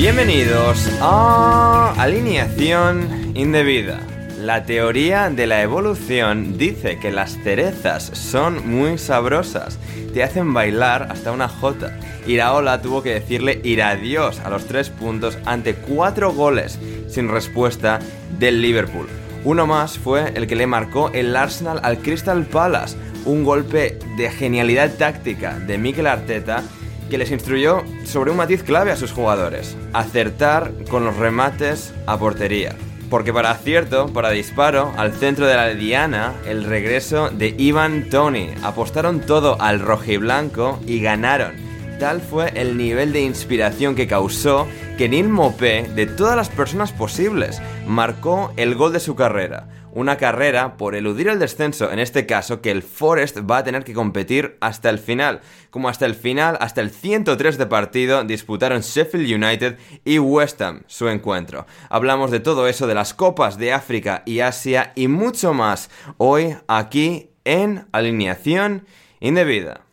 [0.00, 4.00] Bienvenidos a Alineación Indebida.
[4.38, 9.78] La teoría de la evolución dice que las cerezas son muy sabrosas,
[10.14, 11.98] te hacen bailar hasta una jota.
[12.26, 17.98] Iraola tuvo que decirle ir adiós a los tres puntos ante cuatro goles sin respuesta
[18.38, 19.06] del Liverpool.
[19.44, 24.30] Uno más fue el que le marcó el Arsenal al Crystal Palace, un golpe de
[24.30, 26.62] genialidad táctica de Mikel Arteta
[27.10, 32.18] que les instruyó sobre un matiz clave a sus jugadores, acertar con los remates a
[32.18, 32.76] portería.
[33.10, 38.50] Porque para acierto, para disparo, al centro de la diana, el regreso de Ivan Tony.
[38.62, 41.52] Apostaron todo al rojiblanco y ganaron.
[41.98, 44.66] Tal fue el nivel de inspiración que causó
[44.96, 50.16] que Neil Mopé, de todas las personas posibles, marcó el gol de su carrera una
[50.16, 53.94] carrera por eludir el descenso, en este caso que el Forest va a tener que
[53.94, 55.40] competir hasta el final.
[55.70, 60.82] Como hasta el final, hasta el 103 de partido, disputaron Sheffield United y West Ham
[60.86, 61.66] su encuentro.
[61.88, 66.56] Hablamos de todo eso, de las copas de África y Asia y mucho más hoy
[66.68, 68.86] aquí en Alineación
[69.20, 69.89] Indebida.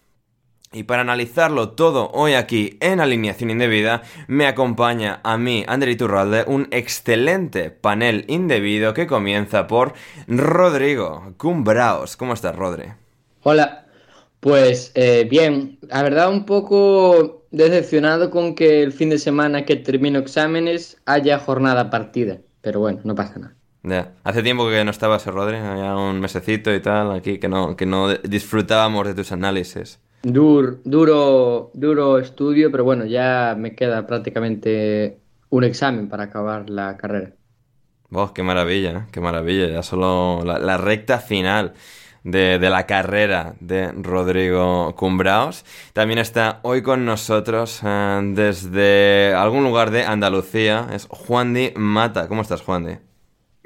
[0.74, 6.44] Y para analizarlo todo hoy aquí en Alineación Indebida, me acompaña a mí, André Iturralde,
[6.46, 9.94] un excelente panel indebido que comienza por
[10.28, 12.18] Rodrigo Cumbraos.
[12.18, 12.84] ¿Cómo estás, Rodri?
[13.44, 13.86] Hola,
[14.42, 19.78] pues eh, bien, la verdad un poco decepcionado con que el fin de semana que
[19.78, 23.56] termino exámenes haya jornada partida, pero bueno, no pasa nada.
[23.84, 24.12] Ya.
[24.26, 27.86] Hace tiempo que no estabas, Rodri, ya un mesecito y tal, aquí que no, que
[27.86, 30.02] no disfrutábamos de tus análisis.
[30.24, 35.20] Dur, duro, duro estudio, pero bueno, ya me queda prácticamente
[35.50, 37.34] un examen para acabar la carrera.
[38.12, 39.06] Oh, qué maravilla, ¿eh?
[39.12, 39.68] qué maravilla.
[39.68, 41.74] Ya solo la, recta final
[42.24, 45.66] de, la carrera de Rodrigo Cumbraos.
[45.94, 50.88] También está hoy con nosotros eh, desde algún lugar de Andalucía.
[50.94, 52.28] Es Juan Di Mata.
[52.28, 53.06] ¿Cómo estás, Juan Di?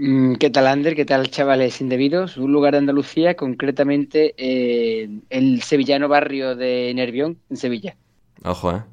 [0.04, 0.96] Mm, ¿Qué tal, Ander?
[0.96, 2.36] ¿Qué tal, chavales indebidos?
[2.38, 7.96] Un lugar de Andalucía, concretamente eh, el sevillano barrio de Nervión, en Sevilla.
[8.44, 8.84] Ojo, ¿eh?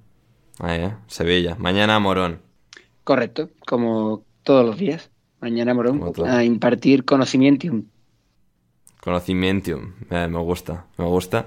[0.58, 0.92] Ahí, ¿eh?
[1.06, 1.56] Sevilla.
[1.58, 2.42] Mañana Morón.
[3.04, 5.10] Correcto, como todos los días.
[5.40, 7.68] Mañana Morón a impartir conocimiento.
[9.00, 9.80] Conocimiento,
[10.10, 11.46] eh, me gusta, me gusta.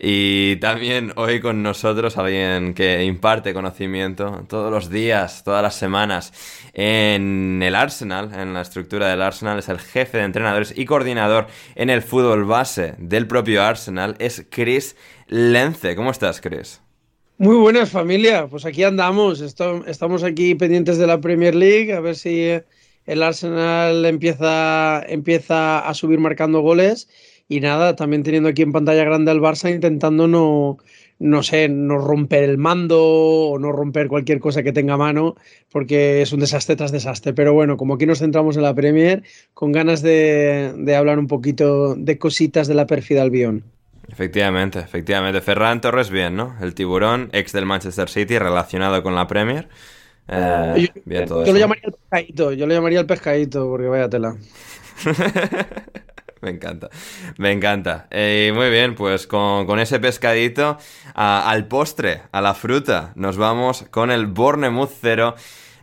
[0.00, 6.32] Y también hoy con nosotros alguien que imparte conocimiento todos los días, todas las semanas
[6.74, 11.46] en el Arsenal, en la estructura del Arsenal, es el jefe de entrenadores y coordinador
[11.76, 14.96] en el fútbol base del propio Arsenal, es Chris
[15.28, 15.94] Lence.
[15.94, 16.80] ¿Cómo estás, Chris?
[17.38, 22.16] Muy buenas familia, pues aquí andamos, estamos aquí pendientes de la Premier League, a ver
[22.16, 22.50] si
[23.08, 27.08] el Arsenal empieza, empieza a subir marcando goles
[27.48, 30.76] Y nada, también teniendo aquí en pantalla grande al Barça intentando no,
[31.18, 35.34] no sé, no romper el mando o no romper cualquier cosa que tenga mano,
[35.72, 37.32] porque es un desastre tras desastre.
[37.32, 39.22] Pero bueno, como aquí nos centramos en la Premier,
[39.54, 43.64] con ganas de, hablar un poquito de cositas de la pérfida Albión.
[44.10, 45.40] Efectivamente, efectivamente.
[45.40, 46.56] Ferran Torres, bien, ¿no?
[46.60, 49.68] El tiburón, ex del Manchester City, relacionado con la Premier.
[50.28, 53.86] Eh, yo, bien todo yo lo llamaría el pescadito, yo lo llamaría el pescadito, porque
[53.86, 54.36] vaya tela.
[56.42, 56.90] me encanta,
[57.38, 58.08] me encanta.
[58.10, 60.76] Y muy bien, pues con, ese pescadito
[61.14, 65.34] al postre, a la fruta, nos vamos con el Bournemouth 0.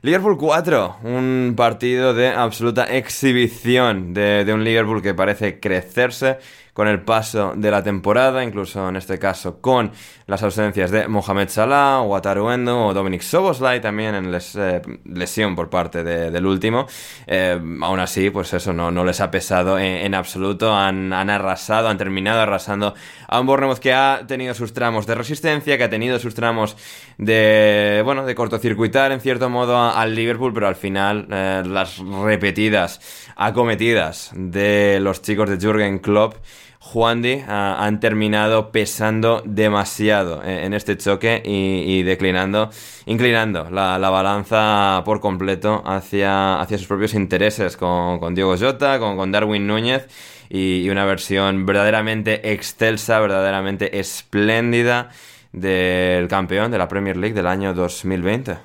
[0.01, 6.38] Liverpool 4, un partido de absoluta exhibición de, de un Liverpool que parece crecerse
[6.75, 9.92] con el paso de la temporada, incluso en este caso con
[10.27, 15.69] las ausencias de Mohamed Salah, Wataru Endo o Dominic Soboslai también en eh, lesión por
[15.69, 16.86] parte del último.
[17.27, 21.98] Eh, aún así, pues eso no, no les ha pesado en, absoluto, han, arrasado, han
[21.98, 22.94] terminado arrasando
[23.25, 26.75] a un Bournemouth que ha tenido sus tramos de resistencia, que ha tenido sus tramos
[27.18, 33.00] de, bueno, de cortocircuitar en cierto modo al Liverpool, pero al final eh, las repetidas
[33.38, 36.36] acometidas de los chicos de Jürgen Klopp
[36.79, 42.69] Juan ah, han terminado pesando demasiado en, este choque y, declinando,
[43.06, 49.17] inclinando la, balanza por completo hacia, hacia sus propios intereses con, con Diego Jota, con,
[49.17, 50.07] con Darwin Núñez
[50.50, 55.09] y, una versión verdaderamente excelsa, verdaderamente espléndida
[55.51, 58.57] del campeón de la Premier League del año 2020.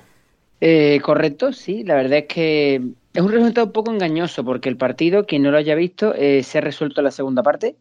[0.61, 2.81] Eh, correcto, sí, la verdad es que
[3.13, 6.43] es un resultado un poco engañoso porque el partido, quien no lo haya visto, eh,
[6.43, 7.75] se ha resuelto en la segunda parte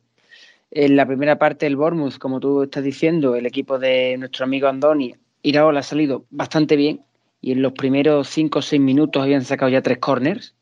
[0.70, 4.68] en la primera parte el Bournemouth, como tú estás diciendo, el equipo de nuestro amigo
[4.68, 7.00] Andoni, Iraola ha salido bastante bien
[7.40, 10.54] y en los primeros 5 o 6 minutos habían sacado ya tres corners.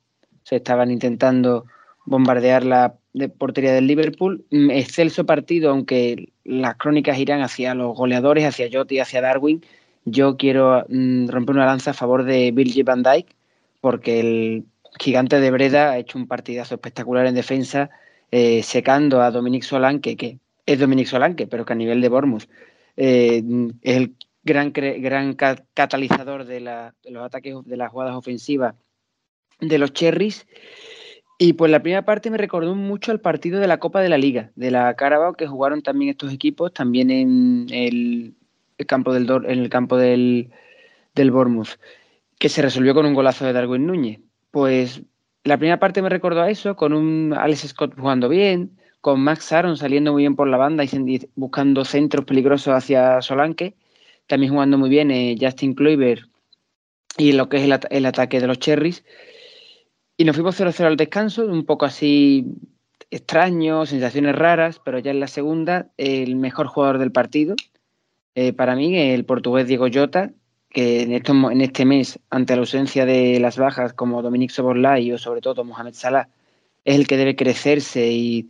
[0.44, 1.66] Se estaban intentando
[2.06, 2.94] bombardear la
[3.36, 4.44] portería del Liverpool.
[4.50, 9.62] Mm, excelso partido, aunque las crónicas irán hacia los goleadores, hacia Jota y hacia Darwin.
[10.04, 13.26] Yo quiero mm, romper una lanza a favor de Virgil van Dijk,
[13.80, 14.64] porque el
[14.98, 17.90] gigante de Breda ha hecho un partidazo espectacular en defensa
[18.30, 22.48] eh, secando a Dominic Solanke, que es Dominic Solanke, pero que a nivel de Bournemouth
[22.96, 23.42] eh,
[23.82, 24.14] es el
[24.44, 28.74] gran, gran catalizador de, los ataques, de las jugadas ofensivas
[29.60, 30.46] de los Cherries.
[31.38, 34.18] Y pues la primera parte me recordó mucho al partido de la Copa de la
[34.18, 38.34] Liga, de la Carabao, que jugaron también estos equipos, también en el,
[38.86, 40.50] campo del en el campo del,
[41.14, 41.78] del Bournemouth,
[42.38, 44.20] que se resolvió con un golazo de Darwin Núñez.
[44.50, 45.02] Pues
[45.44, 49.52] la primera parte me recordó a eso, con un Alex Scott jugando bien, con Max
[49.52, 53.74] Aaron saliendo muy bien por la banda y buscando centros peligrosos hacia Solanke,
[54.26, 56.28] también jugando muy bien eh, Justin Kluivert
[57.16, 59.04] y lo que es el, ataque de los Cherries.
[60.16, 62.46] Y nos fuimos 0-0 al descanso, un poco así
[63.10, 67.56] extraño, sensaciones raras, pero ya en la segunda, el mejor jugador del partido,
[68.34, 70.32] eh, para mí, el portugués Diego Jota,
[70.78, 75.18] que en, en este mes, ante la ausencia de las bajas como Dominic Soboslai o
[75.18, 76.28] sobre todo Mohamed Salah,
[76.84, 78.48] es el que debe crecerse y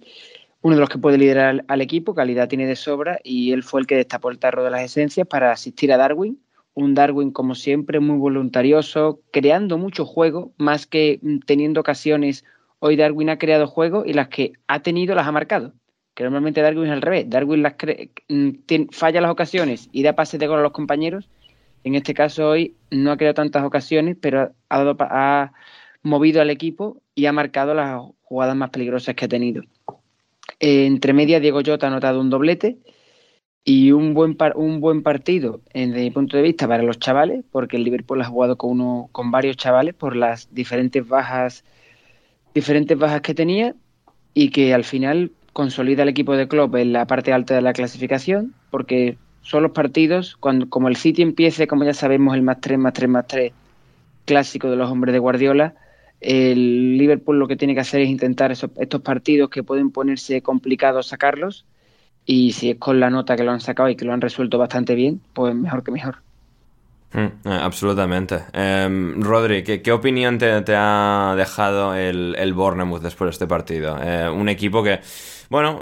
[0.61, 3.81] uno de los que puede liderar al equipo, calidad tiene de sobra y él fue
[3.81, 6.39] el que destapó el tarro de las esencias para asistir a Darwin,
[6.75, 12.45] un Darwin como siempre muy voluntarioso, creando mucho juego, más que mm, teniendo ocasiones.
[12.79, 15.73] Hoy Darwin ha creado juego y las que ha tenido las ha marcado.
[16.13, 17.31] Que normalmente Darwin es al revés.
[17.31, 17.77] Darwin las
[18.29, 21.31] mm, falla las ocasiones y da pases de gol a los compañeros
[21.89, 25.53] en este caso hoy no ha creado tantas ocasiones, pero ha,
[26.03, 29.63] movido al equipo y ha marcado las jugadas más peligrosas que ha tenido.
[30.61, 32.79] entre medias, Diego Jota ha anotado un doblete
[33.65, 37.77] y un buen, un buen partido desde mi punto de vista para los chavales, porque
[37.77, 41.65] el Liverpool ha jugado con, uno, con varios chavales por las diferentes bajas,
[42.55, 43.75] diferentes bajas que tenía
[44.35, 47.73] y que al final consolida el equipo de Klopp en la parte alta de la
[47.73, 49.19] clasificación, porque
[49.49, 52.93] son los partidos, cuando como el City empiece, como ya sabemos, el más 3, más
[52.93, 53.53] 3, más 3
[54.27, 55.75] clásico de los hombres de Guardiola,
[56.21, 61.07] el Liverpool lo que tiene que hacer es intentar estos partidos que pueden ponerse complicados
[61.07, 61.65] sacarlos
[62.27, 64.59] y si es con la nota que lo han sacado y que lo han resuelto
[64.59, 66.17] bastante bien, pues mejor que mejor.
[67.15, 68.41] Mm, eh, absolutamente.
[68.53, 73.97] Em, Rodri, ¿qué, opinión te, ha dejado el, el Bournemouth después de este partido?
[74.03, 75.01] Eh, un equipo que
[75.49, 75.81] bueno,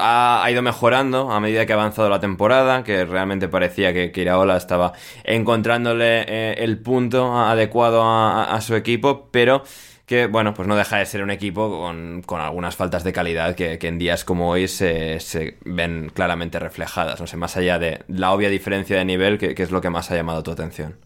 [0.00, 4.56] ha, ido mejorando a medida que ha avanzado la temporada, que realmente parecía que, Iraola
[4.56, 9.62] estaba encontrándole eh, el punto adecuado a, su equipo, pero
[10.04, 11.92] que, bueno, pues no deja de ser un equipo
[12.26, 15.18] con, algunas faltas de calidad que, en días como hoy se,
[15.64, 19.70] ven claramente reflejadas, no sé, más allá de la obvia diferencia de nivel, que, es
[19.70, 20.96] lo que más ha llamado tu atención.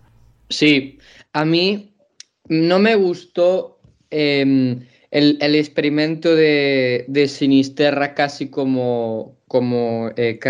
[0.49, 0.99] Sí,
[1.35, 1.95] a mí
[2.49, 3.81] no me gustó
[4.11, 10.40] em, el, experimento de, Sinisterra casi como, como eh,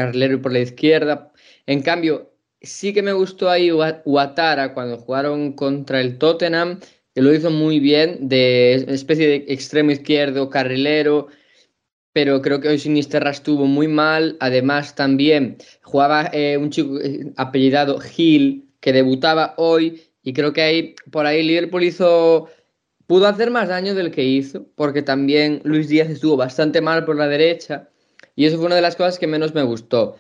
[0.41, 1.33] por la izquierda.
[1.67, 6.79] En cambio, sí que me gustó ahí Uatara cuando jugaron contra el Tottenham,
[7.15, 11.27] que lo hizo muy bien, de especie de extremo izquierdo, carrilero,
[12.13, 14.37] pero creo que hoy Sinisterra estuvo muy mal.
[14.39, 20.63] Además, también jugaba eh, un chico eh, apellidado Gil, que debutaba hoy, y creo que
[20.63, 22.49] ahí, por ahí Liverpool hizo
[23.13, 27.15] pudo hacer más daño del que hizo, porque también Luis Díaz estuvo bastante mal por
[27.15, 27.91] la derecha
[28.35, 30.17] y eso fue una de las cosas que menos me gustó.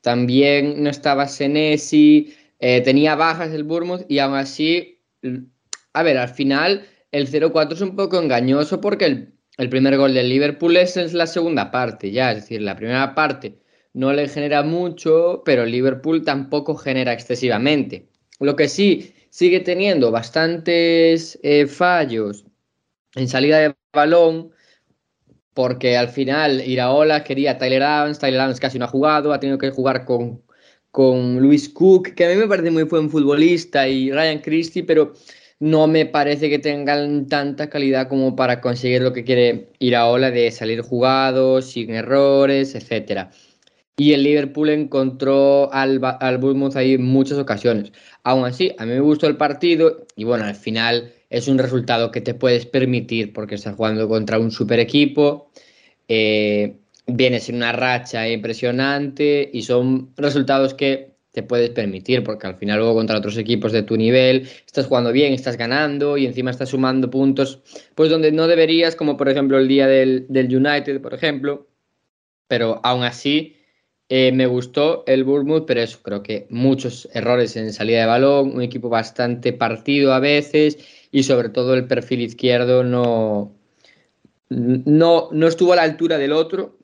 [0.00, 5.02] También no estaba Senesi, eh, tenía bajas el Bournemouth y aún así,
[5.92, 9.06] a ver, al final el 0-4 es un poco engañoso porque
[9.58, 13.12] el, primer gol del Liverpool es, es la segunda parte, ya, es decir, la primera
[13.16, 13.58] parte
[13.92, 18.08] no le genera mucho, pero el Liverpool tampoco genera excesivamente.
[18.38, 22.46] Lo que sí sigue teniendo bastantes eh, fallos
[23.16, 24.50] en salida de balón,
[25.52, 29.38] porque al final Iraola quería a Tyler Adams, Tyler Adams casi no ha jugado, ha
[29.38, 30.42] tenido que jugar con,
[30.90, 35.12] con Luis Cook, que a mí me parece muy buen futbolista, y Ryan Christie, pero
[35.60, 40.50] no me parece que tengan tanta calidad como para conseguir lo que quiere Iraola de
[40.50, 43.30] salir jugado, sin errores, etcétera.
[43.98, 47.92] Y el Liverpool encontró al, al Bournemouth ahí en muchas ocasiones.
[48.24, 52.10] Aún así, a mí me gustó el partido y bueno, al final es un resultado
[52.10, 55.50] que te puedes permitir porque estás jugando contra un super equipo,
[56.08, 56.76] eh,
[57.06, 62.78] vienes en una racha impresionante y son resultados que te puedes permitir porque al final
[62.78, 66.70] luego contra otros equipos de tu nivel estás jugando bien, estás ganando y encima estás
[66.70, 67.60] sumando puntos,
[67.94, 71.66] pues donde no deberías, como por ejemplo el día del, del United, por ejemplo,
[72.48, 73.55] pero aún así
[74.08, 78.54] eh, me gustó el Bournemouth, pero eso, creo que muchos errores en salida de balón,
[78.54, 80.78] un equipo bastante partido a veces
[81.10, 83.52] y sobre todo el perfil izquierdo no,
[84.48, 86.78] no, no estuvo a la altura del otro,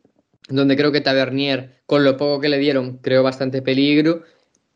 [0.49, 4.23] donde creo que Tavernier, con lo poco que le dieron, creó bastante peligro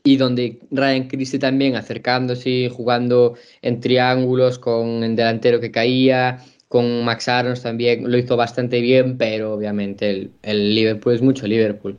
[0.04, 7.04] y donde Ryan Christie también acercándose jugando en triángulos con el delantero que caía, con
[7.04, 11.98] Max Arons también lo hizo bastante bien, pero obviamente el, el Liverpool es mucho Liverpool.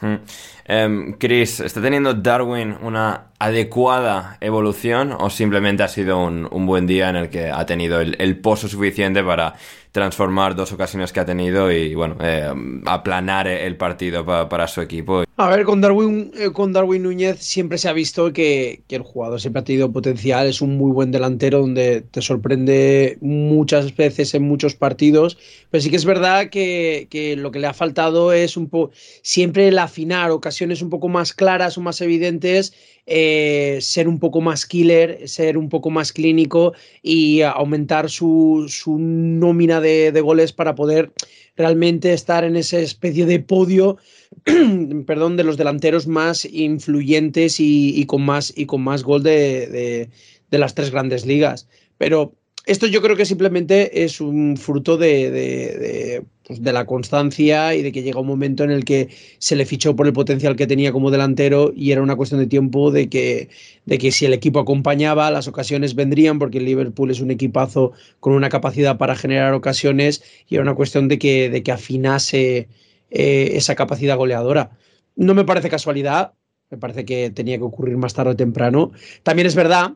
[0.00, 7.10] Um, Chris, ¿está teniendo Darwin una adecuada evolución o simplemente ha sido un, buen día
[7.10, 9.54] en el que ha tenido el, pozo suficiente para
[9.92, 12.52] transformar dos ocasiones que ha tenido y bueno, eh,
[12.84, 15.24] aplanar el partido para su equipo?
[15.38, 19.40] A ver, con Darwin, eh, con Darwin Núñez siempre se ha visto que, el jugador
[19.40, 24.42] siempre ha tenido potencial, es un muy buen delantero donde te sorprende muchas veces en
[24.42, 25.38] muchos partidos,
[25.70, 28.92] pero sí que es verdad que, que lo que le ha faltado es un poco
[29.22, 32.74] siempre el afinar ocasiones un poco más claras o más evidentes
[33.06, 38.66] eh, ser un poco más killer, ser un poco más clínico y aumentar su,
[38.98, 41.12] nómina de, goles para poder
[41.56, 43.96] realmente estar en esa especie de podio
[45.06, 50.08] perdón, de los delanteros más influyentes y, con, más, y con más gol de,
[50.50, 51.68] de las tres grandes ligas.
[51.98, 52.34] Pero
[52.66, 57.90] esto yo creo que simplemente es un fruto de, pues, de, la constancia y de
[57.90, 60.92] que llega un momento en el que se le fichó por el potencial que tenía
[60.92, 63.48] como delantero y era una cuestión de tiempo de que,
[63.84, 67.92] de que si el equipo acompañaba, las ocasiones vendrían, porque el Liverpool es un equipazo
[68.20, 72.68] con una capacidad para generar ocasiones y era una cuestión de que, de que afinase
[73.10, 74.70] eh, esa capacidad goleadora.
[75.16, 76.34] No me parece casualidad,
[76.70, 78.92] me parece que tenía que ocurrir más tarde o temprano.
[79.24, 79.94] También es verdad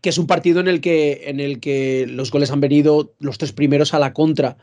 [0.00, 3.38] que es un partido en el que, en el que los goles han venido los
[3.38, 4.56] tres primeros a la contra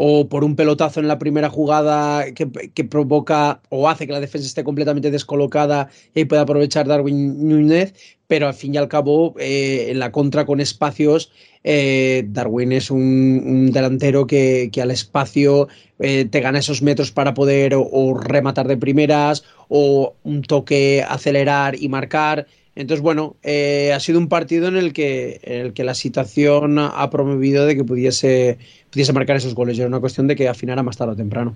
[0.00, 4.46] o por un pelotazo en la primera jugada que, provoca o hace que la defensa
[4.46, 7.94] esté completamente descolocada y pueda aprovechar Darwin Núñez,
[8.28, 11.32] pero al fin y al cabo eh, en la contra con espacios
[11.64, 15.66] eh, Darwin es un, delantero que, al espacio
[15.98, 21.74] eh, te gana esos metros para poder o rematar de primeras o un toque acelerar
[21.74, 22.46] y marcar.
[22.76, 27.66] Entonces, bueno, ha sido un partido en el que, el que la situación ha promovido
[27.66, 28.58] de que pudiese,
[28.98, 29.78] pudiese marcar esos goles.
[29.78, 31.54] Era una cuestión de que afinara más tarde o temprano.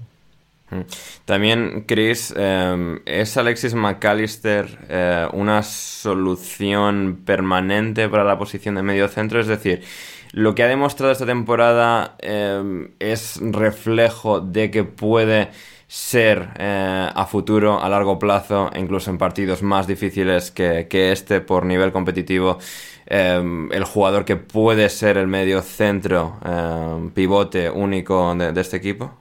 [0.71, 0.83] Mm.
[1.25, 9.09] También, Chris, eh, ¿es Alexis McAllister eh, una solución permanente para la posición de medio
[9.09, 9.41] centro?
[9.41, 9.83] Es decir,
[10.31, 15.49] lo que ha demostrado esta temporada es reflejo de que puede
[15.93, 21.67] ser eh, a futuro, a largo plazo, incluso en partidos más difíciles que, este por
[21.67, 22.59] nivel competitivo,
[23.07, 29.13] em, el jugador que puede ser el medio centro, em, pivote único de, este equipo?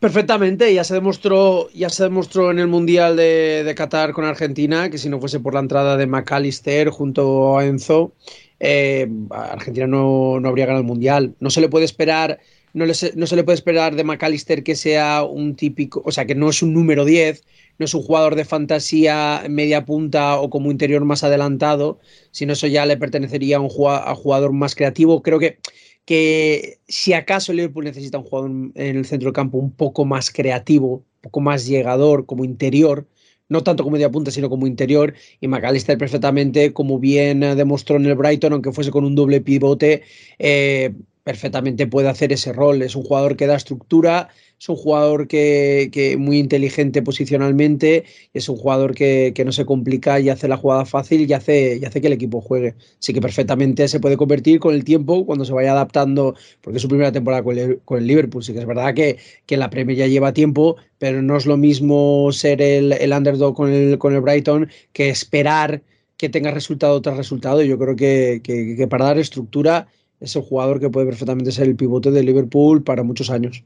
[0.00, 4.98] Perfectamente, ya se demostró, ya se demostró en el Mundial de, Qatar con Argentina que
[4.98, 8.12] si no fuese por la entrada de McAllister junto a Enzo,
[8.60, 11.34] eh, Argentina no, no habría ganado el Mundial.
[11.40, 12.38] No se le puede esperar
[12.72, 12.94] no, no
[13.26, 16.62] se le puede esperar de McAllister que sea un típico, o sea, que no es
[16.62, 17.42] un número 10,
[17.78, 22.00] no es un jugador de fantasía media punta o como interior más adelantado,
[22.32, 25.22] sino eso ya le pertenecería a un jugador, más creativo.
[25.22, 25.58] Creo que,
[26.04, 30.30] que si acaso Liverpool necesita un jugador en el centro del campo un poco más
[30.30, 33.06] creativo, un poco más llegador, como interior,
[33.48, 38.06] no tanto como media punta, sino como interior, y McAllister perfectamente, como bien demostró en
[38.06, 40.02] el Brighton, aunque fuese con un doble pivote,
[40.38, 40.92] eh,
[41.24, 42.82] perfectamente puede hacer ese rol.
[42.82, 44.28] Es un jugador que da estructura,
[44.60, 49.64] es un jugador que, que muy inteligente posicionalmente, es un jugador que, que, no se
[49.64, 52.74] complica y hace la jugada fácil y hace, y hace que el equipo juegue.
[52.98, 56.82] Así que perfectamente se puede convertir con el tiempo cuando se vaya adaptando, porque es
[56.82, 58.42] su primera temporada con el, con el Liverpool.
[58.42, 61.56] Sí que es verdad que, que la Premier ya lleva tiempo, pero no es lo
[61.56, 65.82] mismo ser el, el underdog con el, con el Brighton que esperar
[66.16, 67.62] que tenga resultado tras resultado.
[67.62, 69.86] Yo creo que, que para dar estructura
[70.20, 73.62] es el jugador que puede perfectamente ser el pivote de Liverpool para muchos años.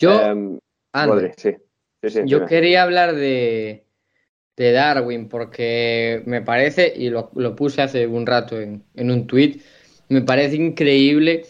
[0.00, 0.58] Yo, em,
[2.26, 3.84] yo quería hablar de,
[4.56, 9.62] de, Darwin porque me parece, y lo, puse hace un rato en, un tuit,
[10.08, 11.46] me parece increíble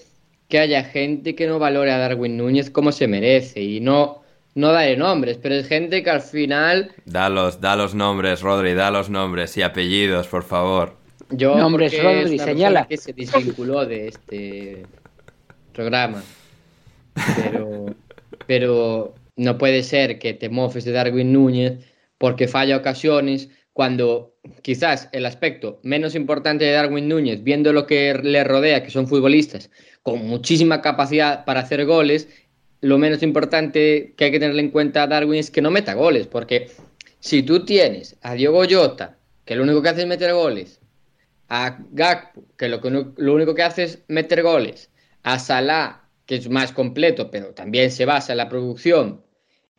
[0.48, 4.22] que haya gente que no valore a Darwin Núñez como se merece y no,
[4.54, 6.92] no daré nombres, pero es gente que al final...
[7.06, 10.96] Da los, da los nombres, Rodri, da los nombres y apellidos, por favor.
[11.30, 12.86] Yo, nombres, Rodri, señala.
[12.86, 14.86] Que se desvinculó de este
[15.72, 16.22] programa.
[17.14, 17.86] Pero,
[18.46, 21.78] pero no puede ser que te mofes de Darwin Núñez
[22.18, 28.14] porque falla ocasiones cuando quizás el aspecto menos importante de Darwin Núñez, viendo lo que
[28.14, 29.70] le rodea, que son futbolistas
[30.02, 32.28] con muchísima capacidad para hacer goles,
[32.80, 35.94] lo menos importante que hay que tener en cuenta a Darwin es que no meta
[35.94, 36.70] goles, porque
[37.20, 40.80] si tú tienes a Diogo Jota, que lo único que hace es meter goles,
[41.48, 42.80] a Gakpo, que lo,
[43.16, 44.90] lo único que hace es meter goles,
[45.22, 49.22] a Salah, que es más completo, pero también se basa en la producción.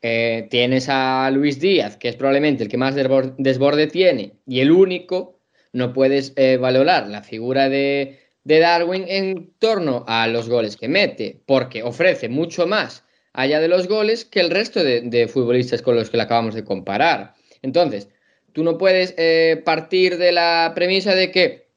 [0.02, 4.72] Eh, tienes a Luis Díaz, que es probablemente el que más desborde tiene, y el
[4.72, 5.40] único,
[5.74, 11.42] no puedes eh, valorar la figura de, Darwin en torno a los goles que mete,
[11.48, 13.04] porque ofrece mucho más
[13.34, 16.64] allá de los goles que el resto de, futbolistas con los que le acabamos de
[16.64, 17.34] comparar.
[17.64, 18.08] Entonces,
[18.54, 21.70] tú no puedes eh, partir de la premisa de que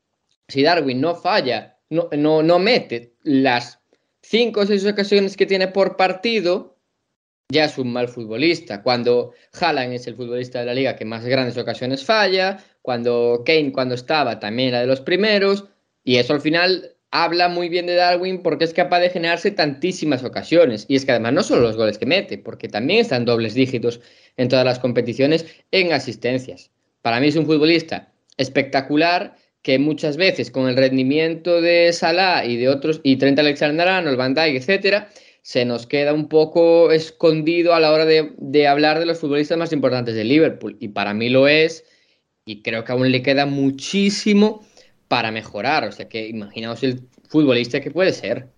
[0.48, 3.78] si Darwin no falla, no, no, no mete las
[4.29, 6.77] cinco o seis ocasiones que tiene por partido,
[7.51, 8.83] ya es un mal futbolista.
[8.83, 13.73] Cuando Haaland es el futbolista de la liga que más grandes ocasiones falla, cuando Kane
[13.73, 15.64] cuando estaba también era de los primeros,
[16.05, 20.23] y eso al final habla muy bien de Darwin porque es capaz de generarse tantísimas
[20.25, 20.85] ocasiones.
[20.88, 24.01] Y es que además no solo los goles que mete, porque también están dobles dígitos
[24.37, 26.71] en todas las competiciones en asistencias.
[27.01, 29.37] Para mí es un futbolista espectacular
[29.68, 34.33] que muchas veces con el rendimiento de Salah y de otros, y Trent Alexander-Arnold, Van
[34.33, 35.11] Dijk, etcétera,
[35.42, 39.59] se nos queda un poco escondido a la hora de, de, hablar de los futbolistas
[39.59, 40.78] más importantes de Liverpool.
[40.81, 41.85] Y para mí lo es,
[42.46, 44.64] y creo que aún le queda muchísimo
[45.07, 45.87] para mejorar.
[45.87, 48.48] O sea que imaginaos el futbolista que puede ser.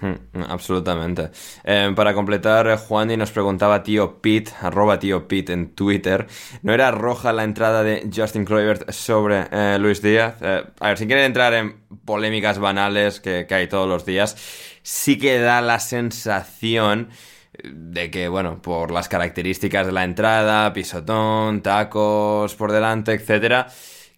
[0.00, 1.30] Hmm, absolutamente.
[1.62, 6.26] Eh, para completar, eh, Juan y nos preguntaba tío Pete, arroba tío Pete en Twitter,
[6.62, 10.36] ¿no era roja la entrada de Justin Kluivert sobre eh, Luis Díaz?
[10.42, 14.36] a ver, si quieren entrar en polémicas banales que, que, hay todos los días,
[14.82, 17.10] sí que da la sensación
[17.62, 23.66] de que, bueno, por las características de la entrada, pisotón, tacos por delante, etcétera,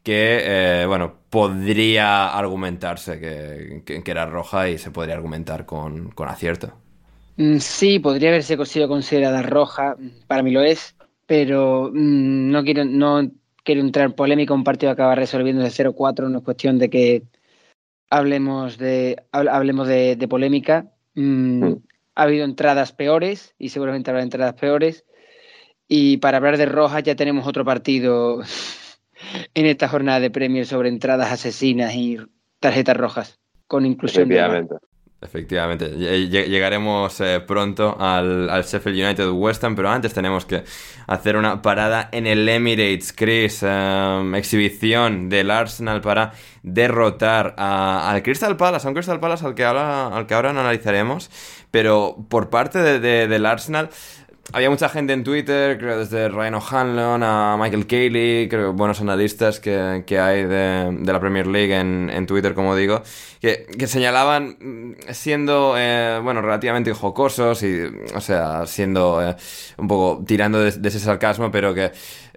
[0.03, 6.73] que, bueno, podría argumentarse que, era roja y se podría argumentar con, acierto.
[7.37, 10.95] Mm, sí, podría haberse sido considerada roja, para mí lo es,
[11.27, 13.31] pero mm, no quiero, no
[13.65, 17.23] quiero entrar en polémica, un partido acaba resolviendo de 0-4, no es cuestión de que
[18.11, 20.93] hablemos de, hablemos de, polémica.
[21.15, 21.75] Mm,
[22.15, 25.05] ha habido entradas peores y seguramente habrá entradas peores.
[25.89, 28.43] Y para hablar de roja ya tenemos otro partido
[29.55, 32.19] en esta jornada de premios sobre entradas asesinas y
[32.61, 34.77] tarjetas rojas, con inclusión Efectivamente.
[35.23, 35.89] Efectivamente,
[36.29, 40.65] llegaremos eh, pronto al, Sheffield United West Ham, pero antes tenemos que
[41.07, 46.33] hacer una parada en el Emirates, Chris, em, exhibición del Arsenal para
[46.65, 51.31] derrotar al Crystal Palace, a un Crystal Palace al que ahora, al que ahora analizaremos,
[51.71, 53.91] pero por parte del Arsenal
[54.51, 59.61] había mucha gente en Twitter, creo desde Ryan O'Hanlon a Michael Cayley, creo buenos analistas
[59.61, 63.03] que, que hay de, de, la Premier League en, en Twitter, como digo,
[63.41, 67.83] que, que señalaban siendo, eh, bueno, relativamente jocosos y,
[68.15, 69.37] o sea, siendo eh,
[69.79, 71.93] un poco tirando de, ese sarcasmo, pero que eh,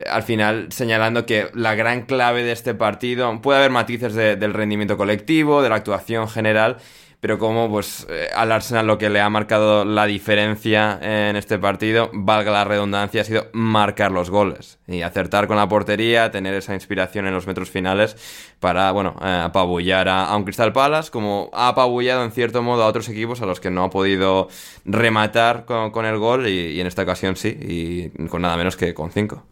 [0.10, 4.96] al final señalando que la gran clave de este partido, puede haber matices del rendimiento
[4.96, 6.78] colectivo, de la actuación general,
[7.26, 11.58] pero como pues eh, al Arsenal lo que le ha marcado la diferencia en este
[11.58, 16.54] partido, valga la redundancia, ha sido marcar los goles y acertar con la portería, tener
[16.54, 18.16] esa inspiración en los metros finales
[18.60, 22.86] para, bueno, eh, apabullar a, un Crystal Palace, como ha apabullado en cierto modo a
[22.86, 24.48] otros equipos a los que no ha podido
[24.86, 29.10] rematar con, el gol y, en esta ocasión sí, y con nada menos que con
[29.10, 29.44] cinco.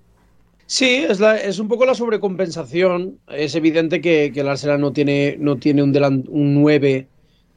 [0.67, 3.17] Sí, es, es un poco la sobrecompensación.
[3.29, 5.91] Es evidente que, el Arsenal no tiene, no tiene un,
[6.29, 7.07] un 9,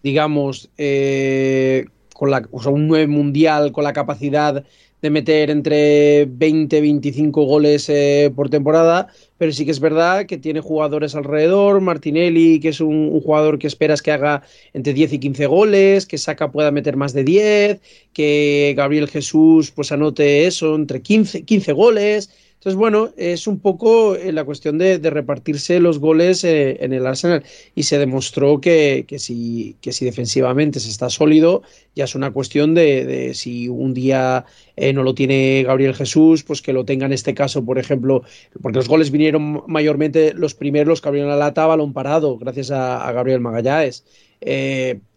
[0.07, 4.64] digamos, eh, con la, un 9 mundial con la capacidad
[5.03, 10.27] de meter entre 20 y 25 goles eh, por temporada, pero sí que es verdad
[10.27, 15.14] que tiene jugadores alrededor, Martinelli, que es un, jugador que esperas que haga entre 10
[15.14, 17.81] y 15 goles, que Saca pueda meter más de 10,
[18.12, 22.31] que Gabriel Jesús pues anote eso, entre 15, 15 goles,
[22.66, 27.07] entonces, bueno, es un poco eh, la cuestión de, repartirse los goles eh, en el
[27.07, 27.44] Arsenal.
[27.76, 31.62] Y se demostró que, que, si, que si defensivamente se está sólido,
[31.94, 36.61] ya es una cuestión de, si un día eh, no lo tiene Gabriel Jesús, pues
[36.61, 38.24] que lo tenga en este caso, por ejemplo,
[38.61, 43.12] porque los goles vinieron mayormente los primeros que abrieron la lata balón parado, gracias a,
[43.12, 44.02] Gabriel Magallanes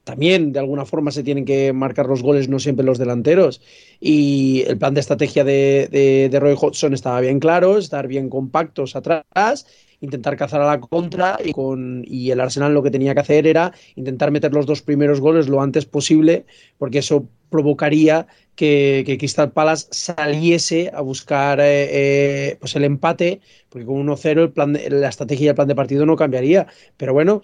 [0.09, 3.61] también de alguna forma se tienen que marcar los goles, no siempre los delanteros.
[3.99, 5.87] Y el plan de estrategia de,
[6.31, 9.67] de, Roy Hodgson estaba bien claro, estar bien compactos atrás,
[10.01, 13.45] intentar cazar a la contra y, con, y el Arsenal lo que tenía que hacer
[13.45, 16.47] era intentar meter los dos primeros goles lo antes posible,
[16.79, 18.27] porque eso provocaría
[18.59, 24.41] que, que Crystal Palace saliese a buscar eh, eh, pues el empate, porque con 1-0
[24.41, 26.67] el plan la estrategia y el plan de partido no cambiaría.
[26.97, 27.41] Pero bueno,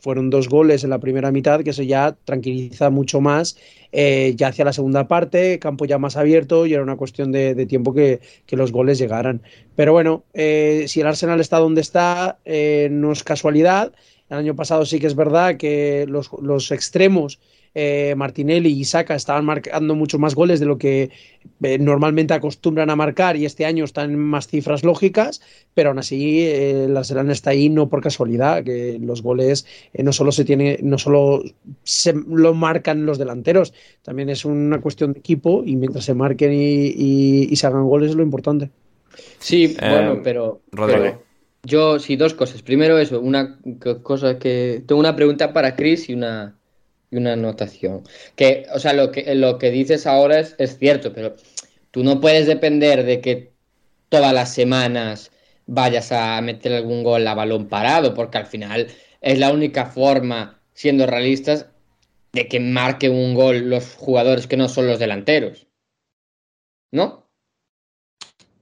[0.00, 3.58] fueron dos goles en la primera mitad, que eso ya tranquiliza mucho más.
[3.92, 7.66] Eh, ya hacia la segunda parte, campo ya más abierto y era una cuestión de,
[7.66, 9.42] tiempo que, que, los goles llegaran.
[9.76, 12.38] Pero bueno, si el Arsenal está donde está,
[12.90, 13.92] no es casualidad.
[14.30, 17.38] El año pasado sí que es verdad que los extremos
[17.76, 21.10] eh, Martinelli y Saka estaban marcando mucho más goles de lo que
[21.62, 25.40] eh, normalmente acostumbran a marcar y este año están en más cifras lógicas,
[25.74, 30.12] pero aún así eh, la Serana está ahí no por casualidad, que los goles no
[30.12, 31.42] solo se tiene, no solo
[31.82, 36.52] se lo marcan los delanteros, también es una cuestión de equipo y mientras se marquen
[36.54, 38.70] y, se hagan goles es lo importante.
[39.38, 41.20] Sí, bueno, pero, pero,
[41.64, 42.62] yo sí dos cosas.
[42.62, 43.58] Primero eso, una
[44.02, 46.56] cosa que tengo una pregunta para Chris y una
[47.18, 48.02] una anotación.
[48.36, 51.36] Que, o sea, lo que, lo que dices ahora es, es cierto, pero
[51.90, 53.52] tú no puedes depender de que
[54.08, 55.30] todas las semanas
[55.66, 58.88] vayas a meter algún gol a balón parado, porque al final
[59.20, 61.66] es la única forma, siendo realistas,
[62.32, 65.66] de que marquen un gol los jugadores que no son los delanteros.
[66.92, 67.23] ¿No?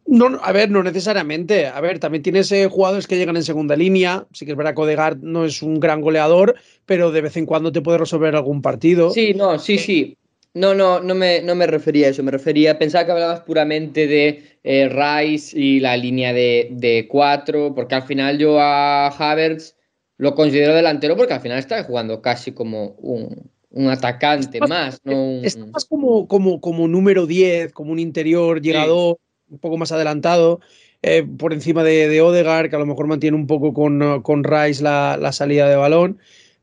[0.07, 1.67] No, a ver, no necesariamente.
[1.67, 4.27] A ver, también tienes eh, jugadores que llegan en segunda línea.
[4.33, 7.47] Sí que es verdad que Odegaard no es un gran goleador, pero de vez en
[7.47, 9.11] cuando te puede resolver algún partido.
[9.11, 10.17] Sí, no, sí, sí.
[10.55, 12.23] No, no, no me, no me refería a eso.
[12.23, 17.75] Me refería, pensaba que hablabas puramente de eh, Rice y la línea de, de cuatro,
[17.75, 19.77] porque al final yo a Havertz
[20.19, 25.41] lo considero delantero porque al final está jugando casi como un, un atacante más, ¿no?
[25.43, 29.19] Está más como, como, como número 10, como un interior llegador
[29.53, 30.61] un poco más adelantado,
[31.03, 34.45] eh, por encima de, de, Odegaard, que a lo mejor mantiene un poco con, con
[34.45, 36.19] Rice la, la, salida de balón.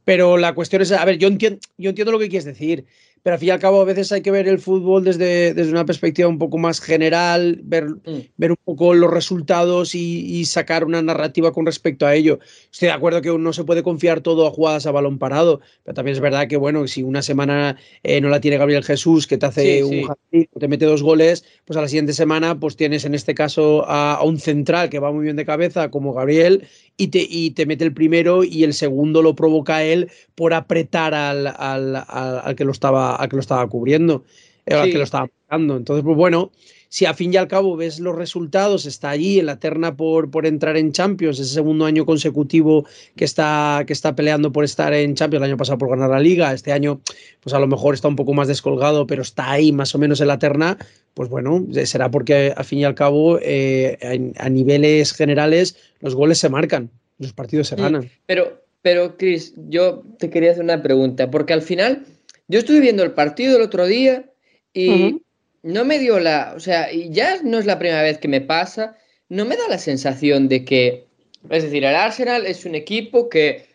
[0.05, 2.85] Pero la cuestión es, a ver, yo yo entiendo lo que quieres decir
[3.23, 5.71] pero al fin y al cabo a veces hay que ver el fútbol desde, desde
[5.71, 8.29] una perspectiva un poco más general, ver, mm.
[8.37, 12.39] ver un poco los resultados y, sacar una narrativa con respecto a ello.
[12.71, 15.93] Estoy de acuerdo que no se puede confiar todo a jugadas a balón parado, pero
[15.93, 19.37] también es verdad que, bueno, si una semana eh, no la tiene Gabriel Jesús, que
[19.37, 20.49] te hace un sí.
[20.57, 24.23] te mete dos goles, pues a la siguiente semana pues tienes en este caso a,
[24.23, 26.67] un central que va muy bien de cabeza como Gabriel
[26.99, 31.13] y te, y te mete el primero y el segundo lo provoca él por apretar
[31.13, 34.25] al, al, al que lo estaba a que lo estaba cubriendo,
[34.65, 35.77] era que lo estaba pagando.
[35.77, 36.51] Entonces, pues bueno,
[36.89, 40.31] si a fin y al cabo ves los resultados, está allí en la terna por,
[40.31, 44.91] por entrar en Champions, ese segundo año consecutivo que está, que está peleando por estar
[44.93, 46.99] en Champions, el año pasado por ganar la liga, este año
[47.41, 50.19] pues a lo mejor está un poco más descolgado, pero está ahí más o menos
[50.19, 50.79] en la terna,
[51.13, 56.39] pues bueno, será porque a fin y al cabo eh, a, niveles generales los goles
[56.39, 58.09] se marcan, los partidos se ganan.
[58.25, 62.03] Pero, pero Chris, yo te quería hacer una pregunta, porque al final
[62.47, 64.25] yo estuve viendo el partido el otro día
[64.73, 65.21] y
[65.63, 68.41] no me dio la, o sea, y ya no es la primera vez que me
[68.41, 68.97] pasa,
[69.29, 71.07] no me da la sensación de que,
[71.49, 73.67] es decir, el Arsenal es un equipo que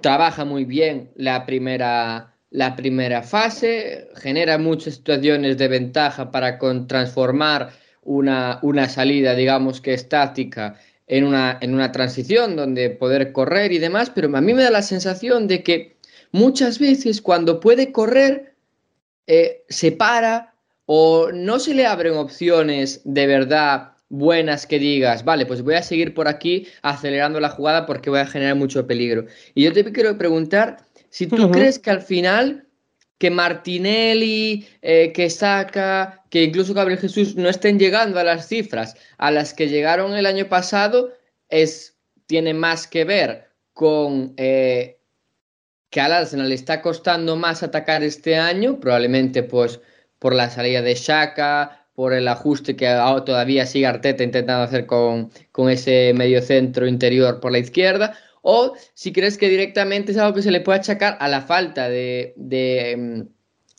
[0.00, 7.70] trabaja muy bien la primera, la primera fase, genera muchas situaciones de ventaja para transformar
[8.02, 13.78] una, una salida, digamos que estática, en una, en una transición donde poder correr y
[13.78, 15.96] demás, pero a mí me da la sensación de que
[16.30, 18.54] muchas veces cuando puede correr,
[19.26, 20.51] eh, se para
[20.86, 25.82] o no se le abren opciones de verdad buenas que digas, vale, pues voy a
[25.82, 29.24] seguir por aquí acelerando la jugada porque voy a generar mucho peligro.
[29.54, 32.66] Y yo te quiero preguntar si tú crees que al final
[33.22, 38.96] que Martinelli, eh, que Saca, que incluso Gabriel Jesús no estén llegando a las cifras
[39.16, 41.12] a las que llegaron el año pasado,
[41.48, 44.98] es, tiene más que ver con eh,
[45.88, 49.80] que al Arsenal le está costando más atacar este año, probablemente pues
[50.22, 52.86] por la salida de Shaka, por el ajuste que
[53.26, 58.72] todavía sigue Arteta intentando hacer con, con ese medio centro interior por la izquierda, o
[58.94, 62.34] si crees que directamente es algo que se le puede achacar a la falta de,
[62.36, 63.26] de,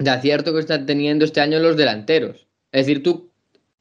[0.01, 2.45] mm, acierto que están teniendo este año los delanteros.
[2.73, 3.31] Es decir, tú,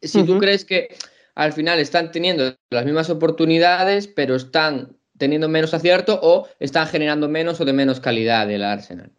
[0.00, 0.94] si tú crees que
[1.34, 7.28] al final están teniendo las mismas oportunidades, pero están teniendo menos acierto o están generando
[7.28, 9.10] menos o de menos calidad el Arsenal.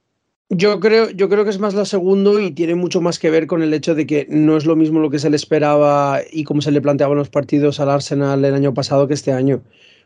[0.56, 3.48] Yo creo, yo creo que es más la segunda y tiene mucho más que ver
[3.48, 6.44] con el hecho de que no es lo mismo lo que se le esperaba y
[6.44, 9.62] cómo se le planteaban los partidos al Arsenal el año pasado que este año.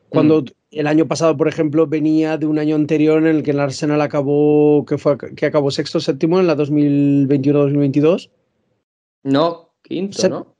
[0.09, 0.45] Cuando mm.
[0.71, 4.01] el año pasado, por ejemplo, venía de un año anterior en el que el Arsenal
[4.01, 8.29] acabó, que fue que acabó sexto, séptimo en la 2021-2022.
[9.23, 10.56] No, quinto, ¿no?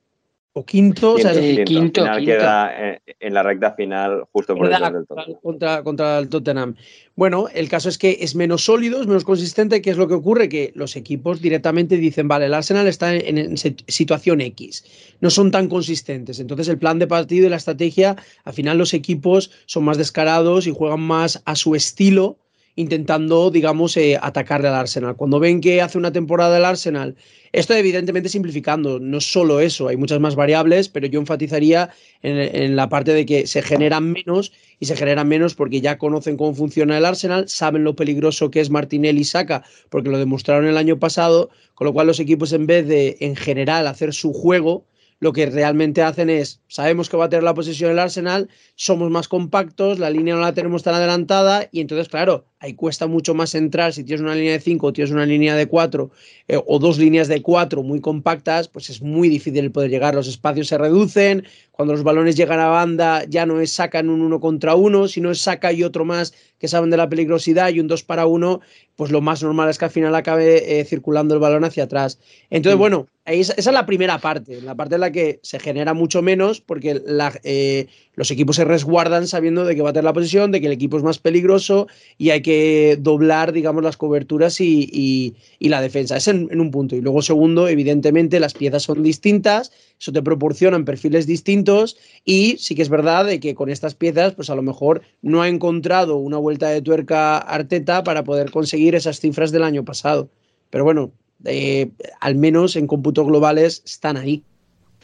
[0.58, 4.92] O quinto, o sea, quinto, quinto, final queda en la recta final justo por detrás
[4.92, 5.40] del Tottenham.
[5.42, 6.74] Contra, contra, el Tottenham.
[7.14, 9.82] Bueno, el caso es que es menos sólido, es menos consistente.
[9.82, 10.48] ¿Qué es lo que ocurre?
[10.48, 14.84] Que los equipos directamente dicen, vale, el Arsenal está en, situación X,
[15.20, 16.40] no son tan consistentes.
[16.40, 20.66] Entonces el plan de partido y la estrategia, al final los equipos son más descarados
[20.66, 22.38] y juegan más a su estilo
[22.76, 25.16] intentando, digamos, eh, atacarle al Arsenal.
[25.16, 27.16] Cuando ven que hace una temporada el Arsenal
[27.52, 31.90] esto evidentemente simplificando, no solo eso, hay muchas más variables, pero yo enfatizaría
[32.22, 36.36] en, la parte de que se generan menos y se generan menos porque ya conocen
[36.36, 40.76] cómo funciona el Arsenal, saben lo peligroso que es Martinelli Saca, porque lo demostraron el
[40.76, 44.84] año pasado, con lo cual los equipos en vez de en general hacer su juego,
[45.20, 49.10] lo que realmente hacen es, sabemos que va a tener la posesión el Arsenal, somos
[49.10, 53.34] más compactos, la línea no la tenemos tan adelantada y entonces, claro, ahí cuesta mucho
[53.34, 56.10] más entrar si tienes una línea de 5 o tienes una línea de 4
[56.48, 60.28] eh, o dos líneas de 4 muy compactas, pues es muy difícil poder llegar, los
[60.28, 64.40] espacios se reducen, cuando los balones llegan a banda ya no es sacan un uno
[64.40, 67.86] contra uno, sino es saca y otro más que saben de la peligrosidad y un
[67.86, 68.60] 2 para 1,
[68.96, 72.18] pues lo más normal es que al final acabe eh, circulando el balón hacia atrás.
[72.50, 72.80] Entonces, mm.
[72.80, 76.60] bueno, esa, es la primera parte, la parte en la que se genera mucho menos
[76.60, 77.00] porque
[77.44, 77.86] eh,
[78.18, 80.72] los equipos se resguardan sabiendo de que va a tener la posición, de que el
[80.72, 81.86] equipo es más peligroso
[82.18, 86.16] y hay que doblar, digamos, las coberturas y, la defensa.
[86.16, 86.96] Es en, en, un punto.
[86.96, 92.74] Y luego, segundo, evidentemente, las piezas son distintas, eso te proporcionan perfiles distintos y sí
[92.74, 96.16] que es verdad de que con estas piezas, pues a lo mejor no ha encontrado
[96.16, 100.28] una vuelta de tuerca Arteta para poder conseguir esas cifras del año pasado.
[100.70, 101.12] Pero bueno,
[101.44, 104.42] eh, al menos en cómputos globales están ahí.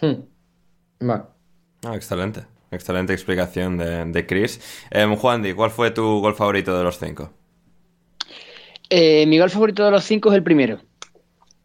[0.01, 0.15] Hmm.
[1.09, 2.54] Ah, excelente.
[2.75, 4.61] Excelente explicación de, Chris.
[4.91, 7.33] Eh, Juan Di, ¿cuál fue tu gol favorito de los cinco?
[8.91, 10.81] Eh, mi gol favorito de los cinco es el primero.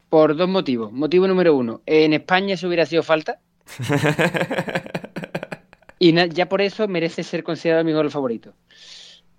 [0.10, 0.92] Por dos motivos.
[0.92, 1.82] Motivo número uno.
[1.86, 3.40] En España eso hubiera sido falta.
[6.00, 8.54] y ya por eso merece ser considerado mi gol favorito.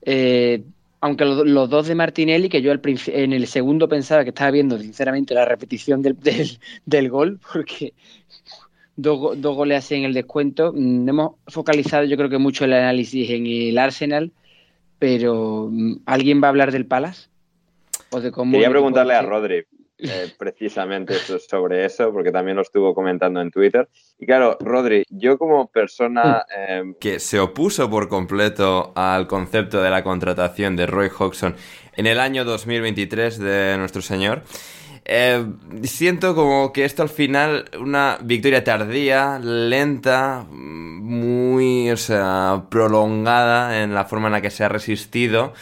[0.02, 0.62] Eh,
[1.00, 5.34] aunque los, dos de Martinelli, que yo en el segundo pensaba que estaba viendo sinceramente
[5.34, 6.18] la repetición del,
[6.84, 7.94] del, gol, porque
[9.02, 10.72] dos, dos, goles así en el descuento.
[10.74, 14.32] Mm, hemos focalizado yo creo que mucho el análisis en el Arsenal,
[14.98, 17.28] pero mm, ¿alguien va a hablar del Palace?
[18.10, 19.64] ¿O de cómo Quería preguntarle a Rodri,
[19.98, 23.88] eh, precisamente sobre eso, porque también lo estuvo comentando en Twitter.
[24.18, 26.44] Y claro, Rodri, yo como persona...
[26.56, 31.54] Em, que se opuso por completo al concepto de la contratación de Roy Hodgson
[31.96, 34.42] en el año 2023 de nuestro señor,
[35.04, 35.44] eh,
[35.84, 43.94] siento como que esto al final, una victoria tardía, lenta, muy, o sea, prolongada en
[43.94, 45.52] la forma en la que se ha resistido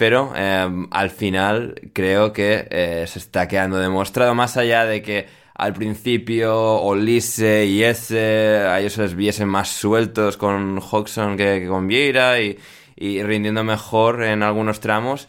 [0.00, 5.26] pero em, al final creo que eh, se está quedando demostrado más allá de que
[5.54, 11.66] al principio Olise y ese a ellos se les viesen más sueltos con Hodgson que,
[11.68, 12.56] con Vieira y,
[12.96, 15.28] rindiendo mejor en algunos tramos.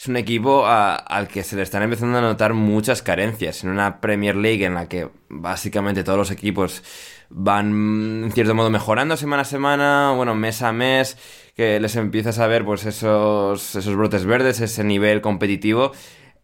[0.00, 3.64] Es un equipo al que se le están empezando a notar muchas carencias.
[3.64, 6.82] En una Premier League en la que básicamente todos los equipos
[7.28, 11.18] van en cierto modo mejorando semana a semana, bueno, mes a mes
[11.54, 15.92] que les empiezas a ver pues esos, esos brotes verdes, ese nivel competitivo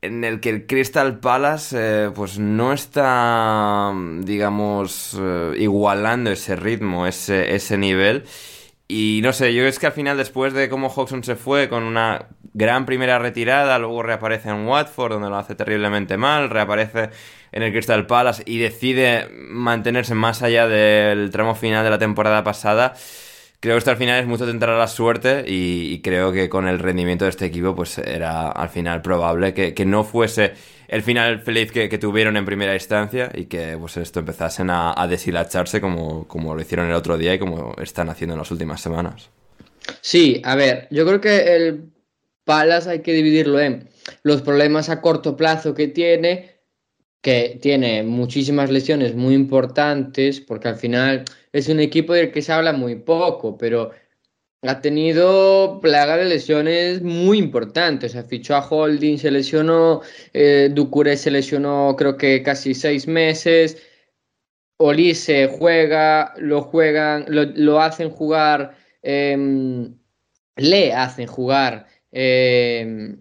[0.03, 3.91] en el que el Crystal Palace eh, pues no está
[4.21, 8.25] digamos eh, igualando ese ritmo, ese, ese nivel
[8.89, 11.83] y no sé, yo es que al final, después de cómo Hodgson se fue con
[11.83, 17.11] una gran primera retirada, luego reaparece en Watford, donde lo hace terriblemente mal, reaparece
[17.51, 22.45] en el Crystal Palace y decide mantenerse más allá del tramo final de la temporada
[22.45, 22.95] pasada.
[23.67, 26.69] Creo que esto al final es mucho tentar a la suerte y, creo que con
[26.69, 30.53] el rendimiento de este equipo, pues era al final probable que, que no fuese
[30.87, 35.81] el final feliz que, tuvieron en primera instancia y que pues esto empezasen a, deshilacharse
[35.81, 39.31] como, como lo hicieron el otro día y como están haciendo en las últimas semanas.
[40.01, 41.91] Sí, a ver, yo creo que el
[42.45, 43.89] Palas hay que dividirlo en
[44.23, 46.56] los problemas a corto plazo que tiene,
[47.27, 52.53] que tiene muchísimas lesiones muy importantes, porque al final es un equipo del que se
[52.53, 53.91] habla muy poco, pero
[54.63, 58.13] ha tenido plaga de lesiones muy importantes.
[58.13, 63.09] O sea, fichó a Holding, se lesionó, eh, Ducure se lesionó creo que casi seis
[63.09, 63.77] meses.
[64.77, 69.97] Olise juega, lo juegan, lo, hacen jugar, em,
[70.57, 73.21] le hacen jugar em,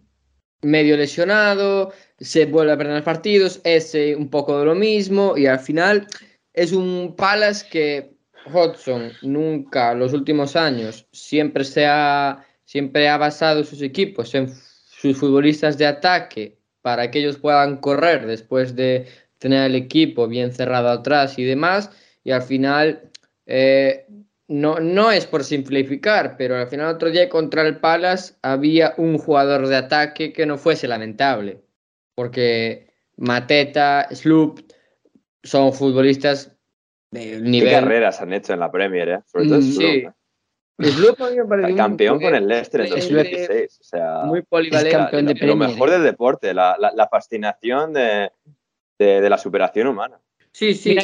[0.61, 5.59] medio lesionado, se vuelve a perder partidos, ese un poco de lo mismo y al
[5.59, 6.07] final
[6.53, 8.15] es un Palace que
[8.51, 14.49] Hodgson nunca, los últimos años, siempre se ha, siempre ha basado sus equipos en
[14.85, 19.07] sus futbolistas de ataque para que ellos puedan correr después de
[19.39, 21.89] tener el equipo bien cerrado atrás y demás.
[22.23, 23.11] Y al final,
[23.45, 24.05] eh,
[24.47, 29.17] no, no es por simplificar, pero al final otro día contra el Palace había un
[29.17, 31.64] jugador de ataque que no fuese lamentable.
[32.15, 34.61] Porque Mateta, Sloop
[35.43, 36.55] son futbolistas
[37.15, 39.19] ¿Qué carreras han hecho en la Premier, eh?
[39.25, 40.05] Sobre todo mm, sí.
[40.77, 43.79] El campeón con el Leicester en 2016.
[43.79, 44.91] O sea, muy polivalente.
[44.91, 48.29] Campeón de lo mejor del deporte, la, la, fascinación de,
[48.99, 50.19] de, la superación humana.
[50.51, 50.97] Sí, sí.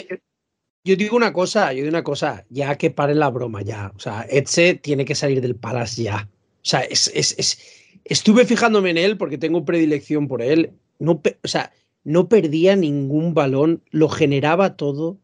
[0.84, 3.94] yo digo una cosa, yo digo una cosa, ya que pare la broma ya.
[3.96, 6.28] O sea, Etze tiene que salir del Palace ya.
[6.56, 10.74] O sea, es, es, es, estuve fijándome en él porque tengo predilección por él.
[11.02, 11.72] No, o sea,
[12.04, 15.18] no perdía ningún balón, lo generaba todo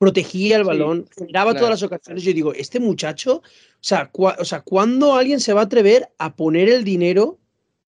[0.00, 2.22] protegía el balón, generaba todas las ocasiones.
[2.22, 3.42] Yo digo, este muchacho, o
[3.82, 7.38] sea, o sea, ¿cuándo alguien se va a atrever a poner el dinero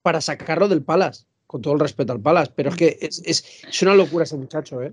[0.02, 1.26] para sacarlo del Palas?
[1.46, 4.82] Con todo el respeto al Palas, pero es que es, es, una locura ese muchacho,
[4.82, 4.92] ¿eh?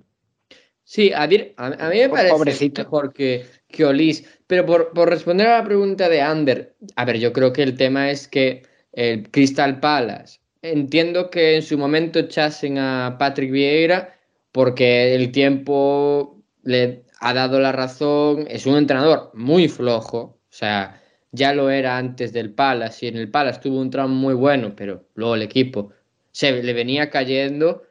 [0.85, 5.47] Sí, a, mí, a mí me parece mejor que, que Olis, pero por, por, responder
[5.47, 9.29] a la pregunta de Ander, a ver, yo creo que el tema es que el
[9.29, 14.17] Crystal Palace, entiendo que en su momento echasen a Patrick Vieira
[14.51, 21.01] porque el tiempo le ha dado la razón, es un entrenador muy flojo, o sea,
[21.31, 24.73] ya lo era antes del Palace y en el Palace tuvo un tramo muy bueno,
[24.75, 25.91] pero luego el equipo
[26.31, 27.83] se le venía cayendo.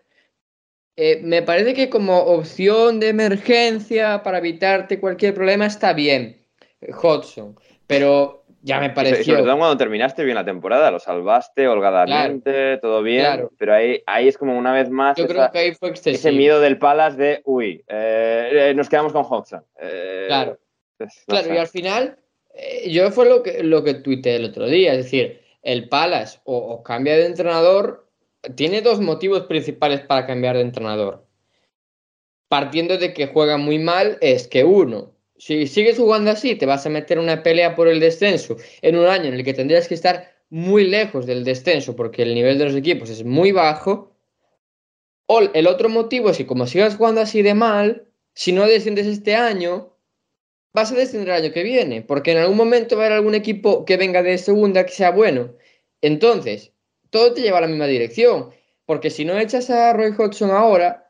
[0.96, 6.44] Eh, me parece que como opción de emergencia para evitarte cualquier problema está bien,
[7.00, 9.34] Hodgson, pero ya me pareció.
[9.34, 14.28] sobre todo cuando terminaste bien la temporada, lo salvaste holgadamente, todo bien, pero ahí, ahí
[14.28, 17.40] es como una vez más Yo creo que ahí fue ese miedo del Palace de,
[17.44, 19.64] uy, eh, eh, nos quedamos con Hodgson.
[19.80, 20.58] Eh, claro,
[21.26, 22.18] claro y al final,
[22.86, 26.82] yo fue lo que, lo que tuiteé el otro día, es decir, el Palace o
[26.82, 28.08] cambia de entrenador,
[28.54, 31.24] tiene dos motivos principales para cambiar de entrenador.
[32.48, 36.84] Partiendo de que juega muy mal, es que uno, si sigues jugando así, te vas
[36.84, 39.94] a meter una pelea por el descenso en un año en el que tendrías que
[39.94, 44.16] estar muy lejos del descenso porque el nivel de los equipos es muy bajo.
[45.26, 49.06] O el otro motivo es que como sigas jugando así de mal, si no desciendes
[49.06, 49.96] este año,
[50.72, 53.34] vas a descender el año que viene, porque en algún momento va a haber algún
[53.34, 55.54] equipo que venga de segunda que sea bueno.
[56.00, 56.72] Entonces,
[57.10, 58.50] todo te lleva a la misma dirección,
[58.86, 61.07] porque si no echas a Roy Hodgson ahora,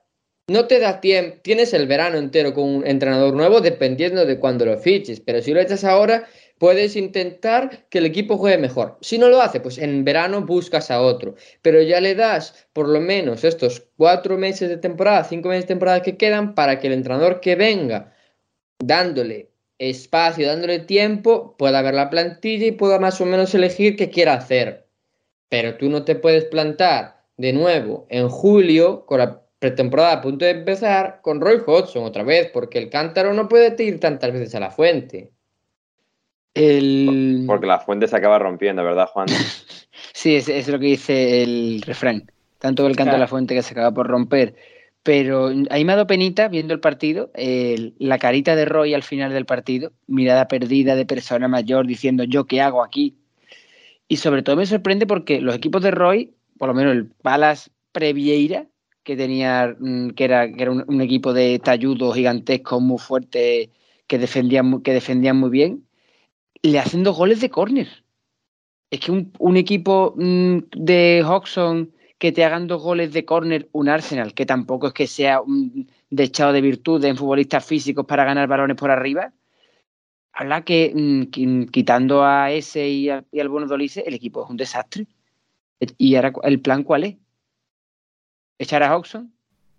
[0.49, 4.65] no te da tiempo, tienes el verano entero con un entrenador nuevo dependiendo de cuándo
[4.65, 6.27] lo fiches, pero si lo echas ahora,
[6.59, 8.97] puedes intentar que el equipo juegue mejor.
[9.03, 12.89] Si no lo hace, pues en verano buscas a otro, pero ya le das por
[12.89, 16.87] lo menos estos cuatro meses de temporada, cinco meses de temporada que quedan para que
[16.87, 18.15] el entrenador que venga
[18.79, 24.09] dándole espacio, dándole tiempo, pueda ver la plantilla y pueda más o menos elegir qué
[24.09, 24.89] quiere hacer.
[25.51, 30.45] Pero tú no te puedes plantar de nuevo en julio con la pretemporada a punto
[30.45, 34.55] de empezar con Roy Hodgson otra vez, porque el cántaro no puede ir tantas veces
[34.55, 35.33] a la fuente.
[37.47, 39.29] Porque la fuente se acaba rompiendo, ¿verdad, Juan?
[40.13, 42.31] sí, es, es, lo que dice el refrán.
[42.59, 44.57] Tanto el canto de la fuente que se acaba por romper.
[45.05, 49.33] Pero ahí me ha dado penita viendo el partido, la carita de Roy al final
[49.33, 53.17] del partido, mirada perdida de persona mayor diciendo yo qué hago aquí.
[54.09, 57.71] Y sobre todo me sorprende porque los equipos de Roy, por lo menos el Palas
[57.93, 58.67] Previeira,
[59.09, 63.71] que tenía mm, que era, que era un, equipo de talludos gigantescos muy fuerte
[64.07, 65.89] que defendían, que defendían muy bien.
[66.63, 67.89] le hacen dos goles de córner.
[68.91, 73.89] Es que un, equipo mm, de Hodgson que te hagan dos goles de córner, un
[73.89, 78.47] Arsenal, que tampoco es que sea un dechado de virtud en futbolistas físicos para ganar
[78.47, 79.33] balones por arriba,
[80.33, 85.07] habla que mm, quitando a ese y, al Bono Dolice, el equipo es un desastre.
[85.97, 87.17] ¿Y ahora el plan cuál es?
[88.61, 89.33] ¿Echar a Hodgson?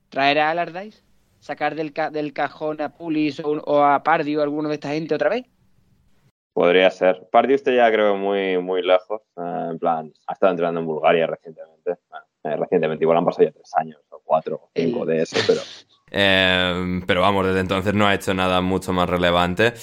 [0.07, 1.03] ¿Traer a Allardyce?
[1.41, 5.30] ¿Sacar del, del cajón a Pulis o, a Pardio o alguno de esta gente otra
[5.30, 5.45] vez?
[6.53, 7.27] Podría ser.
[7.30, 9.21] Pardio usted ya creo muy, muy lejos.
[9.36, 11.91] Eh, en plan, ha estado entrenando en Bulgaria recientemente.
[12.45, 15.61] Eh, recientemente, igual han pasado ya tres años o cuatro o cinco de eso, pero...
[16.11, 19.73] Eh, pero vamos, desde entonces no ha hecho nada mucho más relevante.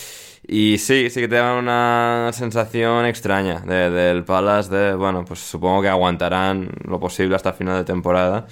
[0.45, 5.83] Y sí, sí que te da una sensación extraña del Palace de, bueno, pues supongo
[5.83, 8.47] que aguantarán lo posible hasta el final de temporada.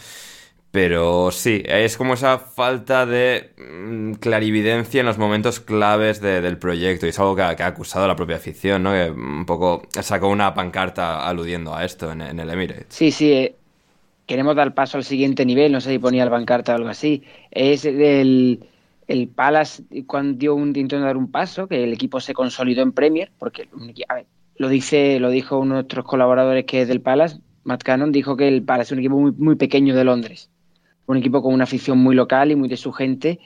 [0.74, 7.06] Pero sí, es como esa falta de mm, clarividencia en los momentos claves del proyecto.
[7.06, 8.90] Y es algo que ha, acusado la propia afición, ¿no?
[8.90, 12.86] Que un poco sacó una pancarta aludiendo a esto en, el Emirates.
[12.88, 13.30] Sí, sí.
[13.30, 13.54] Eh,
[14.26, 15.70] queremos dar paso al siguiente nivel.
[15.70, 17.22] No sé si ponía el pancarta o algo así.
[17.52, 18.66] Es el
[19.06, 22.82] el Palace cuando dio un intento de dar un paso, que el equipo se consolidó
[22.82, 23.68] en Premier, porque
[24.56, 28.36] lo dice, lo dijo uno de nuestros colaboradores que es del Palace, Matt Cannon, dijo
[28.36, 30.50] que el Palace es un equipo muy, muy pequeño de Londres,
[31.06, 33.40] un equipo con una afición muy local y muy de su gente.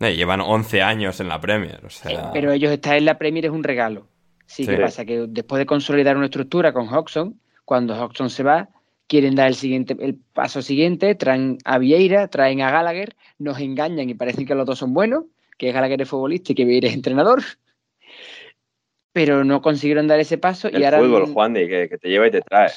[0.00, 2.30] Eh, llevan 11 años en la Premier, o sea...
[2.32, 4.08] pero ellos estar en la Premier es un regalo.
[4.46, 5.04] Sí, ¿qué pasa?
[5.04, 8.68] Que después de consolidar una estructura con Hodgson, cuando Hodgson se va,
[9.06, 14.08] quieren dar el siguiente, el paso siguiente, traen a Vieira, traen a Gallagher, nos engañan
[14.10, 15.24] y parecen que los dos son buenos,
[15.58, 17.42] que Gallagher es futbolista y que Vieira es entrenador,
[19.12, 20.98] pero no consiguieron dar ese paso el y ahora...
[20.98, 22.70] fútbol, Juan, de que, te lleva y te trae.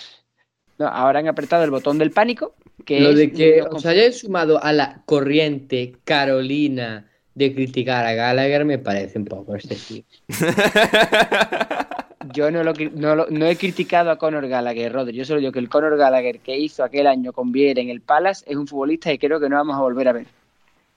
[0.80, 2.56] No, ahora han apretado el botón del pánico,
[2.86, 7.08] que Lo de que os hayáis sumado a la corriente Carolina
[7.38, 10.08] de criticar a Gallagher me parece un poco excesivo.
[12.34, 12.74] Yo no, lo,
[13.30, 15.16] no, he criticado a Conor Gallagher, Rodri.
[15.16, 18.02] Yo solo digo que el Conor Gallagher que hizo aquel año con Viera en el
[18.02, 20.26] Palace es un futbolista y creo que no vamos a volver a ver.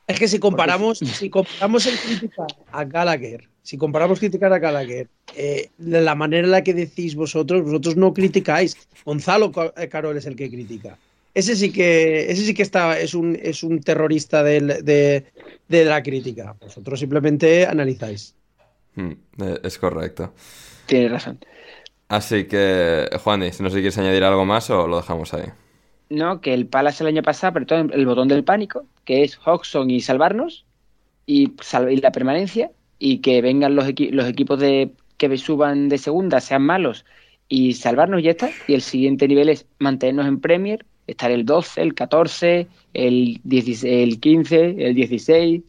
[0.06, 5.08] Es que si comparamos, si comparamos el criticar a Gallagher, si comparamos criticar a Gallagher,
[5.36, 8.76] eh, la manera en la que decís vosotros, vosotros no criticáis.
[9.04, 10.96] Gonzalo eh, Carol es el que critica.
[11.34, 15.24] Ese sí que, ese sí que está, es un, es un terrorista de,
[15.68, 16.56] de la crítica.
[16.60, 18.34] Vosotros simplemente analizáis.
[18.96, 20.32] Hmm, eh, es correcto.
[20.86, 21.38] Tienes razón.
[22.08, 25.46] Así que, Juan, si no sé si quieres añadir algo más o lo dejamos ahí.
[26.08, 29.90] No, que el Palace el año pasado apretó el botón del pánico, que es Hodgson
[29.90, 30.64] y salvarnos,
[31.24, 31.52] y,
[32.02, 37.04] la permanencia, y que vengan los, equipos de que suban de segunda, sean malos,
[37.48, 38.50] y salvarnos ya está.
[38.68, 43.84] Y el siguiente nivel es mantenernos en Premier, estar el 12, el 14, el, 16,
[43.84, 45.62] el 15, el 16.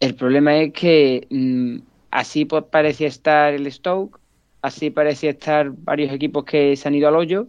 [0.00, 4.20] El problema es que mm, así pues, parecía estar el Stoke,
[4.62, 7.46] Así parecía estar varios equipos que se han ido al hoyo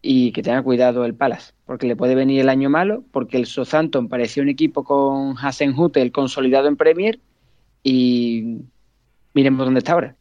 [0.00, 3.46] y que tenga cuidado el Palace, porque le puede venir el año malo, porque el
[3.46, 7.20] Southampton parecía un equipo con Hasenhutel consolidado en Premier
[7.82, 8.62] y
[9.34, 10.16] miremos dónde está ahora.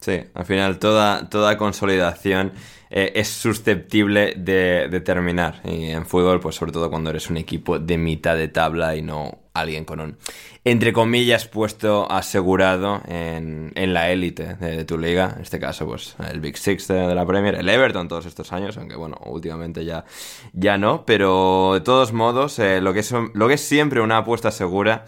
[0.00, 2.52] Sí, al final toda, toda consolidación
[2.90, 5.60] eh, es susceptible de, terminar.
[5.64, 9.02] Y en fútbol, pues sobre todo cuando eres un equipo de mitad de tabla y
[9.02, 10.18] no alguien con un,
[10.64, 15.32] entre comillas, puesto asegurado en, la élite de, tu liga.
[15.34, 18.76] En este caso, pues el Big Six de, la Premier, el Everton todos estos años,
[18.76, 20.04] aunque bueno, últimamente ya,
[20.52, 21.06] ya no.
[21.06, 25.06] Pero de todos modos, eh, lo, que es, lo que es siempre una apuesta segura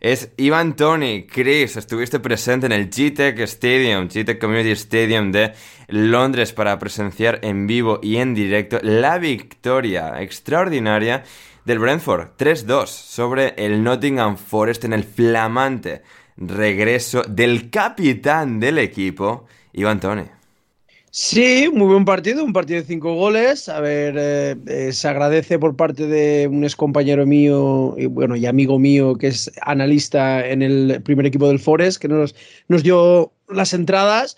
[0.00, 1.26] es Ivan Tony.
[1.26, 5.52] Chris, estuviste presente en el GTEC Stadium, GTEC Community Stadium de
[5.88, 11.24] Londres para presenciar en vivo y en directo la victoria extraordinaria
[11.64, 16.02] del Brentford 3-2 sobre el Nottingham Forest en el flamante
[16.36, 20.35] regreso del capitán del equipo, Ivan Tony.
[21.18, 23.70] Sí, muy buen partido, un partido de cinco goles.
[23.70, 28.36] A ver, eh, eh, se agradece por parte de un ex compañero mío y bueno,
[28.36, 32.34] y amigo mío que es analista en el primer equipo del Forest, que nos,
[32.82, 34.36] dio las entradas.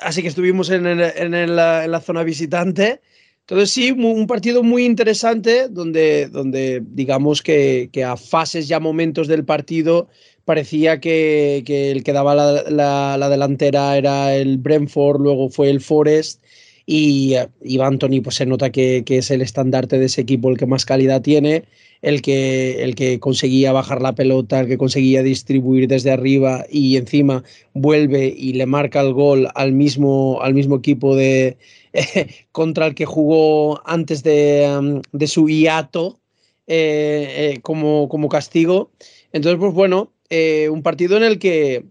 [0.00, 3.02] Así que estuvimos en, en, la, zona visitante.
[3.40, 9.28] Entonces sí, un partido muy interesante donde, donde digamos que, que a fases ya momentos
[9.28, 10.08] del partido
[10.44, 16.42] parecía que, el que daba la, delantera era el Brentford, luego fue el Forest
[16.86, 20.66] y, y Anthony pues se nota que, es el estandarte de ese equipo, el que
[20.66, 21.64] más calidad tiene,
[22.02, 26.96] el que, el que conseguía bajar la pelota, el que conseguía distribuir desde arriba y
[26.96, 27.42] encima
[27.72, 31.56] vuelve y le marca el gol al mismo, al mismo equipo de,
[32.52, 36.20] contra el que jugó antes de, um, su hiato
[36.66, 38.90] eh, eh, como, como castigo.
[39.32, 41.84] Entonces, pues bueno, eh, un partido en el que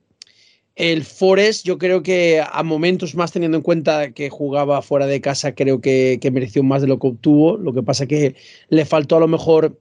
[0.75, 5.21] El Forest, yo creo que a momentos más teniendo en cuenta que jugaba fuera de
[5.21, 7.55] casa, creo que, mereció más de lo que obtuvo.
[7.55, 8.35] Lo que pasa que
[8.67, 9.79] le faltó a lo mejor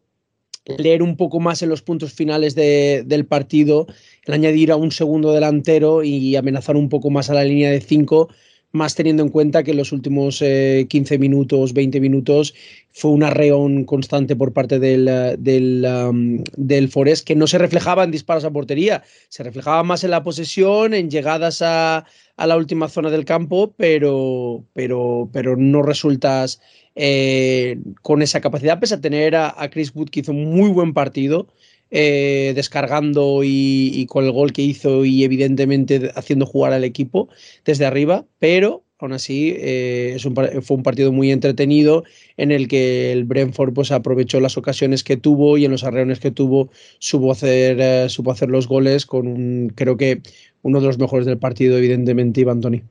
[0.78, 3.88] leer un poco más en los puntos finales de, del partido,
[4.26, 7.80] el añadir a un segundo delantero y amenazar un poco más a la línea de
[7.80, 8.28] 5
[8.73, 12.55] más teniendo en cuenta que en los últimos 15 eh, minutos, 20 minutos,
[12.91, 18.05] fue un arreón constante por parte del, eh, del, del, Forest que no se reflejaba
[18.05, 22.07] en disparos a portería, se reflejaba más en la posesión, en llegadas a,
[22.37, 26.61] a la última zona del campo, pero, pero, pero no resultas
[26.95, 30.95] eh, con esa capacidad, pese a tener a Chris Wood que hizo un muy buen
[30.95, 31.47] partido.
[31.95, 37.28] Eh, descargando y, con el gol que hizo y evidentemente haciendo jugar al equipo
[37.66, 42.05] desde arriba, pero aún así eh, es un, fue un partido muy entretenido
[42.38, 46.18] en el que el Brentford pues, aprovechó las ocasiones que tuvo y en los arreones
[46.18, 50.22] que tuvo supo hacer, eh, supo hacer los goles con un, creo que
[50.62, 52.82] uno de los mejores del partido, evidentemente, Iván Toni.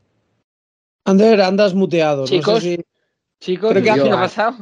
[1.06, 2.26] Ander, andas muteado.
[2.26, 2.64] Chicos,
[3.42, 4.56] Chicos, creo que, Andrés, ha pasado?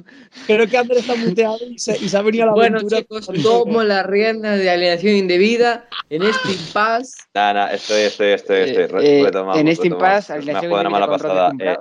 [0.47, 3.29] creo que Andrés está muteado y se, y se ha venido a la Bueno, chicos,
[3.43, 7.23] tomo la rienda de alienación indebida en este impasse.
[7.35, 9.05] Nada, nada, estoy, estoy, estoy, estoy.
[9.05, 11.51] Eh, eh, en este impasse, alienación indebida mala pasada.
[11.59, 11.75] Eh,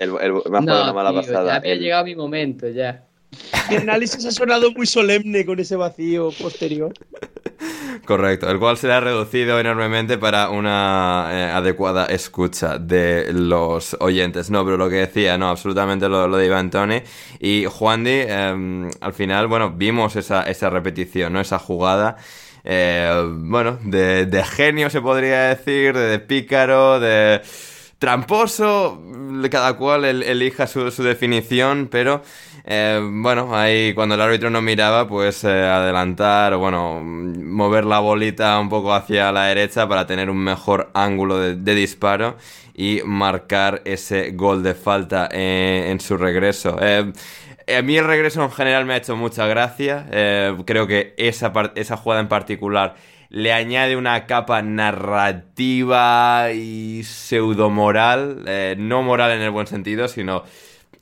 [0.00, 1.46] el, el, me ha no, una mala tío, pasada.
[1.46, 3.07] Ya había el, llegado mi momento, ya.
[3.70, 6.92] Mi análisis ha sonado muy solemne con ese vacío posterior.
[8.04, 14.50] Correcto, el cual será reducido enormemente para una eh, adecuada escucha de los oyentes.
[14.50, 17.02] No, pero lo que decía, no, absolutamente lo, lo de Iván Tony.
[17.40, 21.40] Y Juan Di, eh, al final, bueno, vimos esa, repetición, ¿no?
[21.40, 22.16] Esa jugada.
[22.64, 27.42] Eh, bueno, de, de, genio se podría decir, de, pícaro, de
[27.98, 29.02] tramposo,
[29.50, 32.22] cada cual el, elija su definición, pero
[32.70, 37.98] eh, bueno, ahí cuando el árbitro no miraba, pues eh, adelantar o bueno, mover la
[37.98, 42.36] bolita un poco hacia la derecha para tener un mejor ángulo de, disparo
[42.74, 46.78] y marcar ese gol de falta eh, en su regreso.
[46.78, 50.06] A mí el regreso en general me ha hecho mucha gracia.
[50.66, 52.96] Creo que esa, esa jugada en particular
[53.30, 58.44] le añade una capa narrativa y pseudomoral.
[58.46, 60.44] Eh, no moral en el buen sentido, sino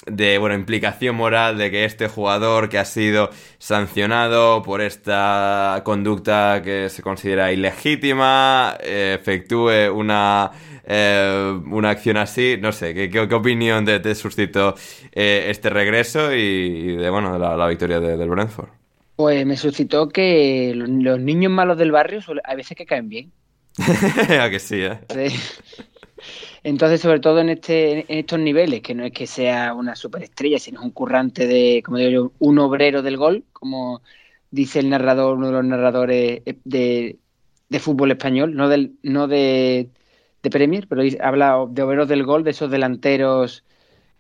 [0.06, 6.62] de bueno, implicación moral de que este jugador que ha sido sancionado por esta conducta
[6.62, 10.50] que se considera ilegítima eh, efectúe una,
[10.84, 12.56] eh, una acción así.
[12.60, 14.74] No sé, ¿qué, qué, qué opinión te, te suscitó
[15.12, 18.68] eh, este regreso y, y, de bueno, la, la victoria de, del Brentford?
[19.16, 23.32] Pues me suscitó que los niños malos del barrio a veces que caen bien.
[24.40, 24.98] ¿A que sí, eh?
[25.08, 25.36] Sí.
[26.66, 30.58] Entonces, sobre todo en, este, en estos niveles, que no es que sea una superestrella,
[30.58, 34.02] sino un currante de, como digo yo, un obrero del gol, como
[34.50, 37.18] dice el narrador, uno de los narradores de,
[37.68, 39.90] de fútbol español, no, del, no de,
[40.42, 43.62] de Premier, pero habla de obreros del gol, de esos delanteros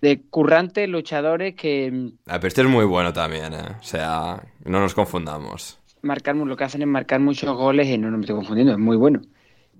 [0.00, 2.12] de currantes, luchadores que...
[2.28, 3.76] Ah, pero este es muy bueno también, ¿eh?
[3.80, 5.80] O sea, no nos confundamos.
[6.02, 8.78] Marcar, lo que hacen es marcar muchos goles y no, no me estoy confundiendo, es
[8.78, 9.20] muy bueno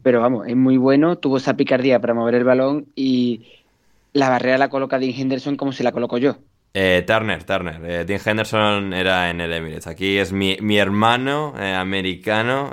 [0.06, 3.42] pero vamos, es muy bueno, tuvo esa picardía para mover el balón y
[4.12, 6.36] la barrera la coloca Dean Henderson como se la coloco yo.
[6.74, 7.84] Eh, Turner, Turner.
[7.84, 9.88] Eh, Dean Henderson era en el Emirates.
[9.88, 12.70] Aquí es mi, mi hermano eh, americano,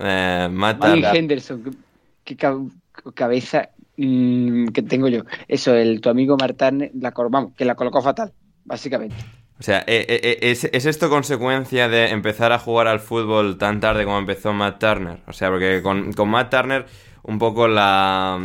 [0.52, 1.16] Matt Dean.
[1.16, 1.76] Henderson,
[2.24, 2.56] qué, qué
[3.16, 5.24] cabeza mmm, que tengo yo.
[5.48, 8.32] Eso, el tu amigo Matt Turner, la, vamos, que la colocó fatal,
[8.64, 9.16] básicamente.
[9.60, 14.20] O sea, ¿es, ¿es, esto consecuencia de empezar a jugar al fútbol tan tarde como
[14.20, 15.22] empezó Matt Turner?
[15.26, 16.86] O sea, porque con, con Matt Turner
[17.24, 18.38] un poco la...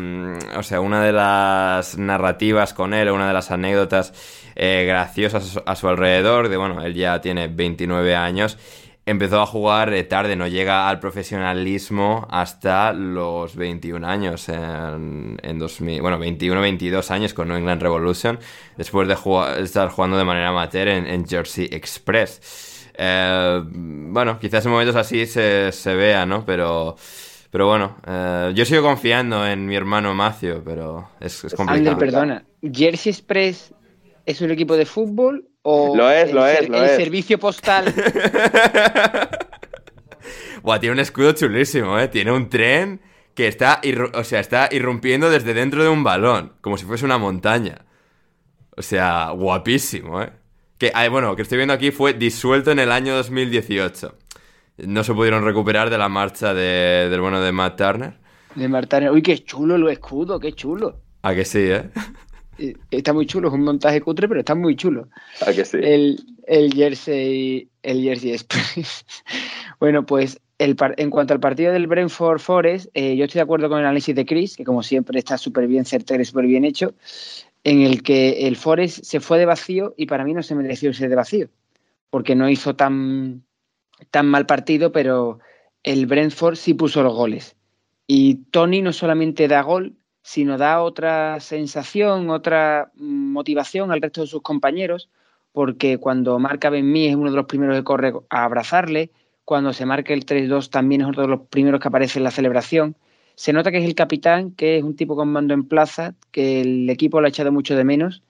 [0.57, 4.13] O sea, una de las narrativas con él, una de las anécdotas
[4.55, 8.57] eh, graciosas a su, alrededor, de bueno, él ya tiene 29 años,
[9.05, 15.59] empezó a jugar de tarde, no llega al profesionalismo hasta los 21 años, en, en
[15.59, 18.39] 2000, bueno, 21, 22 años con New England Revolution,
[18.77, 22.91] después de jugar, estar jugando de manera amateur en, en Jersey Express.
[22.97, 26.45] Eh, bueno, quizás en momentos así se, se vea, ¿no?
[26.45, 26.97] Pero...
[27.51, 31.93] Pero bueno, eh, yo sigo confiando en mi hermano Macio, pero es, es complicado.
[31.93, 33.73] Ander, perdona, ¿Jersey Express
[34.27, 36.97] es un equipo de fútbol o lo es, lo es, el, lo el es.
[36.97, 37.95] servicio postal?
[40.63, 42.09] Buah, tiene un escudo chulísimo, ¿eh?
[42.09, 43.01] Tiene un tren
[43.35, 43.81] que está,
[44.13, 47.87] o sea, está irrumpiendo desde dentro de un balón, como si fuese una montaña.
[48.77, 50.33] O sea, guapísimo, ¿eh?
[50.77, 54.15] Que, bueno, que estoy viendo aquí fue disuelto en el año 2018
[54.87, 58.15] no se pudieron recuperar de la marcha de, del bueno de Matt Turner.
[58.55, 59.11] De Matt Turner.
[59.11, 61.01] Uy, qué chulo el escudo, qué chulo.
[61.23, 61.59] A que sí,
[62.59, 62.75] ¿eh?
[62.91, 65.09] Está muy chulo, es un montaje cutre, pero está muy chulo.
[65.47, 65.79] A que sí.
[65.81, 69.05] El, el Jersey, el Jersey Express.
[69.81, 73.79] bueno, pues en cuanto al partido del Brentford Forest, eh, yo estoy de acuerdo con
[73.79, 76.95] el análisis de Chris, que como siempre está súper bien certero y súper bien hecho,
[77.63, 80.89] en el que el Forest se fue de vacío y para mí no se mereció
[80.89, 81.49] irse de vacío,
[82.11, 83.45] porque no hizo tan,
[84.11, 85.39] tan mal partido, pero
[85.83, 87.57] el Brentford sí puso los goles.
[88.07, 94.27] Y Tony no solamente da gol, sino da otra sensación, otra motivación al resto de
[94.27, 95.09] sus compañeros,
[95.53, 99.11] porque cuando marca Ben es uno de los primeros que corre a abrazarle,
[99.45, 102.31] cuando se marca el 3-2 también es uno de los primeros que aparece en la
[102.31, 102.97] celebración.
[103.35, 106.61] Se nota que es el capitán, que es un tipo con mando en plaza, que
[106.61, 108.23] el equipo lo ha echado mucho de menos,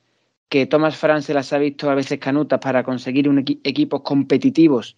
[0.48, 4.96] que Thomas Franz se las ha visto a veces canutas para conseguir un equipos competitivos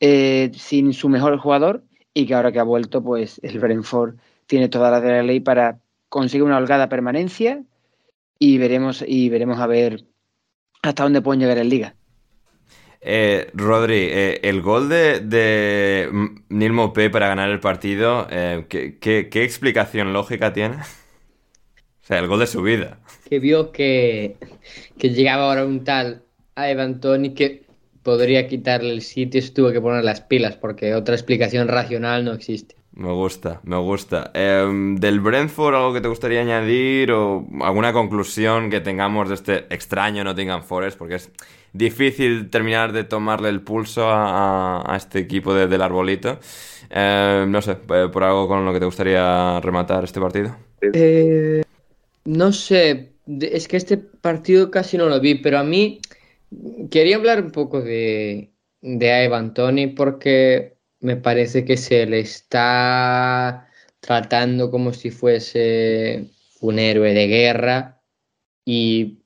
[0.00, 1.84] eh, sin su mejor jugador
[2.14, 4.16] y que ahora que ha vuelto, pues el Brentford
[4.46, 7.62] tiene toda la de la ley para conseguir una holgada permanencia
[8.38, 10.04] y veremos, y veremos a ver
[10.82, 11.94] hasta dónde pueden llegar en liga.
[13.00, 16.10] Eh, Rodri, eh, el gol de, de
[16.48, 20.76] Neil Mopé para ganar el partido, eh, ¿qué, explicación lógica tiene?
[22.02, 23.00] O sea, el gol de su vida.
[23.28, 24.36] Que vio que,
[24.96, 26.22] que llegaba ahora un tal
[26.54, 27.65] a Evan Tony que
[28.06, 32.34] podría quitarle el sitio se tuvo que poner las pilas porque otra explicación racional no
[32.34, 32.76] existe.
[32.92, 34.30] Me gusta, me gusta.
[34.32, 39.74] Em, ¿Del Brentford algo que te gustaría añadir o alguna conclusión que tengamos de este
[39.74, 40.96] extraño Nottingham Forest?
[40.96, 41.30] Porque es
[41.72, 46.38] difícil terminar de tomarle el pulso a, este equipo del arbolito.
[46.88, 50.56] Em, no sé, eh, por algo con lo que te gustaría rematar este partido.
[50.80, 51.64] Eh,
[52.24, 56.00] no sé, es que este partido casi no lo vi, pero a mí
[56.90, 63.68] Quería hablar un poco de, de Tony porque me parece que se le está
[64.00, 66.30] tratando como si fuese
[66.60, 68.02] un héroe de guerra
[68.64, 69.24] y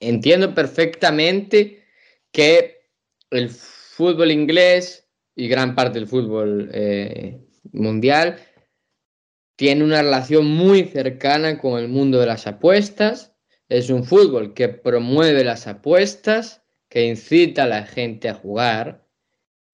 [0.00, 1.84] entiendo perfectamente
[2.30, 2.88] que
[3.30, 7.40] el fútbol inglés y gran parte del fútbol eh,
[7.72, 8.38] mundial
[9.56, 13.33] tiene una relación muy cercana con el mundo de las apuestas
[13.68, 19.04] es un fútbol que promueve las apuestas, que incita a la gente a jugar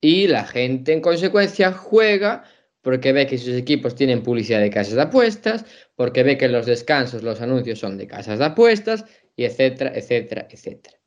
[0.01, 2.45] y la gente en consecuencia juega
[2.83, 5.65] porque ve que sus equipos tienen publicidad de casas de apuestas,
[5.97, 9.05] porque ve que los descansos, los anuncios son de casas de apuestas,
[9.37, 10.99] y etcétera, etcétera, etcétera.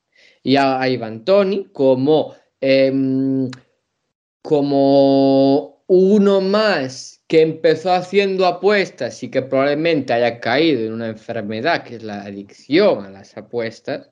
[0.43, 3.49] Y a Ivan Tony como, em,
[4.41, 11.83] como uno más que empezó haciendo apuestas y que probablemente haya caído en una enfermedad
[11.83, 14.11] que es la adicción a las apuestas,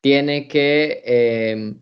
[0.00, 1.74] tiene que, eh,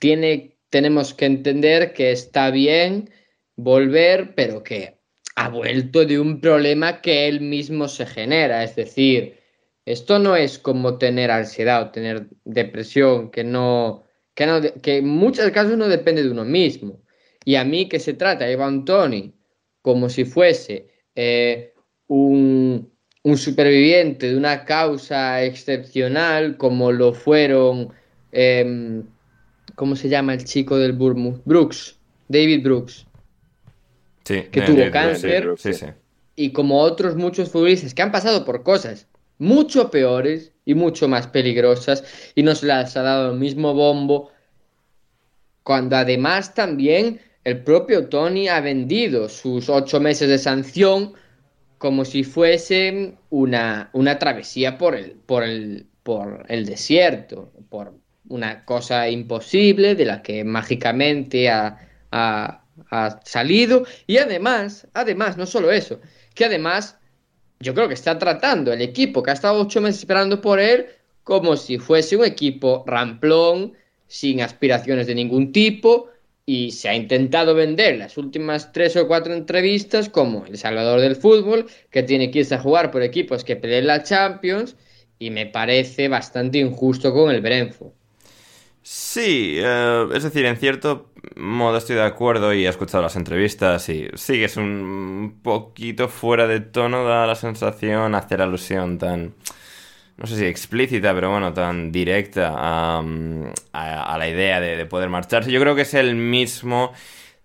[0.00, 3.10] tiene, tenemos que entender que está bien
[3.56, 4.98] volver, pero que
[5.36, 8.64] ha vuelto de un problema que él mismo se genera.
[8.64, 9.38] Es decir,
[9.84, 15.08] esto no es como tener ansiedad o tener depresión, que no, que, no, que en
[15.08, 17.02] muchos casos no depende de uno mismo.
[17.46, 19.32] Y a mí que se trata, Iván Tony,
[19.80, 21.72] como si fuese eh,
[22.08, 22.90] un,
[23.36, 27.92] superviviente de una causa excepcional, como lo fueron,
[28.32, 29.04] em,
[29.76, 31.40] ¿cómo se llama el chico del Bournemouth?
[31.44, 33.06] Brooks, David Brooks.
[34.24, 35.54] que tuvo cáncer.
[36.34, 39.06] Y como otros muchos futbolistas que han pasado por cosas
[39.38, 42.02] mucho peores y mucho más peligrosas
[42.34, 44.30] y no se les ha dado el mismo bombo,
[45.62, 51.12] cuando además también el propio Tony ha vendido sus ocho meses de sanción
[51.78, 57.94] como si fuese una, una travesía por el, por, el, por el desierto, por
[58.28, 63.86] una cosa imposible de la que mágicamente ha, ha salido.
[64.08, 66.00] Y además, además, no solo eso,
[66.34, 66.98] que además
[67.60, 70.86] yo creo que está tratando el equipo que ha estado ocho meses esperando por él
[71.22, 73.74] como si fuese un equipo ramplón,
[74.08, 76.10] sin aspiraciones de ningún tipo,
[76.46, 81.16] y se ha intentado vender las últimas tres o cuatro entrevistas como el salvador del
[81.16, 84.76] fútbol, que tiene que irse a jugar por equipos que peleen la Champions,
[85.18, 87.90] y me parece bastante injusto con el Brentford.
[88.82, 93.88] Sí, eh, es decir, en cierto modo estoy de acuerdo y he escuchado las entrevistas
[93.88, 99.34] y sí es un poquito fuera de tono, da la sensación hacer alusión tan
[100.16, 103.02] no sé si explícita, pero bueno, tan directa a,
[104.18, 105.50] la idea de, poder marcharse.
[105.50, 106.92] Yo creo que es el mismo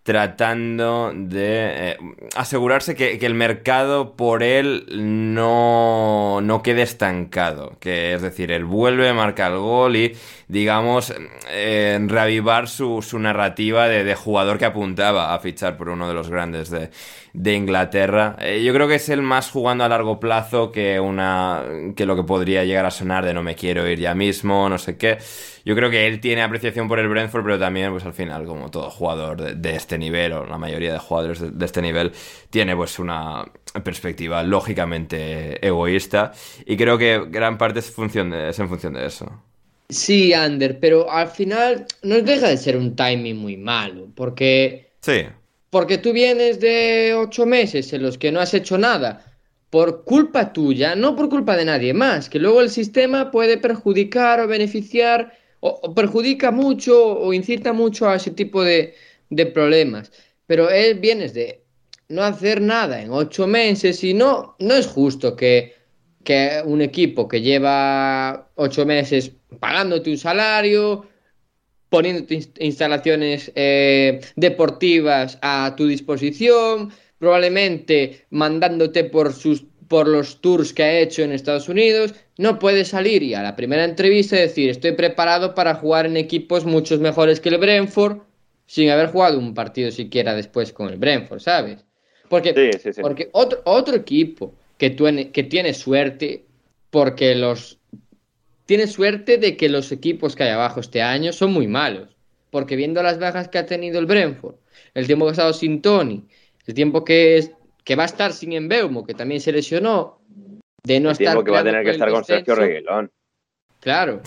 [0.03, 1.97] tratando de eh,
[2.35, 7.77] asegurarse que, el mercado por él no, no quede estancado.
[7.79, 10.15] Que es decir, él vuelve, marca el gol y,
[10.51, 11.13] digamos,
[11.49, 16.13] eh, reavivar su, su narrativa de, de, jugador que apuntaba a fichar por uno de
[16.13, 16.89] los grandes de,
[17.31, 18.35] de Inglaterra.
[18.37, 21.63] Eh, yo creo que es el más jugando a largo plazo que una
[21.95, 24.77] que lo que podría llegar a sonar de no me quiero ir ya mismo, no
[24.77, 25.19] sé qué.
[25.63, 28.69] Yo creo que él tiene apreciación por el Brentford, pero también, pues al final, como
[28.69, 32.11] todo jugador de, este nivel, o la mayoría de jugadores de, este nivel,
[32.49, 33.45] tiene pues una
[33.85, 36.33] perspectiva lógicamente egoísta.
[36.65, 39.50] Y creo que gran parte es, función de, es en función de eso.
[39.91, 44.91] Sí, Ander, pero al final no deja de ser un timing muy malo, porque...
[45.01, 45.23] Sí.
[45.69, 49.25] Porque tú vienes de ocho meses en los que no has hecho nada
[49.69, 54.41] por culpa tuya, no por culpa de nadie más, que luego el sistema puede perjudicar
[54.41, 58.95] o beneficiar, o, perjudica mucho o incita mucho a ese tipo de,
[59.29, 60.11] de problemas.
[60.45, 61.63] Pero él vienes de
[62.09, 65.73] no hacer nada en ocho meses y no, no es justo que,
[66.23, 71.05] que un equipo que lleva ocho meses pagándote un salario,
[71.89, 80.83] poniendo instalaciones eh, deportivas a tu disposición, probablemente mandándote por, sus, por los tours que
[80.83, 84.93] ha hecho en Estados Unidos, no puedes salir y a la primera entrevista decir estoy
[84.93, 88.19] preparado para jugar en equipos muchos mejores que el Brentford
[88.65, 91.83] sin haber jugado un partido siquiera después con el Brentford, ¿sabes?
[92.29, 92.53] Porque,
[93.01, 96.45] porque otro, otro equipo que, que tiene suerte
[96.89, 97.79] porque los
[98.65, 102.15] tiene suerte de que los equipos que hay abajo este año son muy malos.
[102.49, 104.55] Porque viendo las bajas que ha tenido el Brentford,
[104.93, 106.25] el tiempo que ha estado sin Tony,
[106.65, 107.51] el tiempo que, es,
[107.83, 110.19] que va a estar sin Embeumo, que también se lesionó,
[110.83, 111.27] de no el estar.
[111.27, 113.11] tiempo que va a tener que estar con Sergio Reguilón.
[113.81, 114.21] Claro.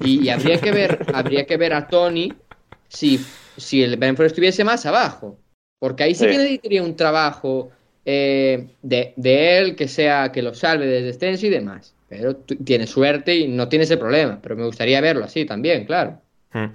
[0.00, 2.32] Y, habría que ver, habría que ver a Tony
[2.88, 3.20] si,
[3.56, 5.38] si el Brentford estuviese más abajo.
[5.78, 7.70] Porque ahí sí, que necesitaría un trabajo
[8.10, 11.94] eh, de, de, él que sea que lo salve del descenso y demás.
[12.08, 14.38] Pero tiene suerte y no tiene ese problema.
[14.42, 16.18] Pero me gustaría verlo así también, claro.
[16.54, 16.68] Hmm.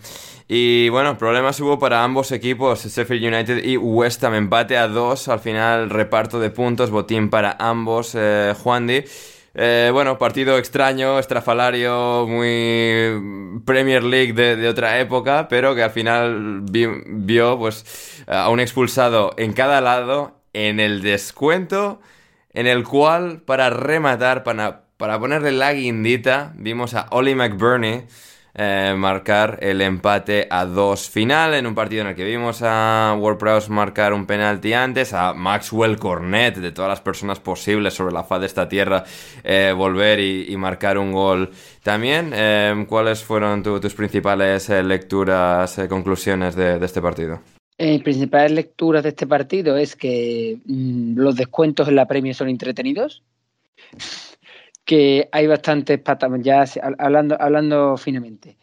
[0.48, 4.36] Y bueno, problemas hubo para ambos equipos, Sheffield United y West Ham.
[4.36, 9.04] Empate a dos, al final reparto de puntos, botín para ambos, eh, Juan Di.
[9.56, 16.62] Eh, bueno, partido extraño, estrafalario, muy Premier League de, otra época, pero que al final
[16.70, 22.00] vio pues a un expulsado en cada lado en el descuento,
[22.52, 28.06] en el cual para rematar, para para ponerle la guindita, vimos a Ollie McBurney
[28.56, 33.14] eh, marcar el empate a dos final en un partido en el que vimos a
[33.20, 38.24] Ward marcar un penalti antes, a Maxwell Cornet, de todas las personas posibles sobre la
[38.24, 39.04] faz de esta tierra,
[39.44, 41.52] eh, volver y, marcar un gol
[41.82, 42.32] también.
[42.34, 47.42] Eh, ¿Cuáles fueron tus principales lecturas, conclusiones de, este partido?
[47.80, 52.50] Mis principales lecturas de este partido es que mm, los descuentos en la premia son
[52.50, 53.24] entretenidos
[54.86, 56.66] que hay bastantes patas, ya
[56.98, 58.58] hablando, hablando finamente.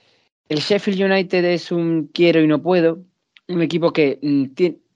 [0.49, 2.99] El Sheffield United es un quiero y no puedo,
[3.49, 4.45] un equipo que mm,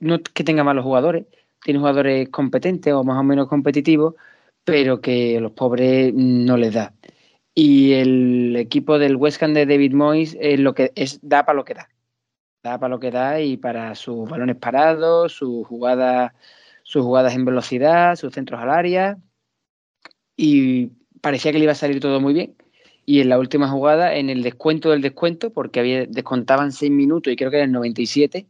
[0.00, 1.26] no que tenga malos jugadores,
[1.62, 4.14] tiene jugadores competentes o más o menos competitivos,
[4.64, 6.94] pero que a los pobres mm, no les da.
[7.54, 11.56] Y el equipo del West Ham de David Moyes es lo que es, da para
[11.56, 11.88] lo que da.
[12.64, 16.32] Da para lo que da y para sus balones parados, sus jugadas,
[16.82, 19.18] sus jugadas en velocidad, sus centros al área.
[20.34, 20.88] Y
[21.20, 22.56] parecía que le iba a salir todo muy bien.
[23.04, 27.30] Y en la última jugada, en el descuento del descuento, porque había, descontaban seis minutos
[27.32, 28.46] y creo que era el 97,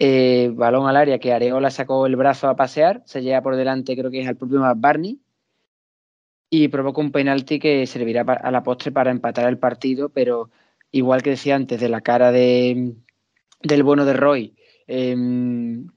[0.00, 3.96] eh, balón al área que Areola sacó el brazo a pasear, se lleva por delante,
[3.96, 5.20] creo que es al propio Barney,
[6.50, 10.50] y provoca un penalti que servirá a la postre para empatar el partido, pero
[10.90, 12.94] igual que decía antes, de la cara de,
[13.62, 14.54] del bueno de Roy.
[14.86, 15.92] en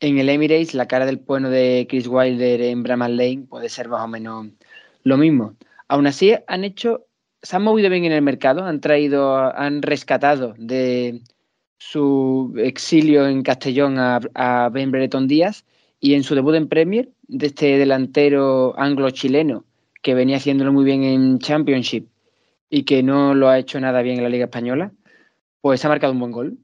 [0.00, 4.02] el Emirates, la cara del bueno de Chris Wilder en Bramall Lane puede ser más
[4.02, 4.48] o menos
[5.04, 5.56] lo mismo.
[5.88, 7.06] Aún así, han hecho,
[7.42, 11.20] se han movido bien en el mercado, han traído, han rescatado de
[11.78, 15.64] su exilio en Castellón a, Ben Breton Díaz
[16.00, 19.64] y en su debut en Premier, de este delantero anglo-chileno
[20.02, 22.08] que venía haciéndolo muy bien en Championship
[22.70, 24.92] y que no lo ha hecho nada bien en la Liga Española,
[25.60, 26.58] pues ha marcado un buen gol.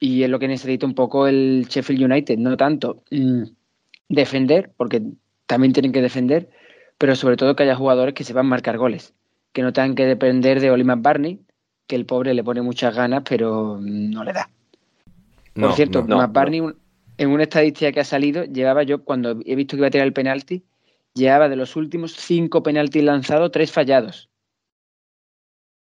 [0.00, 3.42] Y es lo que necesita un poco el Sheffield United, no tanto mm,
[4.08, 5.02] defender, porque
[5.46, 6.48] también tienen que defender,
[6.98, 9.14] pero sobre todo que haya jugadores que sepan marcar goles,
[9.52, 11.40] que no tengan que depender de Oli Barney,
[11.86, 14.48] que el pobre le pone muchas ganas, pero no le da.
[15.54, 16.62] Por cierto, no, Barney,
[17.18, 20.06] en una estadística que ha salido, llevaba yo, cuando he visto que iba a tirar
[20.06, 20.64] el penalti,
[21.14, 24.30] llevaba de los últimos cinco penaltis lanzados, tres fallados.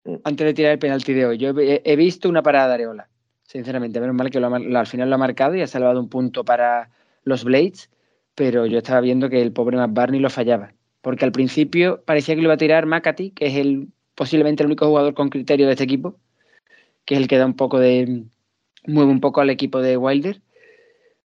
[0.06, 0.16] Mm.
[0.24, 1.38] Antes de tirar el penalti de hoy.
[1.38, 3.10] Yo he, visto una parada de Areola,
[3.48, 4.00] sinceramente.
[4.00, 6.92] Menos mal que al final lo ha marcado y ha salvado un punto para
[7.24, 7.90] los Blades,
[8.36, 10.74] pero yo estaba viendo que el pobre Barney lo fallaba
[11.08, 14.68] porque al principio parecía que lo iba a tirar McAtee, que es el posiblemente el
[14.68, 16.20] único jugador con criterio de este equipo,
[17.06, 18.26] que es el que da un poco de
[18.86, 20.42] mueve un poco al equipo de Wilder,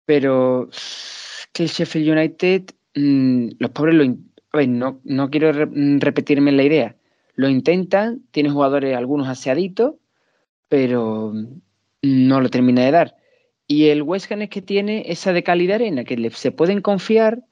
[0.06, 0.70] pero
[1.52, 2.64] que el Sheffield United,
[2.96, 6.96] mm, los pobres lo, a ver, no, no quiero repetirme la idea,
[7.36, 9.96] lo intentan, tiene jugadores algunos aseaditos,
[10.70, 11.34] pero
[12.06, 13.16] no lo termina de dar.
[13.68, 17.44] Y el West Ham es que tiene esa de calidad arena, que se pueden confiar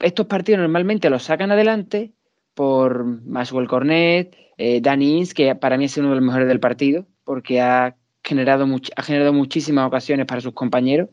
[0.00, 2.12] estos partidos normalmente los sacan adelante
[2.54, 6.60] por Maxwell Cornet, eh, Danny Ings, que para mí es uno de los mejores del
[6.60, 11.08] partido, porque ha generado, ha generado muchísimas ocasiones para sus compañeros,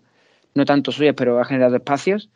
[0.53, 2.29] no tanto suyas, pero ha generado espacios.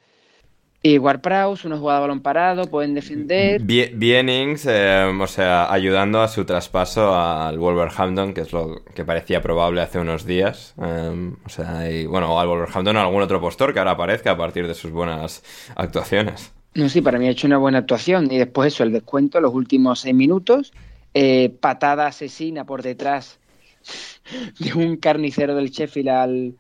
[0.86, 3.60] Y Ward Prowse, una jugada balón parado, pueden defender.
[3.60, 9.04] Bien, Ings, eh, o sea, ayudando a su traspaso al Wolverhampton, que es lo que
[9.04, 10.76] parecía probable hace unos días.
[10.78, 14.38] Em, o sea, y, bueno, al Wolverhampton o algún otro postor que ahora aparezca a
[14.38, 15.42] partir de sus buenas
[15.76, 16.54] actuaciones.
[16.76, 18.32] No, sí, para mí ha hecho una buena actuación.
[18.32, 20.72] Y después eso, el descuento, los últimos seis minutos.
[21.16, 23.40] Eh, patada asesina por detrás
[24.60, 26.56] de un carnicero del Sheffield al.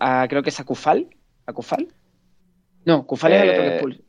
[0.00, 1.08] A, creo que es a Kufal.
[1.44, 1.88] ¿A Kufal?
[2.86, 4.06] No, Kufal es el otro que eh, expulsan.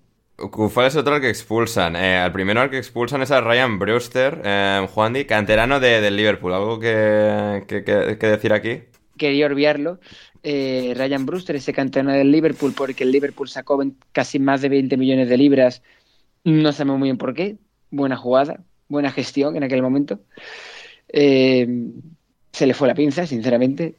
[0.51, 1.95] Kufal es otro al que expulsan.
[1.95, 5.99] Eh, al primero al que expulsan es a Ryan Brewster, eh, Juan Di, canterano de,
[5.99, 6.53] del Liverpool.
[6.53, 6.87] ¿Algo que,
[8.21, 8.83] decir aquí?
[9.17, 9.99] Quería olvidarlo.
[10.43, 14.95] Eh, Ryan Brewster, ese canterano del Liverpool, porque el Liverpool sacó casi más de 20
[14.95, 15.81] millones de libras.
[16.43, 17.57] No sabemos muy bien por qué.
[17.89, 20.19] Buena jugada, buena gestión en aquel momento.
[21.09, 21.65] se
[22.67, 23.95] le fue la pinza, sinceramente.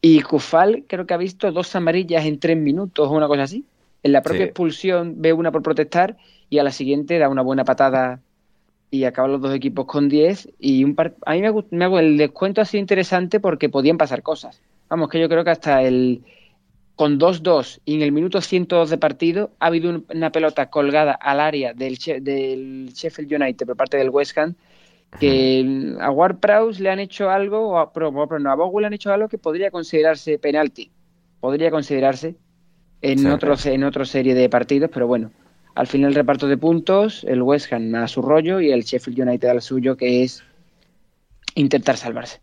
[0.00, 3.64] Y Kufal creo que ha visto dos amarillas en tres minutos o una cosa así.
[4.02, 6.16] En la propia expulsión ve una por protestar
[6.50, 8.20] y a la siguiente da una buena patada
[8.90, 10.94] y acaban los dos equipos con 10 y un
[11.24, 14.60] a mí me, me hago el descuento así interesante porque podían pasar cosas.
[14.88, 16.22] Vamos, que yo creo que hasta el
[16.96, 21.40] con 2-2 y en el minuto 102 de partido ha habido una pelota colgada al
[21.40, 24.54] área del, del Sheffield United por parte del West Ham
[25.18, 27.92] que a Ward Prowse le han hecho algo, o a,
[28.38, 30.90] no, a Bogle le han hecho algo que podría considerarse penalti.
[31.40, 32.34] Podría considerarse
[33.02, 35.30] en, otro, en otra serie de partidos, pero bueno,
[35.74, 39.20] al final el reparto de puntos, el West Ham a su rollo y el Sheffield
[39.20, 40.42] United al suyo, que es
[41.54, 42.40] intentar salvarse.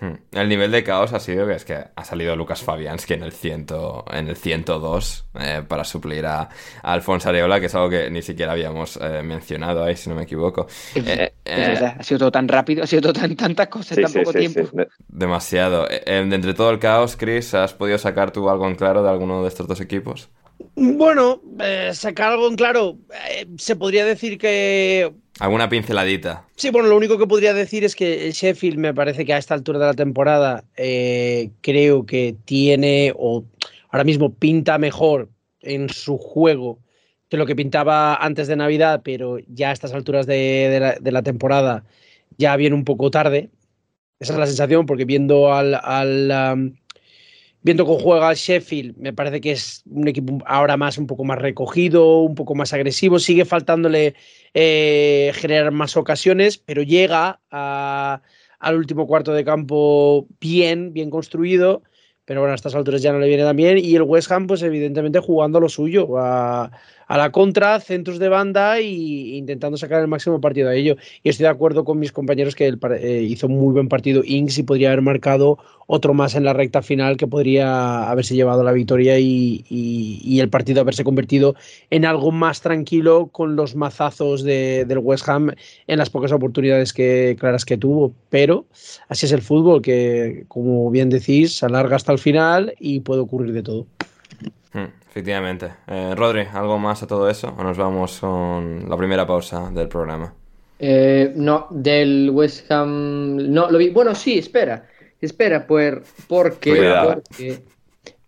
[0.00, 0.14] Hmm.
[0.32, 3.32] El nivel de caos ha sido que es que ha salido Lucas Fabianski en el,
[3.32, 6.48] ciento, en el 102 eh, para suplir a,
[6.82, 10.22] Alfonso Areola, que es algo que ni siquiera habíamos eh, mencionado ahí, si no me
[10.22, 10.66] equivoco.
[10.94, 14.04] Es, eh, verdad, ha sido todo tan rápido, ha sido todo tan, tantas cosas en
[14.04, 14.60] tan poco tiempo.
[15.08, 15.86] Demasiado.
[15.86, 19.42] de entre todo el caos, Chris, ¿has podido sacar tú algo en claro de alguno
[19.42, 20.30] de estos dos equipos?
[20.74, 21.40] Bueno,
[21.92, 22.98] sacar algo en claro,
[23.56, 26.46] se podría decir que Alguna pinceladita.
[26.54, 29.38] Sí, bueno, lo único que podría decir es que el Sheffield me parece que a
[29.38, 33.46] esta altura de la temporada eh, creo que tiene o
[33.88, 35.30] ahora mismo pinta mejor
[35.62, 36.78] en su juego
[37.30, 41.84] que lo que pintaba antes de Navidad, pero ya a estas alturas de, la, temporada
[42.36, 43.48] ya viene un poco tarde.
[44.18, 46.74] Esa es la sensación, porque viendo al, al
[47.62, 51.24] viendo cómo juega el Sheffield, me parece que es un equipo ahora más un poco
[51.24, 53.18] más recogido, un poco más agresivo.
[53.18, 54.14] Sigue faltándole
[54.54, 61.82] eh, generar más ocasiones, pero llega al último cuarto de campo bien, bien construido.
[62.24, 63.78] Pero bueno, a estas alturas ya no le viene tan bien.
[63.78, 66.06] Y el West Ham, pues evidentemente jugando lo suyo.
[67.10, 70.96] A la contra, centros de banda e intentando sacar el máximo partido de ello.
[71.24, 74.62] Y estoy de acuerdo con mis compañeros que eh, hizo muy buen partido Inks y
[74.62, 75.58] podría haber marcado
[75.88, 80.82] otro más en la recta final que podría haberse llevado la victoria y, el partido
[80.82, 81.56] haberse convertido
[81.90, 85.50] en algo más tranquilo con los mazazos del West Ham
[85.88, 88.14] en las pocas oportunidades que, claras que tuvo.
[88.28, 88.66] Pero
[89.08, 93.20] así es el fútbol, que como bien decís, se alarga hasta el final y puede
[93.20, 93.86] ocurrir de todo.
[94.72, 94.86] Hmm.
[95.08, 95.72] Efectivamente.
[95.86, 97.54] Eh, Rodri, ¿algo más a todo eso?
[97.56, 100.34] ¿O nos vamos con la primera pausa del programa?
[100.78, 103.36] Eh, no, del West Ham.
[103.52, 103.90] No, lo vi.
[103.90, 104.88] Bueno, sí, espera.
[105.20, 105.98] Espera, pues,
[106.28, 106.92] porque.
[107.04, 107.62] porque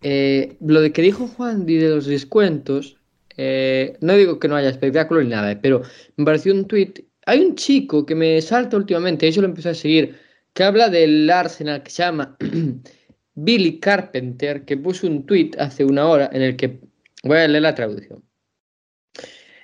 [0.03, 2.97] eh, lo de que dijo Juan de los descuentos.
[3.35, 5.81] Eh, no digo que no haya espectáculo ni nada, pero
[6.17, 6.93] me pareció un tweet.
[7.25, 10.19] Hay un chico que me salta últimamente, yo lo empecé a seguir,
[10.53, 12.37] que habla del Arsenal que se llama
[13.35, 16.79] Billy Carpenter, que puso un tweet hace una hora en el que
[17.23, 18.23] voy a leer la traducción.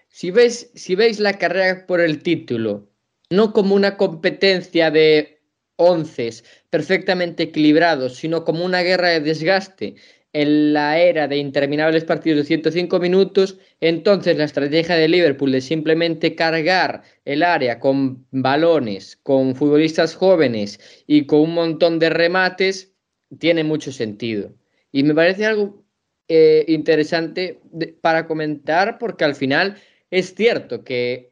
[0.09, 2.89] Si veis, si veis la carrera por el título,
[3.29, 5.41] no como una competencia de
[5.75, 9.95] onces perfectamente equilibrados, sino como una guerra de desgaste
[10.33, 15.61] en la era de interminables partidos de 105 minutos, entonces la estrategia de Liverpool de
[15.61, 22.93] simplemente cargar el área con balones, con futbolistas jóvenes y con un montón de remates
[23.37, 24.53] tiene mucho sentido.
[24.91, 25.83] Y me parece algo
[26.27, 27.59] eh, interesante
[28.01, 29.77] para comentar porque al final
[30.09, 31.31] es cierto que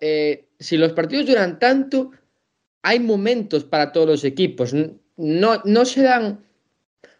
[0.00, 2.10] eh, si los partidos duran tanto,
[2.82, 4.74] hay momentos para todos los equipos.
[5.16, 6.44] No, no se dan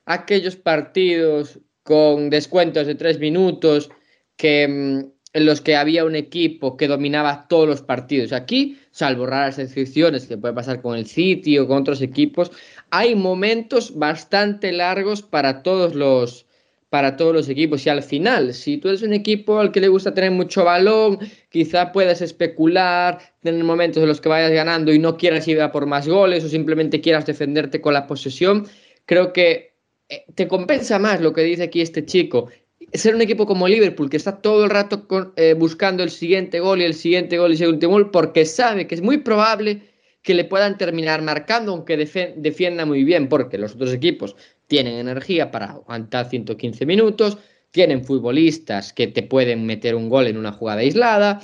[0.07, 3.91] aquellos partidos con descuentos de tres minutos
[4.37, 8.33] que, mm, en los que había un equipo que dominaba todos los partidos.
[8.33, 12.51] Aquí, salvo raras excepciones que puede pasar con el City o con otros equipos,
[12.91, 16.49] hay momentos bastante largos para todos los
[16.91, 17.85] para todos los equipos.
[17.87, 21.19] Y al final, si tú eres un equipo al que le gusta tener mucho balón,
[21.51, 25.71] quizá puedas especular, tener momentos en los que vayas ganando y no quieras ir a
[25.71, 28.67] por más goles o simplemente quieras defenderte con la posesión,
[29.05, 29.75] creo que
[30.09, 32.49] eh, te compensa más lo que dice aquí este chico.
[32.95, 36.81] Ser un equipo como Liverpool, que está todo el rato eh, buscando el siguiente gol
[36.81, 39.83] y el siguiente gol y el siguiente gol, porque sabe que es muy probable
[40.23, 45.51] que le puedan terminar marcando, aunque defienda muy bien, porque los otros equipos tienen energía
[45.51, 47.39] para aguantar 115 minutos,
[47.71, 51.41] tienen futbolistas que te pueden meter un gol en una jugada aislada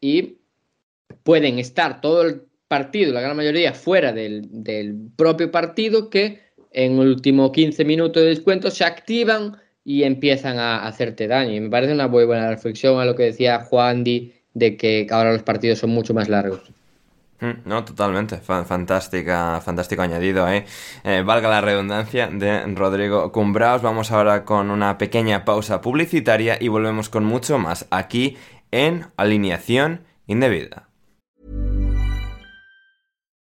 [0.00, 0.38] y
[1.22, 6.40] pueden estar todo el partido, la gran mayoría, fuera del, del propio partido, que
[6.72, 11.54] en el último 15 minutos de descuento se activan y empiezan a hacerte daño.
[11.54, 15.06] Y me parece una muy buena reflexión a lo que decía Juan Di de que
[15.10, 16.60] ahora los partidos son mucho más largos.
[17.40, 18.38] Mm, no, totalmente.
[18.38, 20.64] Fantástica, fantástico añadido, ¿eh?
[21.04, 21.22] ¿eh?
[21.24, 23.82] Valga la redundancia de Rodrigo Cumbraos.
[23.82, 28.36] Vamos ahora con una pequeña pausa publicitaria y volvemos con mucho más aquí
[28.72, 30.87] en Alineación Indebida.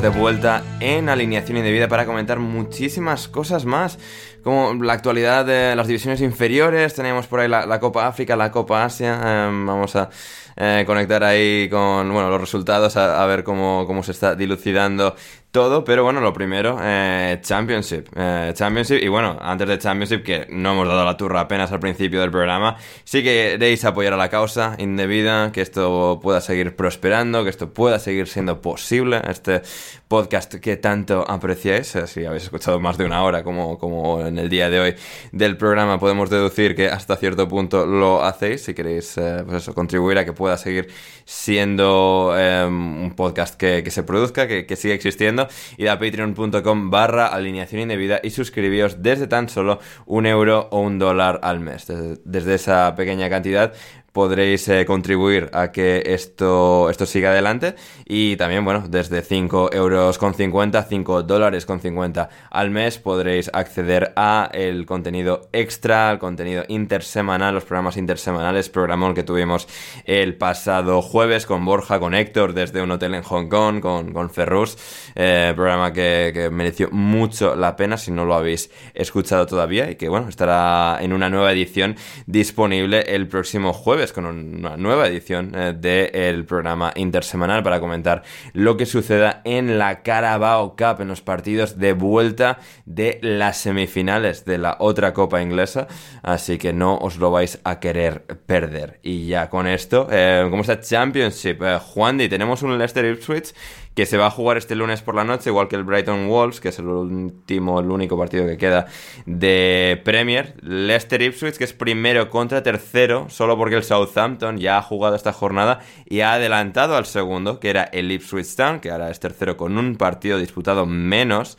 [0.00, 3.98] De vuelta en alineación indebida para comentar muchísimas cosas más,
[4.42, 8.84] como la actualidad de las divisiones inferiores, tenemos por ahí la, Copa África, la Copa
[8.84, 10.10] Asia, em, vamos a
[10.54, 15.16] eh, conectar ahí con bueno, los resultados, a, a ver cómo, cómo, se está dilucidando
[15.50, 18.08] todo, pero bueno, lo primero, eh, Championship.
[18.14, 21.80] Eh, Championship, y bueno, antes de Championship, que no hemos dado la turra apenas al
[21.80, 26.76] principio del programa, sí que queréis apoyar a la causa indebida, que esto pueda seguir
[26.76, 29.62] prosperando, que esto pueda seguir siendo posible, este
[30.08, 34.38] podcast que tanto apreciáis, eh, si habéis escuchado más de una hora, como, como en
[34.38, 34.94] el día de hoy
[35.32, 40.18] del programa, podemos deducir que hasta cierto punto lo hacéis, si queréis, pues eso, contribuir
[40.18, 40.88] a que pueda seguir
[41.24, 42.34] siendo
[42.68, 45.45] un podcast que, que se produzca, que, que siga existiendo
[45.76, 50.98] y a patreon.com barra alineación indebida y suscribíos desde tan solo un euro o un
[50.98, 51.86] dólar al mes.
[52.24, 53.72] desde esa pequeña cantidad
[54.16, 57.74] podréis eh, contribuir a que esto, esto siga adelante.
[58.06, 63.50] Y también, bueno, desde 5 euros con 50, 5 dólares con 50 al mes podréis
[63.52, 69.68] acceder a el contenido extra, al contenido intersemanal, los programas intersemanales, programón que tuvimos
[70.06, 74.30] el pasado jueves con Borja, con Héctor desde un hotel en Hong Kong, con, con
[74.30, 74.78] Ferrus,
[75.14, 79.96] eh, programa que, que mereció mucho la pena si no lo habéis escuchado todavía y
[79.96, 85.52] que, bueno, estará en una nueva edición disponible el próximo jueves con una nueva edición
[85.54, 91.20] eh, del programa intersemanal para comentar lo que suceda en la Carabao Cup, en los
[91.20, 95.88] partidos de vuelta de las semifinales de la otra Copa Inglesa.
[96.22, 99.00] Así que no os lo vais a querer perder.
[99.02, 103.54] Y ya con esto, eh, como está Championship, eh, Juan Di, tenemos un Leicester Ipswich
[103.96, 106.60] que se va a jugar este lunes por la noche, igual que el Brighton Wolves,
[106.60, 108.88] que es el último, el único partido que queda
[109.24, 110.54] de Premier.
[110.60, 115.32] Leicester Ipswich, que es primero contra tercero, solo porque el Southampton ya ha jugado esta
[115.32, 119.56] jornada y ha adelantado al segundo, que era el Ipswich Town, que ahora es tercero
[119.56, 121.56] con un partido disputado menos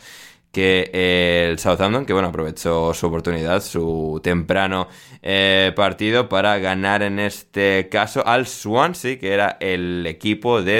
[0.51, 4.89] que eh, el Southampton, que bueno, aprovechó su oportunidad, su temprano
[5.23, 10.77] eh, partido para ganar en este caso al Swansea, que era el equipo de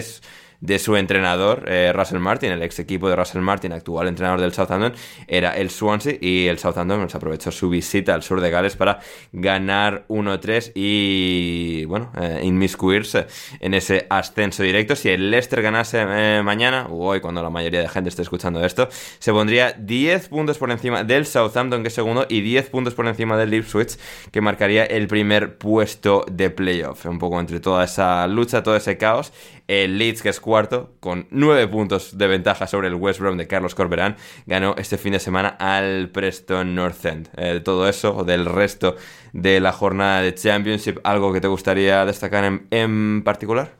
[0.59, 4.53] de su entrenador, eh, Russell Martin, el ex equipo de Russell Martin, actual entrenador del
[4.53, 4.93] Southampton,
[5.27, 8.99] era el Swansea y el Southampton pues, aprovechó su visita al sur de Gales para
[9.31, 13.27] ganar 1-3 y, bueno, eh, inmiscuirse
[13.59, 14.95] en ese ascenso directo.
[14.95, 18.63] Si el Leicester ganase eh, mañana, o hoy cuando la mayoría de gente esté escuchando
[18.63, 18.89] esto,
[19.19, 23.07] se pondría 10 puntos por encima del Southampton, que es segundo, y 10 puntos por
[23.07, 23.97] encima del Ipswich,
[24.31, 27.05] que marcaría el primer puesto de playoff.
[27.05, 29.31] Un poco entre toda esa lucha, todo ese caos.
[29.68, 33.47] El Leeds, que es cuarto, con nueve puntos de ventaja sobre el West Brom de
[33.47, 34.15] Carlos Corberán,
[34.45, 37.30] ganó este fin de semana al Preston North End.
[37.36, 38.95] Eh, todo eso, o del resto
[39.34, 43.74] de la jornada de Championship, ¿algo que te gustaría destacar en, particular?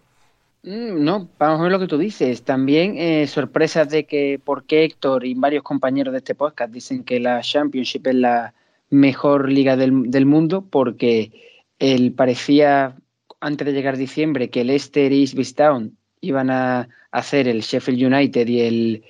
[0.64, 2.44] Mm, no, vamos a ver lo que tú dices.
[2.44, 7.06] También eh, sorpresas de que por qué Héctor y varios compañeros de este podcast dicen
[7.06, 8.54] que la Championship es la
[8.90, 11.32] mejor liga del, del mundo porque
[11.80, 12.96] él parecía
[13.40, 18.48] antes de llegar diciembre que Leicester y East Town iban a hacer el Sheffield United
[18.48, 19.04] y el,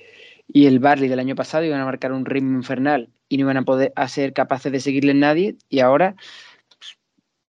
[0.48, 3.56] y el Barley del año pasado, iban a marcar un ritmo infernal y no iban
[3.58, 5.56] a poder a ser capaces de seguirle nadie.
[5.68, 6.16] Y ahora,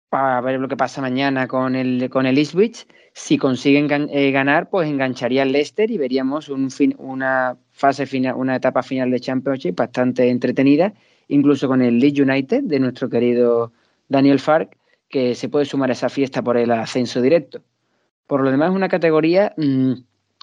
[0.08, 4.70] para ver lo que pasa mañana con el, con el Eastwich, si consiguen eh, ganar,
[4.70, 9.20] pues engancharía al Leicester y veríamos un fin, una fase final, una etapa final de
[9.20, 10.94] Championship bastante entretenida,
[11.28, 13.72] incluso con el Leeds United de nuestro querido
[14.08, 14.76] Daniel Fark,
[15.08, 17.62] que se puede sumar a esa fiesta por el ascenso directo.
[18.26, 19.92] Por lo demás, es una categoría mm,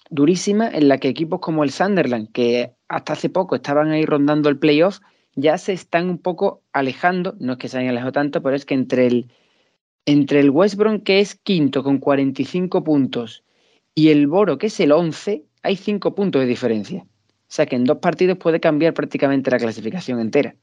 [0.09, 4.49] durísima en la que equipos como el Sunderland, que hasta hace poco estaban ahí rondando
[4.49, 4.99] el playoff,
[5.35, 8.65] ya se están un poco alejando, no es que se hayan alejado tanto, pero es
[8.65, 9.31] que entre el,
[10.05, 13.43] entre el West Brom, que es quinto con 45 puntos,
[13.93, 17.05] y el Boro, que es el 11, hay 5 puntos de diferencia.
[17.47, 20.55] O sea que en dos partidos puede cambiar prácticamente la clasificación entera.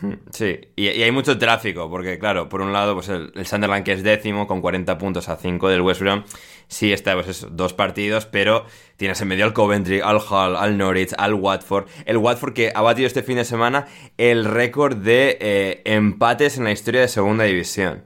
[0.00, 3.92] Hmm, sí, y, hay mucho tráfico, porque claro, por un lado, pues el, Sunderland que
[3.92, 6.24] es décimo con 40 puntos a 5 del West Brom,
[6.68, 8.64] sí está, pues eso, dos partidos, pero
[8.96, 11.86] tienes en medio al Coventry, al Hull, al Norwich, al Watford.
[12.06, 13.86] El Watford que ha batido este fin de semana
[14.16, 18.02] el récord de eh, empates en la historia de Segunda División.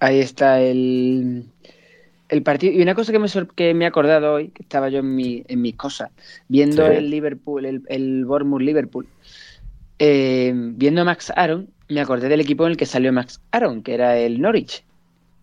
[0.00, 1.46] Ahí está el,
[2.28, 2.74] el partido.
[2.74, 5.42] Y una cosa que me, que me he acordado hoy, que estaba yo en, mi,
[5.48, 6.10] en mis cosas,
[6.48, 9.06] viendo el Liverpool, el, el Bournemouth Liverpool
[9.98, 13.82] eh, viendo a Max Aaron, me acordé del equipo en el que salió Max Aaron,
[13.82, 14.84] que era el Norwich.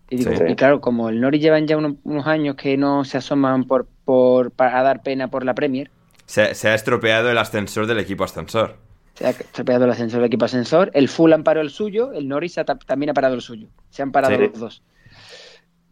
[0.09, 3.65] Y, digo, y claro, como el Norwich llevan ya unos, años que no se asoman
[3.65, 5.89] por, por, para dar pena por la Premier.
[6.25, 8.77] Se, ha estropeado el ascensor del equipo ascensor.
[9.15, 10.91] Se ha estropeado el ascensor del equipo ascensor.
[10.93, 13.67] El Fulham paró el suyo, el Norwich también ha parado el suyo.
[13.89, 14.83] Se han parado los dos.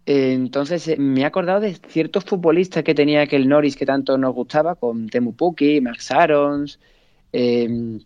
[0.05, 4.34] entonces eh, me he acordado de ciertos futbolistas que tenía aquel Norwich que tanto nos
[4.34, 6.80] gustaba, con Temu Puki, Max Arons,
[7.32, 7.99] eh,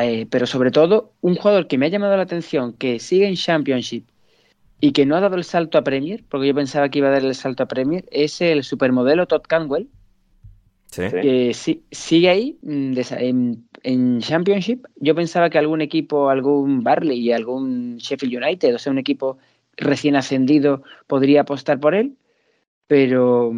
[0.00, 3.34] eh, pero sobre todo, un jugador que me ha llamado la atención, que sigue en
[3.34, 4.06] Championship
[4.80, 7.12] y que no ha dado el salto a Premier, porque yo pensaba que iba a
[7.12, 9.88] dar el salto a Premier, es el supermodelo Todd Canwell.
[10.86, 11.02] Sí.
[11.10, 11.54] Que
[11.90, 12.98] sigue ahí mm,
[13.82, 14.84] en, Championship.
[14.96, 19.38] Yo pensaba que algún equipo, algún Barley y algún Sheffield United, o sea, un equipo
[19.76, 22.16] recién ascendido, podría apostar por él,
[22.86, 23.52] pero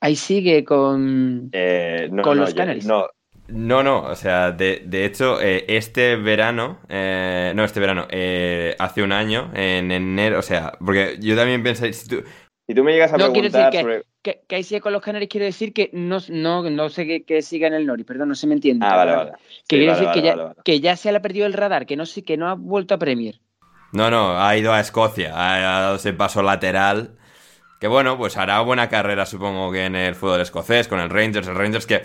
[0.00, 2.86] ahí sigue con, eh, con los Canaries.
[2.86, 3.06] No,
[3.52, 8.74] no, no, o sea, de, de hecho, eh, este verano, eh, no, este verano, eh,
[8.78, 12.24] hace un año, en enero, o sea, porque yo también pensé, si tú...
[12.66, 15.02] Si tú me llegas a no, preguntar decir que, que, que, ahí sigue con los
[15.02, 18.28] canarios, quiero decir que no, no, no sé que, que, siga en el Nori, perdón,
[18.30, 18.86] no se me entiende.
[18.88, 19.32] Ah, vale, vale.
[19.68, 22.04] Que quiere decir que, ya, que ya se le ha perdido el radar, que no,
[22.24, 23.40] que no ha vuelto a Premier.
[23.92, 27.18] No, no, ha ido a Escocia, ha dado ese paso lateral,
[27.80, 31.48] que bueno, pues hará buena carrera supongo que en el fútbol escocés, con el Rangers,
[31.48, 32.02] el Rangers que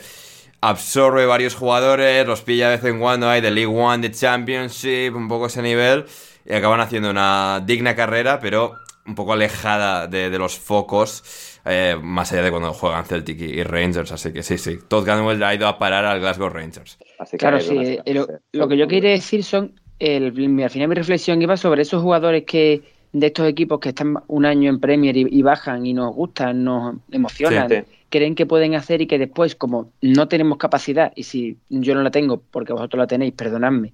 [0.70, 5.16] absorbe varios jugadores, los pilla de vez en cuando, hay de League One, de Championship,
[5.16, 6.06] un poco ese nivel,
[6.46, 8.76] y acaban haciendo una digna carrera, pero
[9.06, 14.12] un poco alejada de, los focos, eh, más allá de cuando juegan Celtic y, Rangers,
[14.12, 16.98] así que sí, sí, Todd Canwell ha ido a parar al Glasgow Rangers.
[17.38, 20.26] claro, sí, eh, lo, que yo quería decir son, el,
[20.62, 22.82] al final mi reflexión iba sobre esos jugadores que
[23.14, 26.98] de estos equipos que están un año en Premier y, bajan y nos gustan, nos
[27.10, 31.96] emocionan creen que pueden hacer y que después, como no tenemos capacidad, y si yo
[31.96, 33.94] no la tengo porque vosotros la tenéis, perdonadme,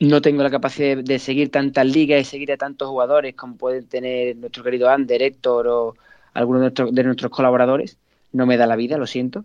[0.00, 3.86] no tengo la capacidad de seguir tantas ligas y seguir a tantos jugadores como pueden
[3.86, 5.96] tener nuestro querido Ander, Héctor o
[6.34, 7.98] algunos de nuestros, colaboradores,
[8.32, 9.44] no me da la vida, lo siento.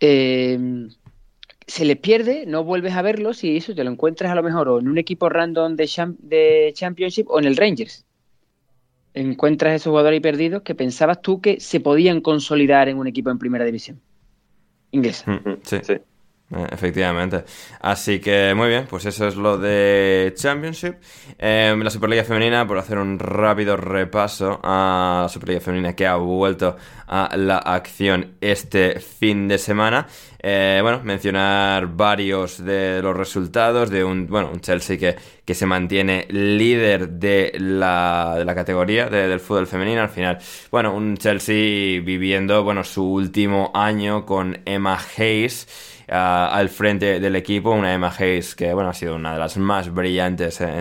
[0.00, 0.88] Eh,
[1.66, 4.68] se les pierde, no vuelves a verlos y eso te lo encuentras a lo mejor
[4.68, 5.88] o en un equipo random de,
[6.18, 8.04] de Championship o en el Rangers.
[9.14, 13.38] Encuentras esos jugadores perdidos que pensabas tú que se podían consolidar en un equipo en
[13.38, 14.00] primera división
[14.90, 15.30] inglesa.
[15.30, 15.94] Mm, sí, sí.
[16.54, 17.44] Eh, efectivamente.
[17.80, 20.96] Así que muy bien, pues eso es lo de Championship.
[21.38, 26.16] Eh, la Superliga Femenina, por hacer un rápido repaso a la Superliga Femenina que ha
[26.16, 26.76] vuelto
[27.06, 30.06] a la acción este fin de semana.
[30.44, 35.14] Eh, bueno, mencionar varios de los resultados de un, bueno, un Chelsea que,
[35.44, 40.02] que se mantiene líder de la, de la categoría del fútbol femenino.
[40.02, 40.38] Al final,
[40.72, 45.68] bueno, un Chelsea viviendo, bueno, su último año con Emma Hayes
[46.08, 49.92] al frente del equipo, una Emma Hayes que bueno, ha sido una de las más
[49.92, 50.78] brillantes eh,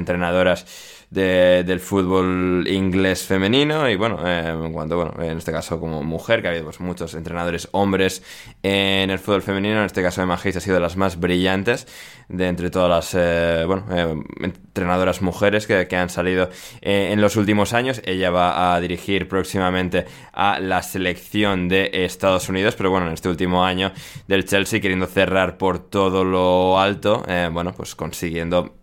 [1.11, 6.01] entrenadoras del fútbol inglés femenino y bueno, eh, en cuanto, bueno, en este caso como
[6.03, 8.23] mujer, que ha habido pues, muchos entrenadores hombres
[8.63, 11.85] en el fútbol femenino, en este caso Emma Hayes ha sido de las más brillantes
[12.29, 16.49] de entre todas las, eh, bueno, eh, entrenadoras mujeres que, que han salido
[16.81, 18.01] en los últimos años.
[18.05, 23.27] Ella va a dirigir próximamente a la selección de Estados Unidos, pero bueno, en este
[23.27, 23.91] último año
[24.29, 28.80] del Chelsea queriendo cerrar por todo lo alto, bueno, pues consiguiendo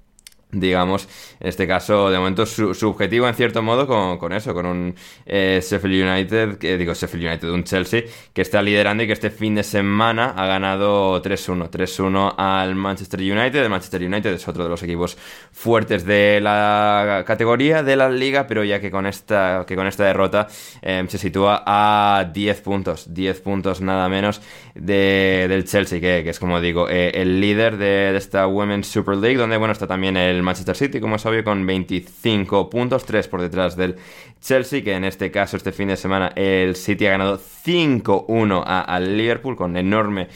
[0.51, 1.09] digamos,
[1.41, 4.95] en este caso, de momento, su, objetivo en cierto modo con, eso, con un
[5.27, 8.03] eh, Sheffield United, que digo Sheffield United, un Chelsea,
[8.33, 13.21] que está liderando y que este fin de semana ha ganado 3-1, 3-1 al Manchester
[13.21, 13.63] United.
[13.63, 15.19] El Manchester United es otro de los equipos
[15.53, 20.05] fuertes de la categoría de la liga, pero ya que con esta, que con esta
[20.05, 20.49] derrota
[20.81, 24.41] eh, se sitúa a 10 puntos, 10 puntos nada menos
[24.75, 29.17] de, del Chelsea, que, es como digo, eh, el líder de, de esta Women's Super
[29.17, 33.05] League, donde bueno, está también el el Manchester City, como es obvio, con 25 puntos,
[33.05, 33.97] 3 por detrás del
[34.41, 39.17] Chelsea, que en este caso, este fin de semana, el City ha ganado 5-1 al
[39.17, 40.29] Liverpool con enorme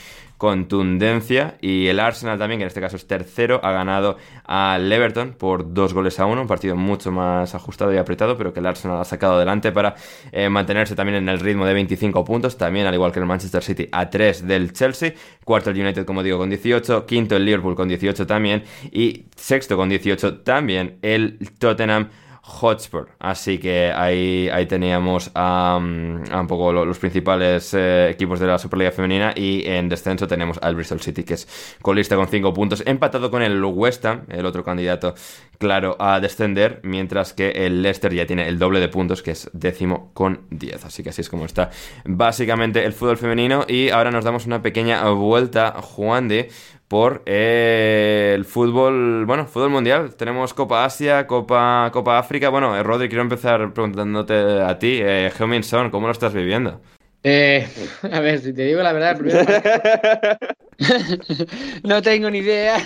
[0.43, 1.57] contundencia.
[1.61, 5.73] Y el Arsenal también, que en este caso es tercero, ha ganado al Everton por
[5.73, 6.41] dos goles a uno.
[6.41, 9.95] Un partido mucho más ajustado y apretado, pero que el Arsenal ha sacado adelante para
[10.33, 12.59] eh, mantenerse también en el ritmo de 25 puntos.
[12.59, 15.15] También, al igual que el Manchester City, a 3 del Chelsea.
[15.45, 17.07] Cuarto el United, como digo, con 18.
[17.07, 18.65] Quinto el Liverpool con 18 también.
[18.91, 22.09] Y sexto con 18 también el Tottenham
[22.45, 23.09] Hotspur.
[23.21, 28.91] Así que ahí, ahí teníamos a, un poco los, principales eh, equipos de la Superliga
[28.91, 33.31] Femenina y en descenso tenemos al Bristol City, que es colista con 5 puntos, empatado
[33.31, 35.15] con el West Ham, el otro candidato
[35.59, 39.49] claro a descender, mientras que el Leicester ya tiene el doble de puntos, que es
[39.53, 40.85] décimo con 10.
[40.85, 41.71] Así que así es como está
[42.05, 46.51] básicamente el fútbol femenino y ahora nos damos una pequeña vuelta, Juan de
[46.93, 50.15] por eh, el fútbol, bueno, fútbol mundial.
[50.15, 52.51] Tenemos Copa Asia, Copa, Copa África.
[52.51, 55.33] Bueno, eh, Rodri, quiero empezar preguntándote a ti, eh,
[55.63, 56.83] Son, ¿cómo lo estás viviendo?
[57.23, 57.67] Eh,
[58.13, 59.19] a ver, si te digo la verdad,
[61.83, 62.77] no tengo ni idea.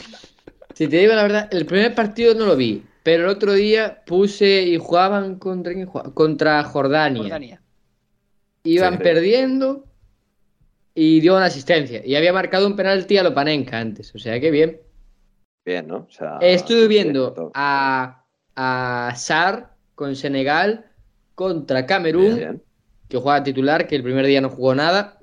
[0.73, 4.05] Si te digo la verdad, el primer partido no lo vi, pero el otro día
[4.07, 5.73] puse y jugaban contra,
[6.15, 7.23] contra Jordania.
[7.23, 7.61] Jordania.
[8.63, 9.85] Iban perdiendo
[10.99, 12.01] y dio una asistencia.
[12.05, 14.81] Y había marcado un penalti a Lopanenka antes, o sea que bien.
[15.65, 16.09] Bien, ¿no?
[16.41, 18.25] Estuve viendo a,
[18.57, 20.87] a Sar con Senegal
[21.35, 22.63] contra Camerún,
[23.09, 25.19] que juega titular, que el primer día no jugó nada.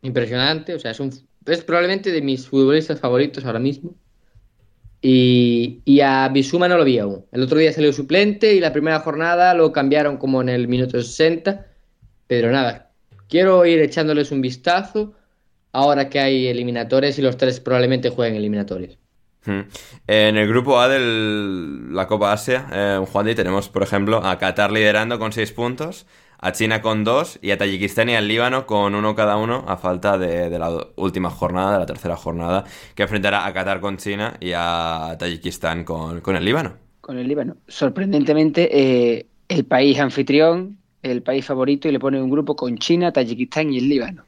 [0.00, 1.12] Impresionante, o sea, es, un,
[1.46, 3.94] es probablemente de mis futbolistas favoritos ahora mismo.
[5.02, 7.26] Y, y, a Bisuma no lo vi aún.
[7.32, 11.02] El otro día salió suplente y la primera jornada lo cambiaron como en el minuto
[11.02, 11.66] 60.
[12.28, 12.91] Pero nada,
[13.32, 15.14] Quiero ir echándoles un vistazo
[15.72, 18.98] ahora que hay eliminatorias y los tres probablemente jueguen eliminatorias.
[19.46, 19.60] Hmm.
[20.06, 20.98] En el grupo A de
[21.94, 26.04] la Copa Asia, eh, Juan Di, tenemos, por ejemplo, a Qatar liderando con 6 puntos,
[26.36, 29.78] a China con 2 y a Tayikistán y al Líbano con uno cada uno a
[29.78, 32.64] falta de, la última jornada, de la tercera jornada,
[32.94, 36.74] que enfrentará a Qatar con China y a Tayikistán con, el Líbano.
[37.00, 37.56] Con el Líbano.
[37.66, 43.12] Sorprendentemente, eh, el país anfitrión el país favorito y le pone un grupo con China,
[43.12, 44.24] Tayikistán y el Líbano.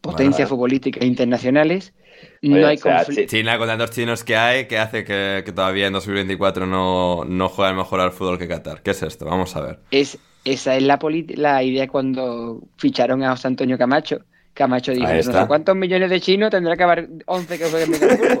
[0.00, 1.92] Potencias futbolísticas internacionales.
[2.42, 2.78] no hay
[3.26, 7.76] China con tantos chinos que hay, que hace que, todavía en 2024 no, no jueguen
[7.76, 8.82] mejor al fútbol que Qatar.
[8.82, 9.24] ¿Qué es esto?
[9.24, 9.78] Vamos a ver.
[9.90, 10.98] Es, esa es la,
[11.34, 14.20] la idea cuando ficharon a José Antonio Camacho.
[14.54, 18.02] Camacho dijo, no sé cuántos millones de chinos tendrá que haber 11 que jueguen en
[18.02, 18.40] el grupo.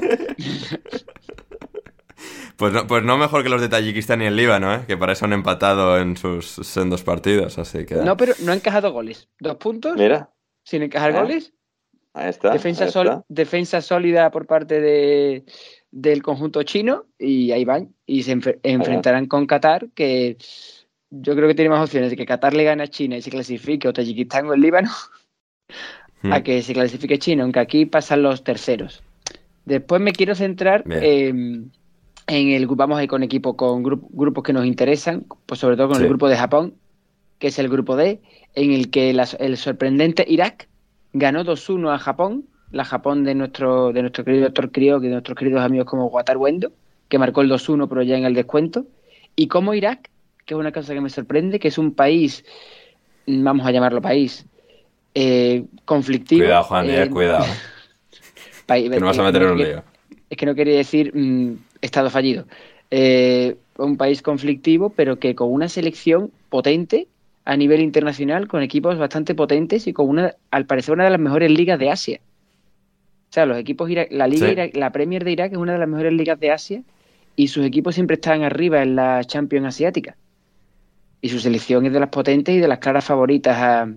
[2.56, 4.80] Pues no, pues no mejor que los de Tayikistán y el Líbano, ¿eh?
[4.86, 7.96] que para eso han empatado en sus en dos partidos, así que...
[7.96, 9.28] No, pero no han encajado goles.
[9.38, 9.96] Dos puntos.
[9.96, 10.30] Mira.
[10.64, 11.22] Sin encajar ah.
[11.22, 11.52] goles.
[12.14, 12.50] Ahí está.
[12.50, 15.44] Defensa, defensa sólida por parte de,
[15.90, 17.94] del conjunto chino y ahí van.
[18.06, 20.38] Y se enfrentarán con Qatar, que
[21.10, 23.30] yo creo que tiene más opciones de que Qatar le gane a China y se
[23.30, 24.90] clasifique o Tayikistán o el Líbano
[26.22, 26.42] a Hmm.
[26.42, 29.02] que se clasifique China, aunque aquí pasan los terceros.
[29.64, 31.72] Después me quiero centrar Bien.
[32.26, 35.76] En el vamos a ir con equipo con gru- grupos que nos interesan, pues sobre
[35.76, 36.02] todo con Sí.
[36.02, 36.74] el grupo de Japón,
[37.38, 38.20] que es el grupo D,
[38.54, 40.68] en el que el sorprendente Irak
[41.12, 45.36] ganó 2-1 a Japón, la Japón de nuestro de nuestro querido doctor Crio, de nuestros
[45.38, 46.72] queridos amigos como Wataru Endo,
[47.08, 48.86] que marcó el 2-1 pero ya en el descuento,
[49.36, 50.10] y como Irak,
[50.44, 52.44] que es una cosa que me sorprende, que es un país,
[53.26, 54.46] vamos a llamarlo país,
[55.14, 56.40] eh, conflictivo.
[56.44, 57.44] Cuidado, Juan, eh, eh, cuidado.
[58.66, 59.84] país- Que no vas a eh, meter en un lío.
[60.30, 62.46] Es que no quería decir mm, estado fallido.
[62.90, 67.08] Eh, un país conflictivo, pero que con una selección potente
[67.44, 71.20] a nivel internacional, con equipos bastante potentes y con una, al parecer, una de las
[71.20, 72.20] mejores ligas de Asia.
[73.30, 74.52] O sea, los equipos Irak- la liga Sí.
[74.52, 76.82] Irak- la Premier de Irak es una de las mejores ligas de Asia
[77.36, 80.16] y sus equipos siempre están arriba en la Champions asiática.
[81.20, 83.88] Y su selección es de las potentes y de las claras favoritas a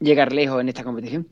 [0.00, 1.26] llegar lejos en esta competición.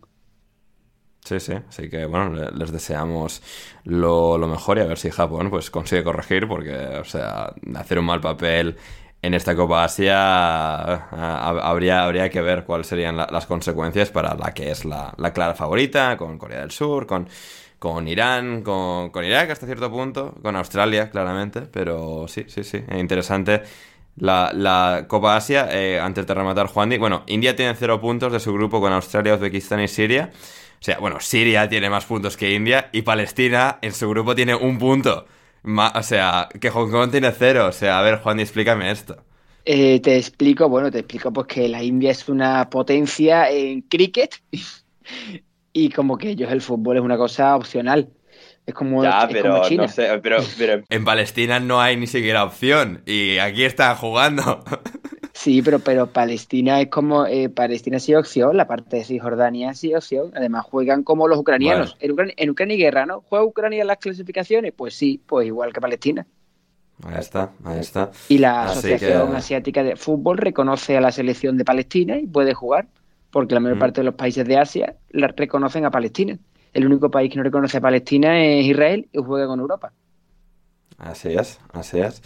[1.25, 3.43] Sí, sí, así que bueno, le- les deseamos
[3.85, 7.99] lo, lo mejor y a ver si Japón pues consigue corregir, porque, o sea, hacer
[7.99, 8.77] un mal papel
[9.23, 14.35] en esta Copa Asia ah, habría, habría que ver cuáles serían la- las consecuencias para
[14.35, 17.29] la que es la, la clara favorita, con Corea del Sur, con,
[17.79, 22.79] con Irán, con, con Irak hasta cierto punto, con Australia, claramente, pero sí, sí, sí,
[22.89, 23.63] es interesante.
[24.17, 28.41] La, la Copa Asia, eh, antes de rematar Juan bueno, India tiene cero puntos de
[28.41, 30.31] su grupo con Australia, Uzbekistán y Siria.
[30.81, 34.55] O sea, bueno, Siria tiene más puntos que India y Palestina en su grupo tiene
[34.55, 35.27] un punto.
[35.63, 37.67] Ma- o sea, que Hong Kong tiene cero.
[37.69, 39.25] O sea, a ver, Juan, explícame esto.
[39.65, 44.35] Eh, te explico, bueno, te explico pues que la India es una potencia en cricket
[45.73, 48.13] y como que ellos el fútbol es una cosa opcional.
[48.67, 49.85] Es como, Ya, es pero como China.
[49.85, 54.65] no sé, pero, pero En Palestina no hay ni siquiera opción y aquí están jugando.
[55.43, 59.95] Sí, pero, pero Palestina es como, eh, Palestina sí opción, la parte de Cisjordania sí
[59.95, 60.33] opción.
[60.35, 61.93] Además juegan como los ucranianos.
[61.93, 62.05] Bueno.
[62.05, 63.23] En, Ucrania, en Ucrania hay guerra, ¿no?
[63.23, 64.75] ¿Juega Ucrania en las clasificaciones?
[64.77, 66.27] Pues sí, pues igual que Palestina.
[67.05, 68.11] Ahí está, ahí está.
[68.29, 72.27] Y la Así Asociación que- Asiática de Fútbol reconoce a la selección de Palestina y
[72.27, 72.89] puede jugar,
[73.31, 73.81] porque la mayor Mm.
[73.81, 76.39] parte de los países de Asia la reconocen a Palestina.
[76.75, 79.91] El único país que no reconoce a Palestina es Israel y juega con Europa.
[80.99, 82.23] Así es, así es.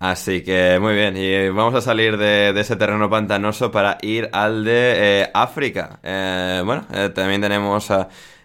[0.00, 4.28] Así que muy bien, y vamos a salir de, de ese terreno pantanoso para ir
[4.32, 5.98] al de eh, África.
[6.04, 7.88] Eh, bueno, eh, también tenemos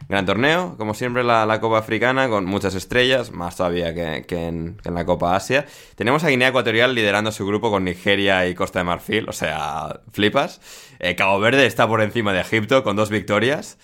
[0.10, 4.48] gran torneo, como siempre la, la Copa Africana, con muchas estrellas, más todavía que, que
[4.48, 5.66] en, que en la Copa Asia.
[5.96, 10.02] Tenemos a Guinea Ecuatorial liderando su grupo con Nigeria y Costa de Marfil, o sea,
[10.12, 10.60] flipas.
[11.00, 13.78] Eh, Cabo Verde está por encima de Egipto con dos victorias.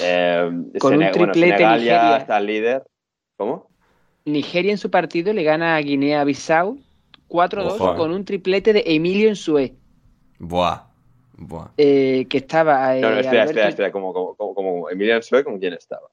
[0.00, 0.50] eh,
[0.80, 2.16] Con un bueno, triplete Nigeria.
[2.16, 2.82] está líder.
[3.36, 3.68] ¿Cómo?
[4.24, 6.78] Nigeria en su partido le gana a Guinea-Bissau
[7.28, 7.96] 4-2 Ojo, eh.
[7.96, 9.74] con un triplete de Emilio Ensue,
[10.38, 10.86] Buah,
[11.36, 11.68] buah.
[11.76, 13.92] eh, que estaba eh, No, no, espera, Alberto- espera, espera.
[13.92, 16.08] Como, como, como, como Emiliano Sue, ¿con quién estaba?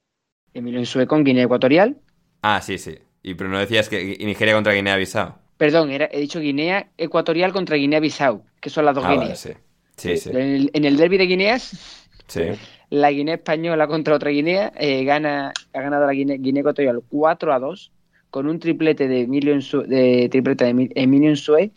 [0.54, 1.96] Emilio Ensue con Guinea Ecuatorial.
[2.42, 2.96] Ah, sí, sí.
[3.22, 5.34] Y pero no decías que Nigeria contra Guinea-Bissau.
[5.56, 9.38] Perdón, era, he dicho Guinea Ecuatorial contra Guinea-Bissau, que son las dos Ah, vale, Guineas.
[9.40, 9.50] sí.
[9.96, 10.30] Sí, sí.
[10.30, 12.42] En el, en el derby de Guineas, Sí.
[12.90, 17.52] la Guinea española contra otra Guinea eh, gana, ha ganado la Guinea, Guinea Ecuatorial 4
[17.54, 17.92] a 2
[18.36, 21.72] con un triplete de Emilio Ensue, de triplete de Emi- Emilio Ensue,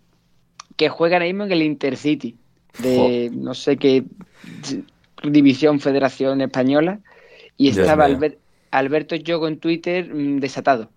[0.76, 2.38] que juega ahora mismo en el Intercity
[2.78, 4.04] de no sé qué
[5.24, 7.00] división federación española
[7.56, 8.06] y estaba.
[8.06, 8.40] Albert-
[8.72, 10.92] Alberto Yogo en Twitter mm, desatado,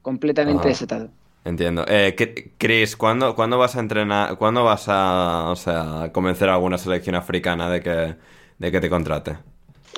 [0.00, 0.68] completamente Ajá.
[0.68, 1.10] desatado.
[1.44, 1.84] Entiendo.
[1.88, 2.16] Eh,
[2.58, 4.38] Chris, ¿cuándo, ¿cuándo vas a entrenar?
[4.38, 8.16] ¿Cuándo vas a, o sea, convencer a alguna selección africana de que,
[8.58, 9.36] de que te contrate?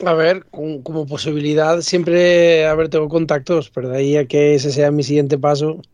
[0.05, 4.73] A ver, como posibilidad siempre, a ver, tengo contactos, pero de ahí a que ese
[4.73, 5.81] sea mi siguiente paso,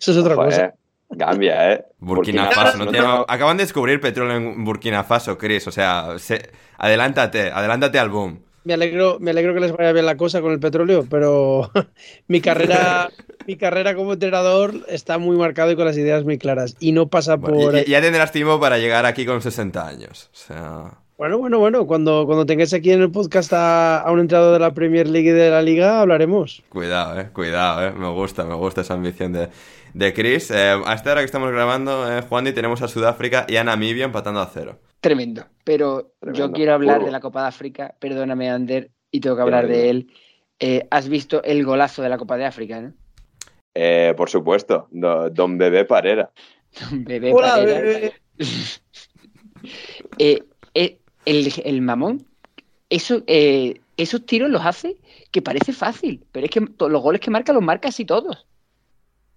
[0.00, 0.64] eso es otra Ojo, cosa.
[0.66, 0.72] eh.
[1.10, 1.84] Gambia, ¿eh?
[2.00, 2.76] Burkina, Faso.
[2.78, 5.66] no te- Acaban de descubrir petróleo en Burkina Faso, Chris.
[5.66, 8.40] O sea, se- adelántate, adelántate al boom.
[8.64, 11.70] Me alegro, me alegro que les vaya bien la cosa con el petróleo, pero
[12.28, 13.08] mi carrera,
[13.46, 16.76] mi carrera como entrenador está muy marcada y con las ideas muy claras.
[16.78, 17.74] Y no pasa Bueno, por.
[17.76, 20.28] y- y- ya tendrás tiempo para llegar aquí con 60 años.
[20.34, 21.86] O sea, Bueno, bueno, bueno.
[21.86, 25.28] Cuando, cuando tengáis aquí en el podcast a, a un entrenador de la Premier League
[25.28, 26.62] y de la Liga, hablaremos.
[26.68, 27.92] cuidado, eh, cuidado, eh.
[27.92, 29.48] Me gusta, me gusta esa ambición de,
[29.94, 30.50] de Chris.
[30.52, 33.64] Eh, a esta hora que estamos grabando, eh, Juan, y tenemos a Sudáfrica y a
[33.64, 34.78] Namibia empatando a cero.
[35.00, 35.44] Tremendo.
[35.64, 36.46] Pero Tremendo.
[36.46, 37.06] yo quiero hablar Furbo.
[37.06, 37.94] de la Copa de África.
[37.98, 40.12] Perdóname, Ander, y tengo que hablar de él.
[40.60, 42.92] Eh, ¿Has visto el golazo de la Copa de África, no?
[43.74, 46.30] Eh, por supuesto, do- Don Bebé Parera.
[46.92, 47.80] Bebé Hola, Parera.
[47.80, 48.12] bebé.
[50.18, 52.24] Eh, eh, el, el mamón,
[52.90, 54.96] eso, eh, esos tiros los hace
[55.30, 58.46] que parece fácil, pero es que los goles que marca los marca así todos.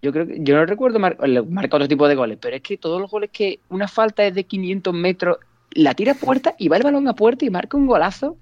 [0.01, 1.17] Yo creo que, yo no recuerdo mar-
[1.47, 4.33] marca otro tipo de goles, pero es que todos los goles que una falta es
[4.33, 5.37] de 500 metros
[5.73, 8.37] la tira a puerta y va el balón a puerta y marca un golazo.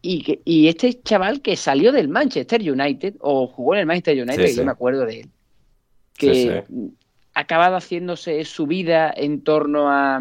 [0.00, 4.22] Y, que, y este chaval que salió del Manchester United, o jugó en el Manchester
[4.22, 4.56] United, Sí, sí.
[4.58, 5.30] yo me acuerdo de él,
[6.16, 6.48] que Sí,
[7.34, 10.20] ha acabado haciéndose su vida en torno a,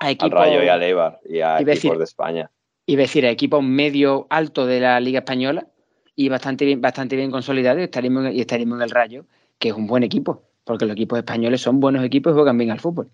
[0.00, 2.50] a Al Rayo y al Eibar y a equipos decir- de España.
[2.88, 5.66] a decir, a equipos medio alto de la Liga Española
[6.14, 9.24] y bastante bien, bastante bien consolidados y estaríamos, en- y estaríamos en el Rayo,
[9.58, 12.70] que es un buen equipo, porque los equipos españoles son buenos equipos y juegan bien
[12.70, 13.08] al fútbol.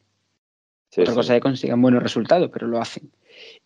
[0.90, 1.16] Sí, Otra sí.
[1.16, 3.10] cosa es que consigan buenos resultados, pero lo hacen.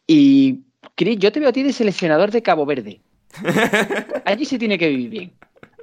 [0.06, 0.60] Y,
[0.94, 3.00] Chris, yo te veo a ti de seleccionador de Cabo Verde.
[4.24, 5.32] Allí se tiene que vivir bien.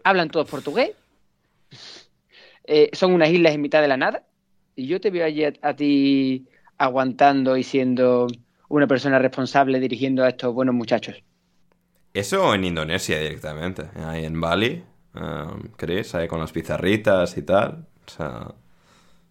[0.04, 0.92] Hablan todos portugués.
[2.66, 4.24] Eh, son unas islas en mitad de la nada.
[4.76, 6.46] Y yo te veo allí a, a ti
[6.78, 8.28] aguantando y siendo
[8.70, 11.24] una persona responsable dirigiendo a estos buenos muchachos.
[12.14, 14.84] Eso en Indonesia directamente, ahí en Bali,
[15.16, 17.86] um, Chris, ahí con las pizarritas y tal.
[18.08, 18.54] O sea,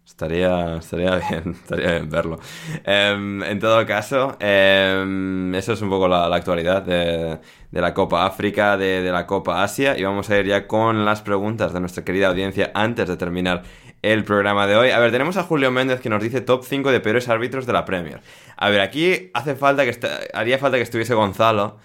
[0.05, 2.39] estaría, estaría bien, estaría bien verlo.
[2.83, 7.39] Em, en todo caso, em, eso es un poco la, actualidad de,
[7.71, 9.97] la Copa África, de la Copa Asia.
[9.97, 13.63] Y vamos a ir ya con las preguntas de nuestra querida audiencia antes de terminar
[14.11, 14.91] el programa de hoy.
[14.91, 17.73] A ver, tenemos a Julio Méndez que nos dice top 5 de peores árbitros de
[17.73, 18.21] la Premier.
[18.55, 19.97] A ver, aquí hace falta que
[20.33, 21.77] haría falta que estuviese Gonzalo.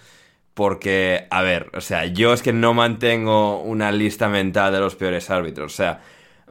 [0.53, 4.95] Porque, a ver, o sea, yo es que no mantengo una lista mental de los
[4.95, 5.73] peores árbitros.
[5.73, 6.01] O sea,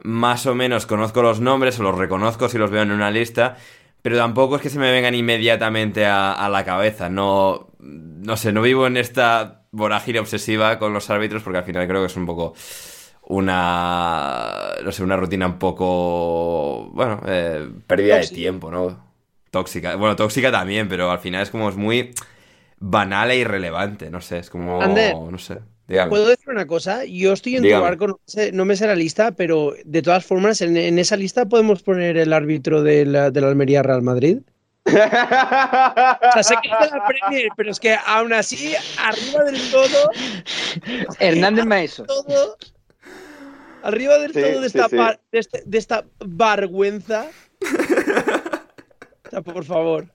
[0.03, 3.57] más o menos conozco los nombres o los reconozco si los veo en una lista,
[4.01, 7.09] pero tampoco es que se me vengan inmediatamente a, a la cabeza.
[7.09, 11.87] No, no sé, no vivo en esta vorágine obsesiva con los árbitros porque al final
[11.87, 12.53] creo que es un poco
[13.31, 19.03] una, no sé, una rutina un poco, bueno, eh, pérdida de tiempo, ¿no?
[19.51, 19.95] Tóxica.
[19.95, 22.11] Bueno, tóxica también, pero al final es como es muy
[22.79, 25.59] banal e irrelevante, no sé, es como, Ander, no sé.
[25.87, 26.09] Dígame.
[26.11, 27.03] ¿Puedo decir una cosa?
[27.05, 27.81] Yo estoy en Dígame.
[27.81, 30.99] tu barco, no, sé- no me sé la lista, pero de todas formas, en, en
[30.99, 34.39] esa lista podemos poner el árbitro de la, de la Almería Real Madrid.
[34.85, 40.11] O sea, sé que es la Premier, pero es que aún así, arriba del todo,
[41.19, 42.03] Hernández Maeso.
[42.05, 42.57] todo
[43.83, 44.95] arriba del Sí, todo de sí, esta, sí.
[44.97, 47.27] par- de, este- de esta vergüenza.
[49.25, 50.07] O sea, por favor.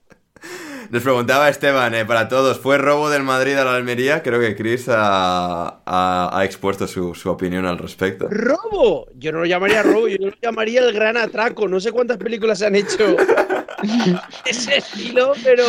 [0.90, 4.22] Nos preguntaba Esteban, eh, para todos, ¿fue robo del Madrid a la Almería?
[4.22, 8.28] Creo que Chris ha, ha- ha expuesto su, su opinión al respecto.
[8.28, 9.06] ¡Robo!
[9.14, 11.66] Yo no lo llamaría robo, yo lo llamaría el gran atraco.
[11.66, 15.64] No sé cuántas películas se han hecho de ese estilo, pero.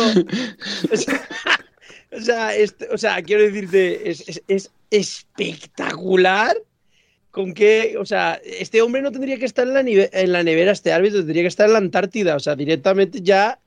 [0.92, 1.26] O sea,
[2.12, 6.54] o sea, este- o sea, quiero decirte, es, es- es espectacular.
[7.38, 10.72] Con que, o sea, este hombre no tendría que estar en la, en la nevera,
[10.72, 13.60] este árbitro, tendría que estar en la Antártida, o sea, directamente ya.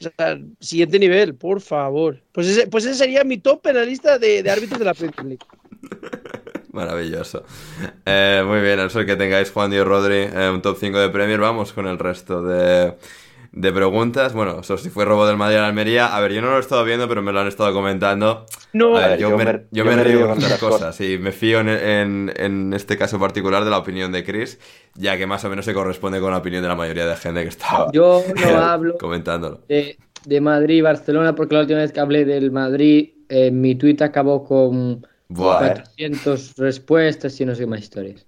[0.00, 2.20] O sea, siguiente nivel, por favor.
[2.32, 5.24] Pues ese, pues ese sería mi top en la lista de, árbitros de la Premier
[5.24, 5.46] League.
[6.72, 7.44] Maravilloso.
[8.04, 11.38] Eh, muy bien, al que tengáis Juan y Rodri eh, un top 5 de Premier,
[11.38, 12.94] vamos con el resto de,
[13.52, 14.32] de preguntas.
[14.34, 16.14] Bueno, eso si fue robo del Madrid a la Almería.
[16.14, 18.46] A ver, yo no lo he estado viendo, pero me lo han estado comentando.
[18.72, 20.38] No, A ver, A ver, yo, yo me, me- yo yo me me río con
[20.38, 24.24] estas cosas y me fío en, en- en este caso particular de la opinión de
[24.24, 24.58] Chris,
[24.94, 27.42] ya que más o menos se corresponde con la opinión de la mayoría de gente
[27.42, 29.60] que estaba Yo no hablo comentándolo.
[29.68, 33.74] de, de Madrid y Barcelona porque la última vez que hablé del Madrid, eh, mi
[33.76, 35.74] tweet acabó con Buah, eh.
[35.74, 38.26] 400 respuestas y no sé qué más historias.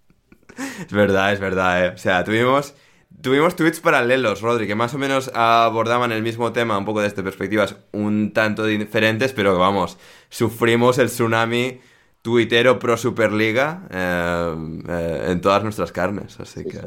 [0.87, 1.89] Es verdad, es verdad, eh.
[1.95, 2.75] O sea, tuvimos,
[3.23, 7.23] tuvimos tweets paralelos, Rodri, que más o menos abordaban el mismo tema, un poco desde
[7.23, 9.99] perspectivas un tanto diferentes, pero vamos,
[10.29, 11.81] sufrimos el tsunami
[12.23, 14.55] tuitero pro Superliga eh,
[14.89, 16.81] eh, en todas nuestras carnes, así que...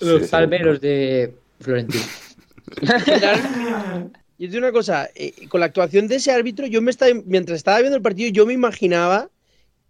[0.00, 0.28] Los sí.
[0.28, 2.04] salveros de Florentino.
[4.36, 7.12] Y te digo una cosa, eh, con la actuación de ese árbitro, yo me estaba,
[7.24, 9.30] mientras estaba viendo el partido, yo me imaginaba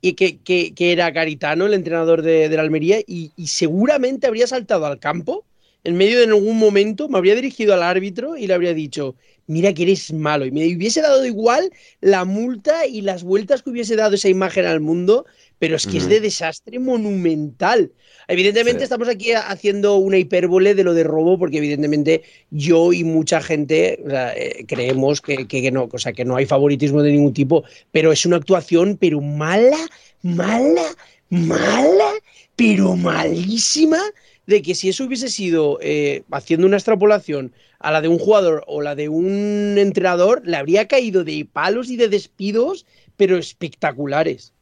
[0.03, 4.27] y que, que- que era Garitano, el entrenador de, de la Almería, y, y seguramente
[4.27, 5.47] habría saltado al campo
[5.85, 9.15] en medio de algún momento, me habría dirigido al árbitro y le habría dicho,
[9.47, 11.71] mira que eres malo, y me hubiese dado igual
[12.01, 15.27] la multa y las vueltas que hubiese dado esa imagen al mundo,
[15.59, 17.93] pero es que es de desastre monumental.
[18.29, 18.85] Evidentemente Sí.
[18.85, 24.01] estamos aquí haciendo una hipérbole de lo de robo, porque evidentemente yo y mucha gente
[24.07, 27.13] o sea, eh, creemos que, que- que no, o sea, que no hay favoritismo de
[27.13, 29.77] ningún tipo, pero es una actuación, pero mala,
[30.23, 30.85] mala,
[31.29, 32.13] mala,
[32.57, 34.01] pero malísima,
[34.47, 38.65] de que si eso hubiese sido eh, haciendo una extrapolación a la de un jugador
[38.67, 44.53] o la de un entrenador, le habría caído de palos y de despidos, pero espectaculares.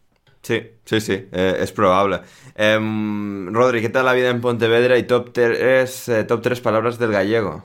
[0.42, 2.20] Sí, sí, sí, eh, es probable.
[2.56, 7.12] Em, Rodri, ¿qué tal la vida en Pontevedra y top 3 top tres palabras del
[7.12, 7.64] gallego?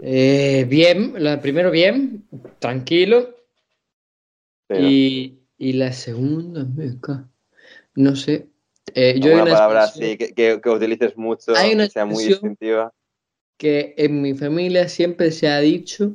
[0.00, 2.28] Eh, bien, la primero bien,
[2.58, 3.34] tranquilo.
[4.68, 6.66] Y, y la segunda,
[7.94, 8.48] no sé.
[8.94, 12.06] Eh, yo hay una palabra así que, que- que utilices mucho, Hay una que sea
[12.06, 12.92] muy distintiva.
[13.56, 16.14] que en mi familia siempre se ha dicho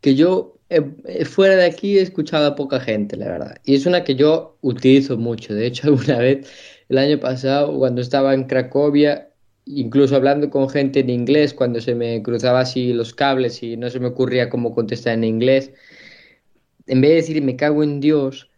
[0.00, 3.56] que yo eh, fuera de aquí he escuchado a poca gente, la verdad.
[3.64, 5.54] Y es una que yo utilizo mucho.
[5.54, 6.50] De hecho, alguna vez,
[6.88, 9.30] el año pasado, cuando estaba en Cracovia,
[9.66, 13.90] incluso hablando con gente en inglés, cuando se me cruzaba así los cables y no
[13.90, 15.72] se me ocurría cómo contestar en inglés,
[16.86, 18.50] en vez de decir me cago en Dios,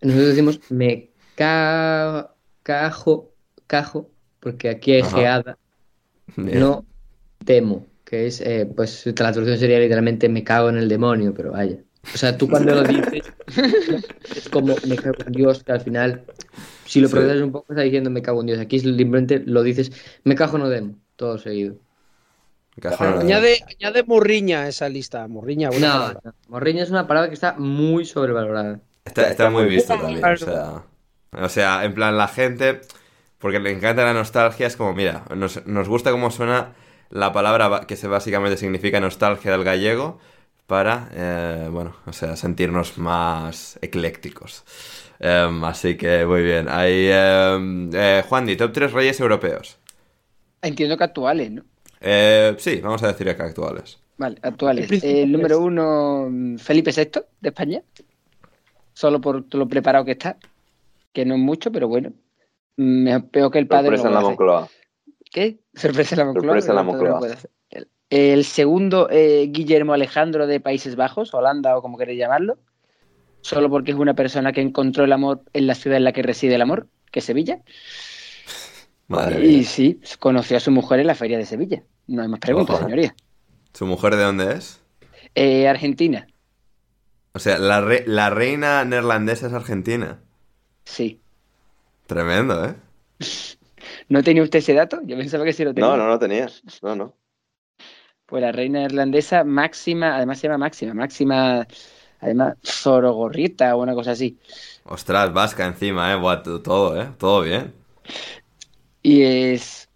[0.00, 2.33] nosotros decimos me ca
[2.64, 3.30] cajo,
[3.68, 4.10] cajo,
[4.40, 5.16] porque aquí hay Ajá.
[5.16, 5.58] geada,
[6.36, 6.58] Bien.
[6.58, 6.84] no
[7.44, 11.52] temo, que es, eh, pues la traducción sería literalmente me cago en el demonio, pero
[11.52, 11.76] vaya.
[12.12, 13.24] O sea, tú cuando lo dices,
[14.36, 16.24] es como me cago en Dios, que al final,
[16.84, 17.12] si lo Sí.
[17.14, 18.58] procesas un poco, está diciendo me cago en Dios.
[18.58, 19.92] Aquí simplemente lo dices,
[20.24, 21.76] me cago no demo, todo seguido.
[22.98, 25.28] Añade, añade morriña a esa lista.
[25.28, 28.80] Morriña, buena No, no, morriña es una palabra que está muy sobrevalorada.
[29.04, 30.02] Está, está muy visto Claro.
[30.08, 30.24] también.
[30.24, 30.82] O sea,
[31.38, 32.80] o sea, en plan, la gente,
[33.38, 36.74] porque le encanta la nostalgia, es como, mira, nos, nos gusta cómo suena
[37.10, 40.18] la palabra que se básicamente significa nostalgia del gallego
[40.66, 44.64] para, eh, bueno, o sea, sentirnos más eclécticos.
[45.20, 46.68] Em, así que muy bien.
[46.68, 49.78] Ahí, em, eh, Juan, Di, top 3 reyes europeos.
[50.62, 51.62] Entiendo que actuales, ¿no?
[52.00, 53.98] Eh, sí, vamos a decir acá actuales.
[54.16, 55.02] Vale, actuales.
[55.02, 57.82] El número uno, mm, Felipe VI de España.
[58.92, 60.36] Solo por lo preparado que está.
[61.14, 62.12] Que no es mucho, pero bueno.
[62.76, 63.96] Es peor que el padre.
[63.96, 64.28] Sorpresa no en la.
[64.28, 64.68] Moncloa.
[65.32, 65.60] ¿Qué?
[65.74, 66.44] Sorpresa en la Moncloa.
[66.46, 67.20] Sorpresa en la Moncloa.
[67.70, 72.58] El, el segundo, eh, Guillermo Alejandro de Países Bajos, Holanda o como queréis llamarlo.
[73.40, 76.22] Solo porque es una persona que encontró el amor en la ciudad en la que
[76.22, 77.60] reside el amor, que es Sevilla.
[79.06, 79.64] Madre y mía.
[79.64, 81.82] sí, conoció a su mujer en la feria de Sevilla.
[82.06, 82.84] No hay más preguntas, Ojo.
[82.84, 83.14] señoría.
[83.74, 84.80] ¿Su mujer de dónde es?
[85.34, 86.26] Eh, Argentina,
[87.34, 90.20] O sea, la, re- la reina neerlandesa es argentina.
[90.84, 91.20] Sí.
[92.06, 92.74] Tremendo, ¿eh?
[94.08, 95.00] ¿No tenía usted ese dato?
[95.04, 95.90] Yo pensaba que sí lo tenía.
[95.90, 96.48] No, no, no tenía.
[96.82, 97.14] No, no.
[98.26, 101.66] Pues la reina irlandesa máxima, además se llama máxima, máxima,
[102.20, 104.38] además Zorogorrita o una cosa así.
[104.84, 106.16] Ostras, vasca encima, ¿eh?
[106.16, 107.08] Buah, todo, ¿eh?
[107.18, 107.74] Todo bien.
[109.02, 109.88] Y es.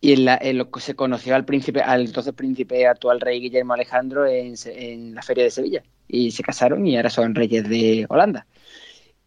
[0.00, 3.40] Y en, la, en lo que se conoció al príncipe, al entonces príncipe actual rey
[3.40, 5.82] Guillermo Alejandro en, en la feria de Sevilla.
[6.06, 8.46] Y se casaron y ahora son reyes de Holanda.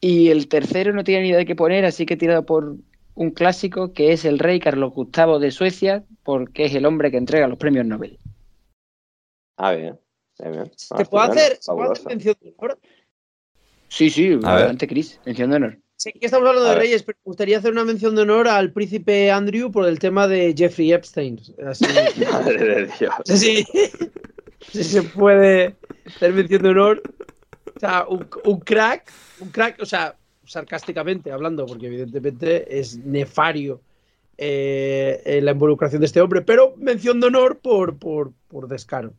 [0.02, 2.76] Y el tercero no tenía ni idea de qué poner, así que he tirado por
[3.14, 7.18] un clásico que es el rey Carlos Gustavo de Suecia, porque es el hombre que
[7.18, 8.18] entrega los premios Nobel.
[9.58, 10.00] Ah, bien.
[10.40, 10.72] Bien, bien.
[10.90, 12.10] Ah, ¿Te puedo hacer, ¿se puede hacer Fabuloso.
[12.10, 12.80] mención de honor?
[13.90, 15.78] Sí, sí, A adelante, Chris, mención de honor.
[15.98, 16.84] Sé que estamos hablando A de ver.
[16.86, 20.28] reyes, pero me gustaría hacer una mención de honor al príncipe Andrew por el tema
[20.28, 21.40] de Jeffrey Epstein.
[21.68, 21.86] Así,
[22.32, 23.14] Madre de Dios.
[23.26, 23.64] si,
[24.72, 25.76] si se puede
[26.08, 27.04] hacer mención de honor.
[27.82, 33.82] Sea, un, un crack, un crack, o sea, sarcásticamente hablando, porque evidentemente es nefario
[34.38, 39.14] eh, eh, la involucración de este hombre, pero mención de honor por, por, por descaro.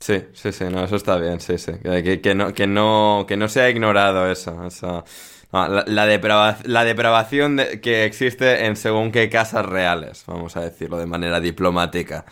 [0.00, 1.72] Sí, sí, sí, no, eso está bien, sí, sí.
[1.82, 4.66] Que, que- que no, que, no, que no se ha ignorado eso.
[4.66, 5.04] eso.
[5.52, 10.56] No, la, la, deprava- la depravación de- que existe en según qué casas reales, vamos
[10.56, 12.24] a decirlo de manera diplomática.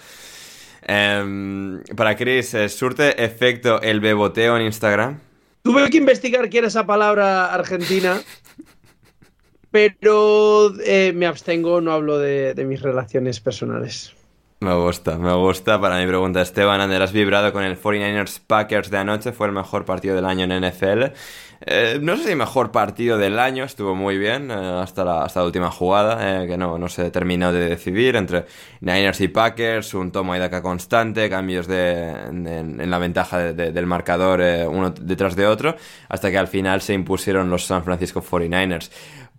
[0.82, 5.20] Em, para Chris, ¿eh, ¿surte efecto el beboteo en Instagram?
[5.62, 8.20] Tuve que investigar qué era esa palabra argentina,
[9.70, 14.14] pero eh, me abstengo, no hablo de, mis relaciones personales.
[14.60, 15.80] Me gusta, me gusta.
[15.80, 19.32] Para mi pregunta, Esteban, Ander, ¿has vibrado con el 49ers Packers de anoche?
[19.32, 21.12] Fue el mejor partido del año en NFL.
[21.60, 25.44] Eh, no sé si mejor partido del año, estuvo muy bien eh, hasta, la, hasta
[25.44, 28.44] última jugada, eh, que no, no se terminó de decidir entre
[28.80, 33.72] Niners y Packers, un tomo y daca constante, cambios de, en, la ventaja de- de-
[33.72, 35.74] del marcador uno detrás de otro,
[36.08, 38.90] hasta que al final se impusieron los San Francisco 49ers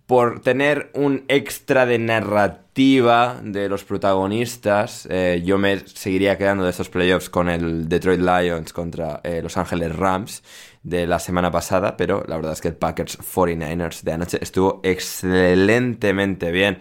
[0.06, 5.08] por tener un extra de narrativa de los protagonistas,
[5.44, 10.42] yo me seguiría quedando de estos playoffs con el Detroit Lions contra Los Ángeles Rams
[10.82, 14.80] de la semana pasada, pero la verdad es que el Packers 49ers de anoche estuvo
[14.82, 16.78] excelentemente bien.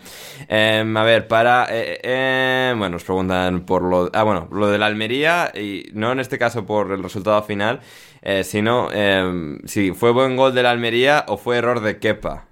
[0.48, 1.68] Em, a ver, para...
[1.70, 4.10] eh, eh, bueno, nos preguntan por lo...
[4.14, 7.82] Ah, bueno, lo de la Almería, y no en este caso por el resultado final,
[8.22, 12.46] eh, sino em, si fue buen gol de la Almería o fue error de Kepa.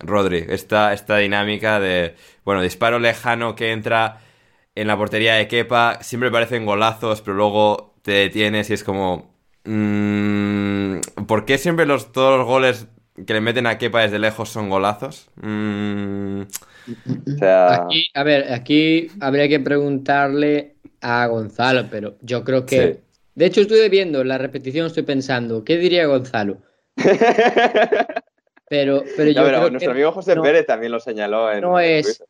[0.00, 2.14] Rodri, esta, esta dinámica de,
[2.44, 4.20] bueno, disparo lejano que entra
[4.76, 9.27] en la portería de Kepa, siempre parecen golazos, pero luego te detienes y es como...
[9.68, 12.86] mm, ¿Por qué siempre los, todos los goles
[13.26, 15.28] que le meten a Kepa desde lejos son golazos?
[15.36, 22.64] Mm, O sea, Aquí, a ver, aquí habría que preguntarle a Gonzalo, pero yo creo
[22.66, 22.94] que.
[22.94, 23.00] Sí.
[23.34, 26.58] De hecho, estuve viendo la repetición, estoy pensando, ¿qué diría Gonzalo?
[28.70, 31.50] Pero, pero yo No, pero creo nuestro que amigo José no- Pérez también lo señaló
[31.50, 32.22] en no es-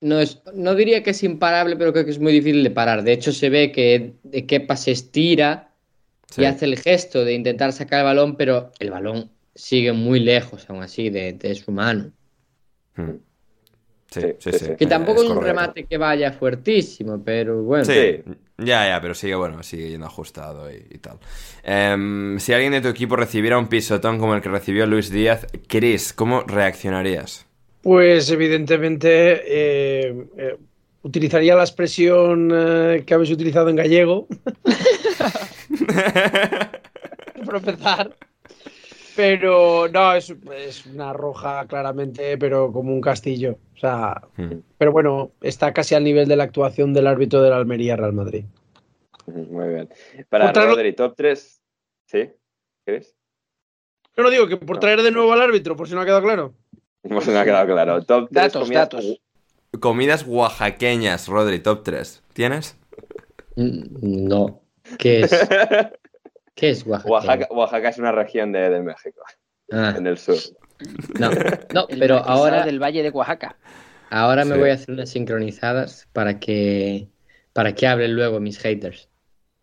[0.00, 3.02] no, es, no diría que es imparable, pero creo que es muy difícil de parar.
[3.02, 5.69] De hecho, se ve que de Kepa se estira
[6.30, 6.42] Sí.
[6.42, 10.68] y hace el gesto de intentar sacar el balón, pero el balón sigue muy lejos,
[10.70, 12.12] aún así, de, de su mano.
[12.96, 13.16] Hmm.
[14.10, 14.66] Sí, Sí, sí.
[14.76, 15.46] Que tampoco es un correcto.
[15.60, 17.84] remate que vaya fuertísimo, pero bueno.
[17.84, 18.22] Sí,
[18.58, 21.18] ya, ya, pero sigue, bueno, sigue yendo ajustado y, y tal.
[21.62, 25.46] Em, si alguien de tu equipo recibiera un pisotón como el que recibió Luis Díaz,
[25.68, 27.46] Chris, ¿cómo reaccionarías?
[27.82, 29.08] Pues evidentemente
[29.46, 30.56] eh, eh,
[31.02, 34.26] utilizaría la expresión eh, que habéis utilizado en gallego.
[37.44, 38.14] Por empezar.
[39.16, 43.58] Pero no, es, es una roja claramente, pero como un castillo.
[43.74, 44.60] O sea, Hmm.
[44.78, 48.12] pero bueno, está casi al nivel de la actuación del árbitro de la Almería Real
[48.12, 48.44] Madrid.
[49.26, 49.88] Muy bien.
[50.28, 51.60] Para Otra- Rodri, top 3.
[52.06, 52.30] ¿Sí?
[52.84, 53.14] ¿Crees?
[54.16, 56.22] Yo no digo que por traer de nuevo al árbitro, por si no ha quedado
[56.22, 56.54] claro.
[57.02, 58.02] Pues no ha quedado claro.
[58.04, 59.20] Top 3 Datos, datos.
[59.80, 62.22] Comidas oaxaqueñas, Rodri, top 3.
[62.34, 62.76] ¿Tienes?
[63.56, 64.60] Mm, No.
[64.98, 65.32] ¿Qué es?
[66.54, 67.08] ¿Qué es Oaxaca?
[67.10, 69.22] Oaxaca, Oaxaca es una región de, de México,
[69.72, 70.36] Ah, en el sur.
[71.16, 71.30] no,
[71.70, 73.56] no, El pero ahora, del Valle de Oaxaca.
[74.10, 74.60] ahora me Sí.
[74.60, 77.08] voy a hacer unas sincronizadas para que,
[77.52, 79.08] para que hablen luego mis haters.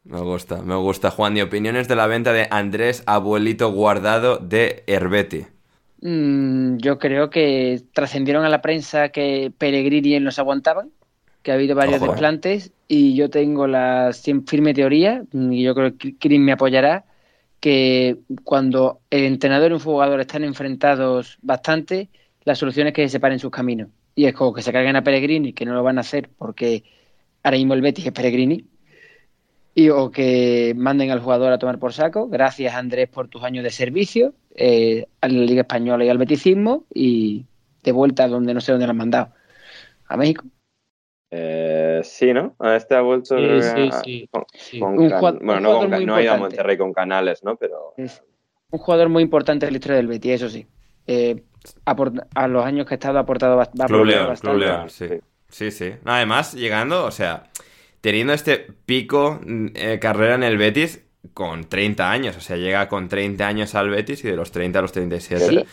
[0.05, 1.11] Me gusta, me gusta.
[1.11, 5.45] Juan, ¿y opiniones de la venta de Andrés Abuelito Guardado de Herbeti?
[6.01, 10.91] Mm, yo creo que trascendieron a la prensa que Peregrini y él no se aguantaban,
[11.47, 12.09] que ha habido varios Ojo, eh.
[12.09, 14.11] desplantes y yo tengo la
[14.45, 17.05] firme teoría, y yo creo que Kirin me apoyará,
[17.61, 22.09] que cuando el entrenador y un jugador están enfrentados bastante,
[22.43, 23.87] la solución es que se separen sus caminos.
[24.13, 26.83] Y es como que se carguen a Peregrini, que no lo van a hacer porque
[27.43, 28.65] ahora mismo el Betis es Peregrini,
[29.73, 32.27] y o que manden al jugador a tomar por saco.
[32.27, 36.83] Gracias, Andrés, por tus años de servicio eh, a la Liga Española y al beticismo
[36.93, 37.45] y
[37.83, 39.29] de vuelta a donde no sé dónde lo han mandado.
[40.09, 40.43] A México.
[41.29, 42.55] Eh, sí, ¿no?
[42.75, 44.79] Este ha vuelto Sí, sí, a- sí, con- sí.
[44.79, 46.37] con Un can- jugador- bueno, un no, con no ha ido a.
[46.37, 47.55] Monterrey con canales, ¿no?
[47.57, 48.23] Pero Es
[48.71, 50.65] un jugador muy importante en la historia del Betis, eso sí.
[51.05, 51.43] Eh,
[51.85, 54.57] aport- a los años que ha estado ha aportado bast- ha Club León, bastante.
[54.57, 55.07] Club León, sí.
[55.49, 55.93] Sí, sí.
[56.05, 57.43] Además, llegando, o sea,
[58.01, 62.37] teniendo este pico mm, eh, carrera en el Betis con 30 años.
[62.37, 65.45] O sea, llega con 30 años al Betis y de los 30 a los 37.
[65.45, 65.65] Sí.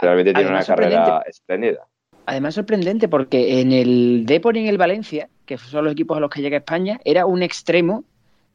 [0.00, 1.84] realmente tiene una carrera espléndida.
[2.30, 6.20] Además, sorprendente porque en el Depor y en el Valencia, que son los equipos a
[6.20, 8.04] los que llega España, era un extremo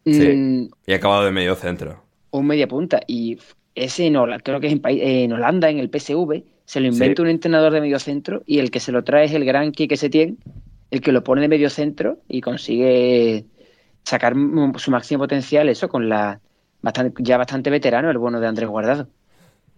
[0.06, 0.28] Sí.
[0.36, 2.04] mm, Y ha acabado de medio centro.
[2.32, 3.00] un media punta.
[3.08, 3.40] Y
[3.74, 7.16] ese en Holanda, creo que es en, en Holanda, en el PSV, se lo inventa
[7.18, 7.22] Sí.
[7.24, 9.98] un entrenador de medio centro y el que se lo trae es el gran Quique
[9.98, 10.38] Setién,
[10.92, 13.46] el que lo pone de medio centro y consigue
[14.04, 14.34] sacar
[14.78, 16.40] su máximo potencial, eso con la
[16.84, 19.08] bastante, ya bastante veterano, el bueno de Andrés Guardado.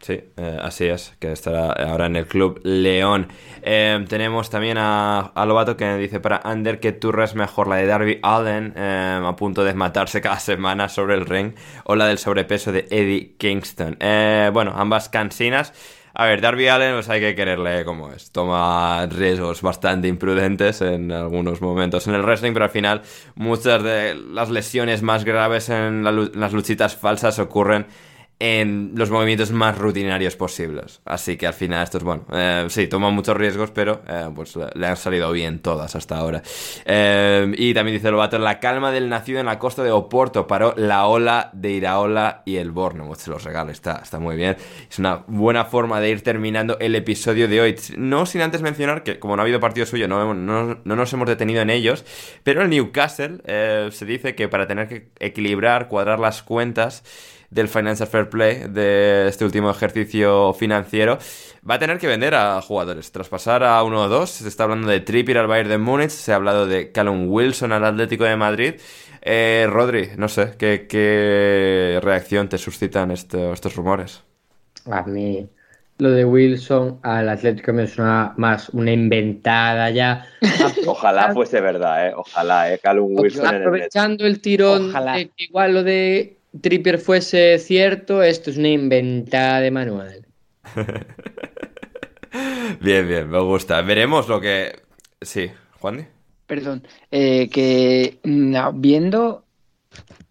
[0.01, 3.27] Sí, eh, así es, que estará ahora en el Club León.
[3.63, 7.77] Eh, tenemos también a, a Lobato que dice para Ander que Turra es mejor la
[7.77, 11.53] de Darby Allen, eh, a punto de matarse cada semana sobre el ring,
[11.85, 13.97] o la del sobrepeso de Eddie Kingston.
[13.99, 15.73] Eh, bueno, ambas cansinas.
[16.13, 18.31] A ver, Darby Allen, pues hay que quererle como es.
[18.31, 23.01] Toma riesgos bastante imprudentes en algunos momentos en el wrestling, pero al final
[23.35, 27.87] muchas de las lesiones más graves en lu- las luchitas falsas ocurren
[28.39, 31.01] en los movimientos más rutinarios posibles.
[31.05, 32.25] Así que al final esto es bueno.
[32.33, 36.41] Eh, sí, toma muchos riesgos, pero eh, pues le, han salido bien todas hasta ahora.
[36.85, 40.73] Eh, y también dice Lobato, la calma del nacido en la costa de Oporto paró
[40.75, 43.13] la ola de Iraola y el Borno.
[43.15, 44.57] Se los regalo, está, está muy bien.
[44.89, 47.75] Es una buena forma de ir terminando el episodio de hoy.
[47.97, 51.13] No sin antes mencionar que como no ha habido partido suyo, no, no, no nos
[51.13, 52.03] hemos detenido en ellos,
[52.43, 53.39] pero el Newcastle
[53.91, 57.03] se dice que para tener que equilibrar, cuadrar las cuentas,
[57.49, 61.17] del Financial Fair Play de este último ejercicio financiero,
[61.69, 63.11] va a tener que vender a jugadores.
[63.11, 66.09] Tras pasar a uno o dos, se está hablando de Trippier al Bayern de Múnich,
[66.09, 68.73] se ha hablado de Callum Wilson al Atlético de Madrid.
[69.21, 74.21] Eh, Rodri, no sé, ¿qué, qué reacción te suscitan esto- estos rumores?
[74.91, 75.47] A mí
[75.97, 80.27] lo de Wilson al Atlético me suena más una inventada ya.
[80.85, 82.13] Ojalá fuese verdad, ¿eh?
[82.15, 82.79] Ojalá, ¿eh?
[82.83, 83.61] Callum Wilson en el.
[83.61, 85.13] Aprovechando el tirón Ojalá.
[85.15, 90.25] de que igual lo de Trippier fuese cierto, esto es una inventada de manual.
[92.81, 93.81] Bien, bien, me gusta.
[93.81, 94.81] Veremos lo que...
[95.21, 95.49] Sí,
[95.79, 96.07] Juan.
[96.47, 99.45] Perdón, eh, que no, viendo,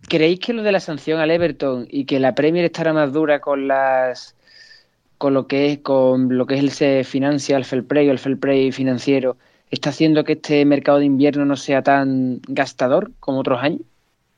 [0.08, 3.40] ¿creéis que lo de la sanción al Everton y que la Premier estará más dura
[3.40, 4.36] con las
[5.18, 8.18] con lo que es con lo que es el se financial fair play o el
[8.18, 9.36] fair play financiero
[9.70, 13.80] está haciendo que este mercado de invierno no sea tan gastador como otros años?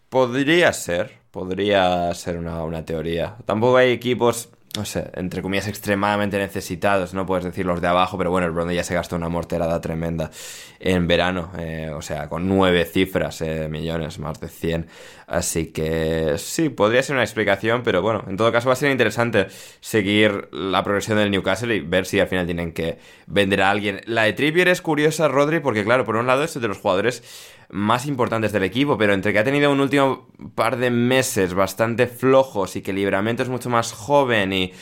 [0.08, 3.36] Podría ser, podría ser una, una teoría.
[3.44, 8.18] Tampoco hay equipos no sé, entre comillas, extremadamente necesitados, no puedes decir los de abajo,
[8.18, 10.30] pero bueno, el Bronde ya se gastó una morterada tremenda
[10.78, 14.86] en verano, eh, o sea, con nueve cifras, eh, millones, más de 100.
[15.26, 18.92] Así que sí, podría ser una explicación, pero bueno, en todo caso va a ser
[18.92, 19.48] interesante
[19.80, 24.02] seguir la progresión del Newcastle y ver si al final tienen que vender a alguien.
[24.06, 27.24] La de Trippier es curiosa, Rodri, porque claro, por un lado es de los jugadores
[27.70, 32.06] más importantes del equipo, pero entre que ha tenido un último par de meses bastante
[32.06, 34.72] flojos y que Libramento es mucho más joven y...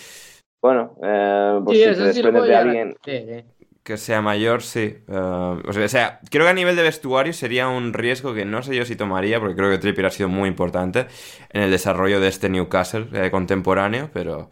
[0.61, 2.97] Bueno, eh, pues si te desprendes de alguien...
[3.85, 4.97] Que sea mayor, sí.
[5.07, 8.75] Eh, o, sea, creo que a nivel de vestuario sería un riesgo que no sé
[8.75, 11.07] yo si tomaría, porque creo que Trippier ha sido muy importante
[11.51, 14.49] en el desarrollo de este Newcastle eh, contemporáneo, pero...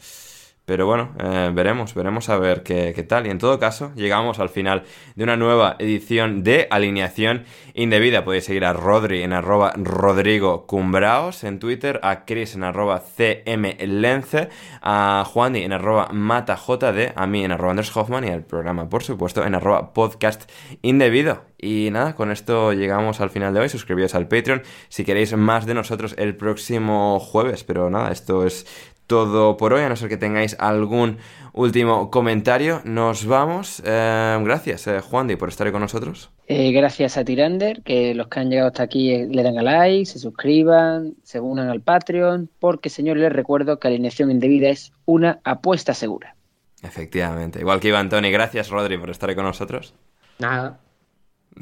[0.64, 3.26] Pero bueno, eh, veremos, veremos a ver qué, tal.
[3.26, 4.84] Y en todo caso, llegamos al final
[5.16, 7.44] de una nueva edición de Alineación
[7.74, 8.24] Indebida.
[8.24, 14.50] Podéis seguir a Rodri en arroba Rodrigo Cumbraos en Twitter, a Chris en arroba CMLence,
[14.80, 19.02] a Juani en arroba MataJD, a mí en arroba Andrés Hoffman y al programa, por
[19.02, 20.48] supuesto, en arroba Podcast
[20.82, 21.52] Indebido.
[21.64, 23.68] Y nada, con esto llegamos al final de hoy.
[23.68, 27.62] Suscribíos al Patreon si queréis más de nosotros el próximo jueves.
[27.62, 28.66] Pero nada, esto es
[29.12, 31.18] todo por hoy, a no ser que tengáis algún
[31.52, 32.80] último comentario.
[32.84, 33.82] Nos vamos.
[33.84, 36.30] Eh, gracias, eh, Juan Di, por estar con nosotros.
[36.46, 40.06] Eh, gracias a Tirander, que los que han llegado hasta aquí le dan a like,
[40.06, 45.40] se suscriban, se unan al Patreon, porque, señor, les recuerdo que alineación indebida es una
[45.44, 46.34] apuesta segura.
[46.82, 47.60] Efectivamente.
[47.60, 49.94] Igual que Iván Tony, gracias, Rodri, por estar con nosotros.
[50.38, 50.80] Nada.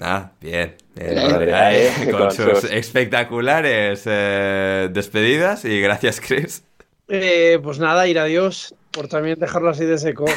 [0.01, 0.77] Ah, bien.
[2.13, 6.63] con sus espectaculares despedidas y gracias, Chris.
[7.13, 10.27] Eh, pues nada, ir a Dios, por también dejarlo así de seco.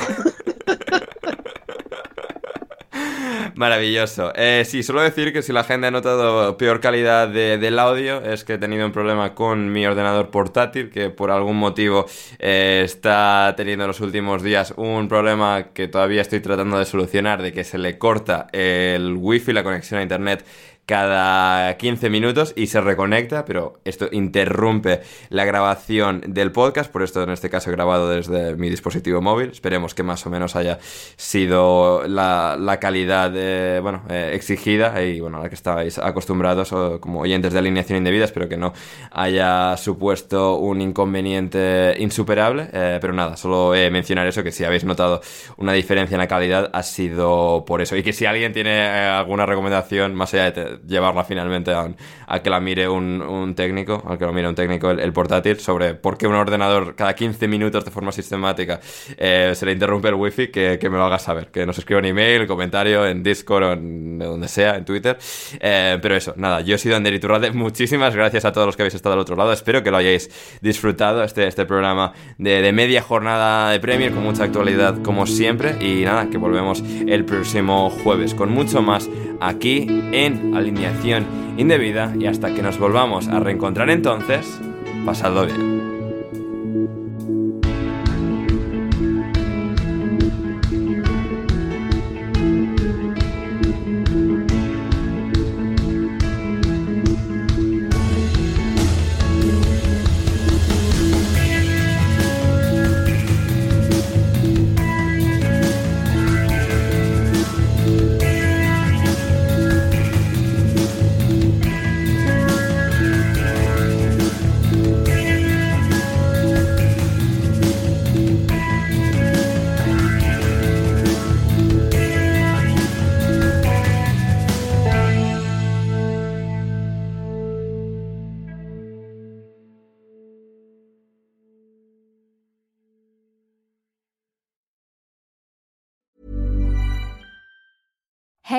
[3.56, 4.34] Maravilloso.
[4.36, 8.44] Eh, sí, solo decir que si la gente ha notado peor calidad del audio es
[8.44, 12.08] que he tenido un problema con mi ordenador portátil que por algún motivo
[12.40, 17.44] eh, está teniendo en los últimos días un problema que todavía estoy tratando de solucionar
[17.44, 20.44] de que se le corta el wifi, la conexión a internet
[20.86, 27.24] cada 15 minutos y se reconecta, pero esto interrumpe la grabación del podcast, por esto
[27.24, 30.80] en este caso he grabado desde mi dispositivo móvil, esperemos que más o menos haya
[31.16, 37.22] sido la, calidad eh, bueno, eh, exigida y bueno, a la que estáis acostumbrados como
[37.22, 38.74] oyentes de alineación indebida, espero que no
[39.12, 45.22] haya supuesto un inconveniente insuperable, eh, pero nada, solo mencionar eso, que si habéis notado
[45.58, 47.96] una diferencia en la calidad ha sido por eso.
[47.96, 51.94] Y que si alguien tiene alguna recomendación más allá de llevarla finalmente a,
[52.42, 56.18] que la mire un, técnico, al que lo mire un técnico el, portátil, sobre por
[56.18, 58.80] qué un ordenador cada 15 minutos de forma sistemática
[59.18, 62.00] eh, se le interrumpe el wifi, que, que, me lo haga saber, que nos escriba
[62.00, 65.18] un email, comentario en Discord o en donde sea, en Twitter.
[65.60, 68.84] Eh, pero eso, nada, yo he sido Ander Iturralde, muchísimas gracias a todos los que
[68.84, 70.30] habéis estado al otro lado, espero que lo hayáis
[70.62, 75.76] disfrutado, este, este programa de, de media jornada de Premier con mucha actualidad como siempre
[75.80, 79.10] y nada, que volvemos el próximo jueves con mucho más
[79.40, 81.26] aquí en alineación
[81.58, 84.60] indebida y hasta que nos volvamos a reencontrar entonces,
[85.06, 85.93] pasadlo bien.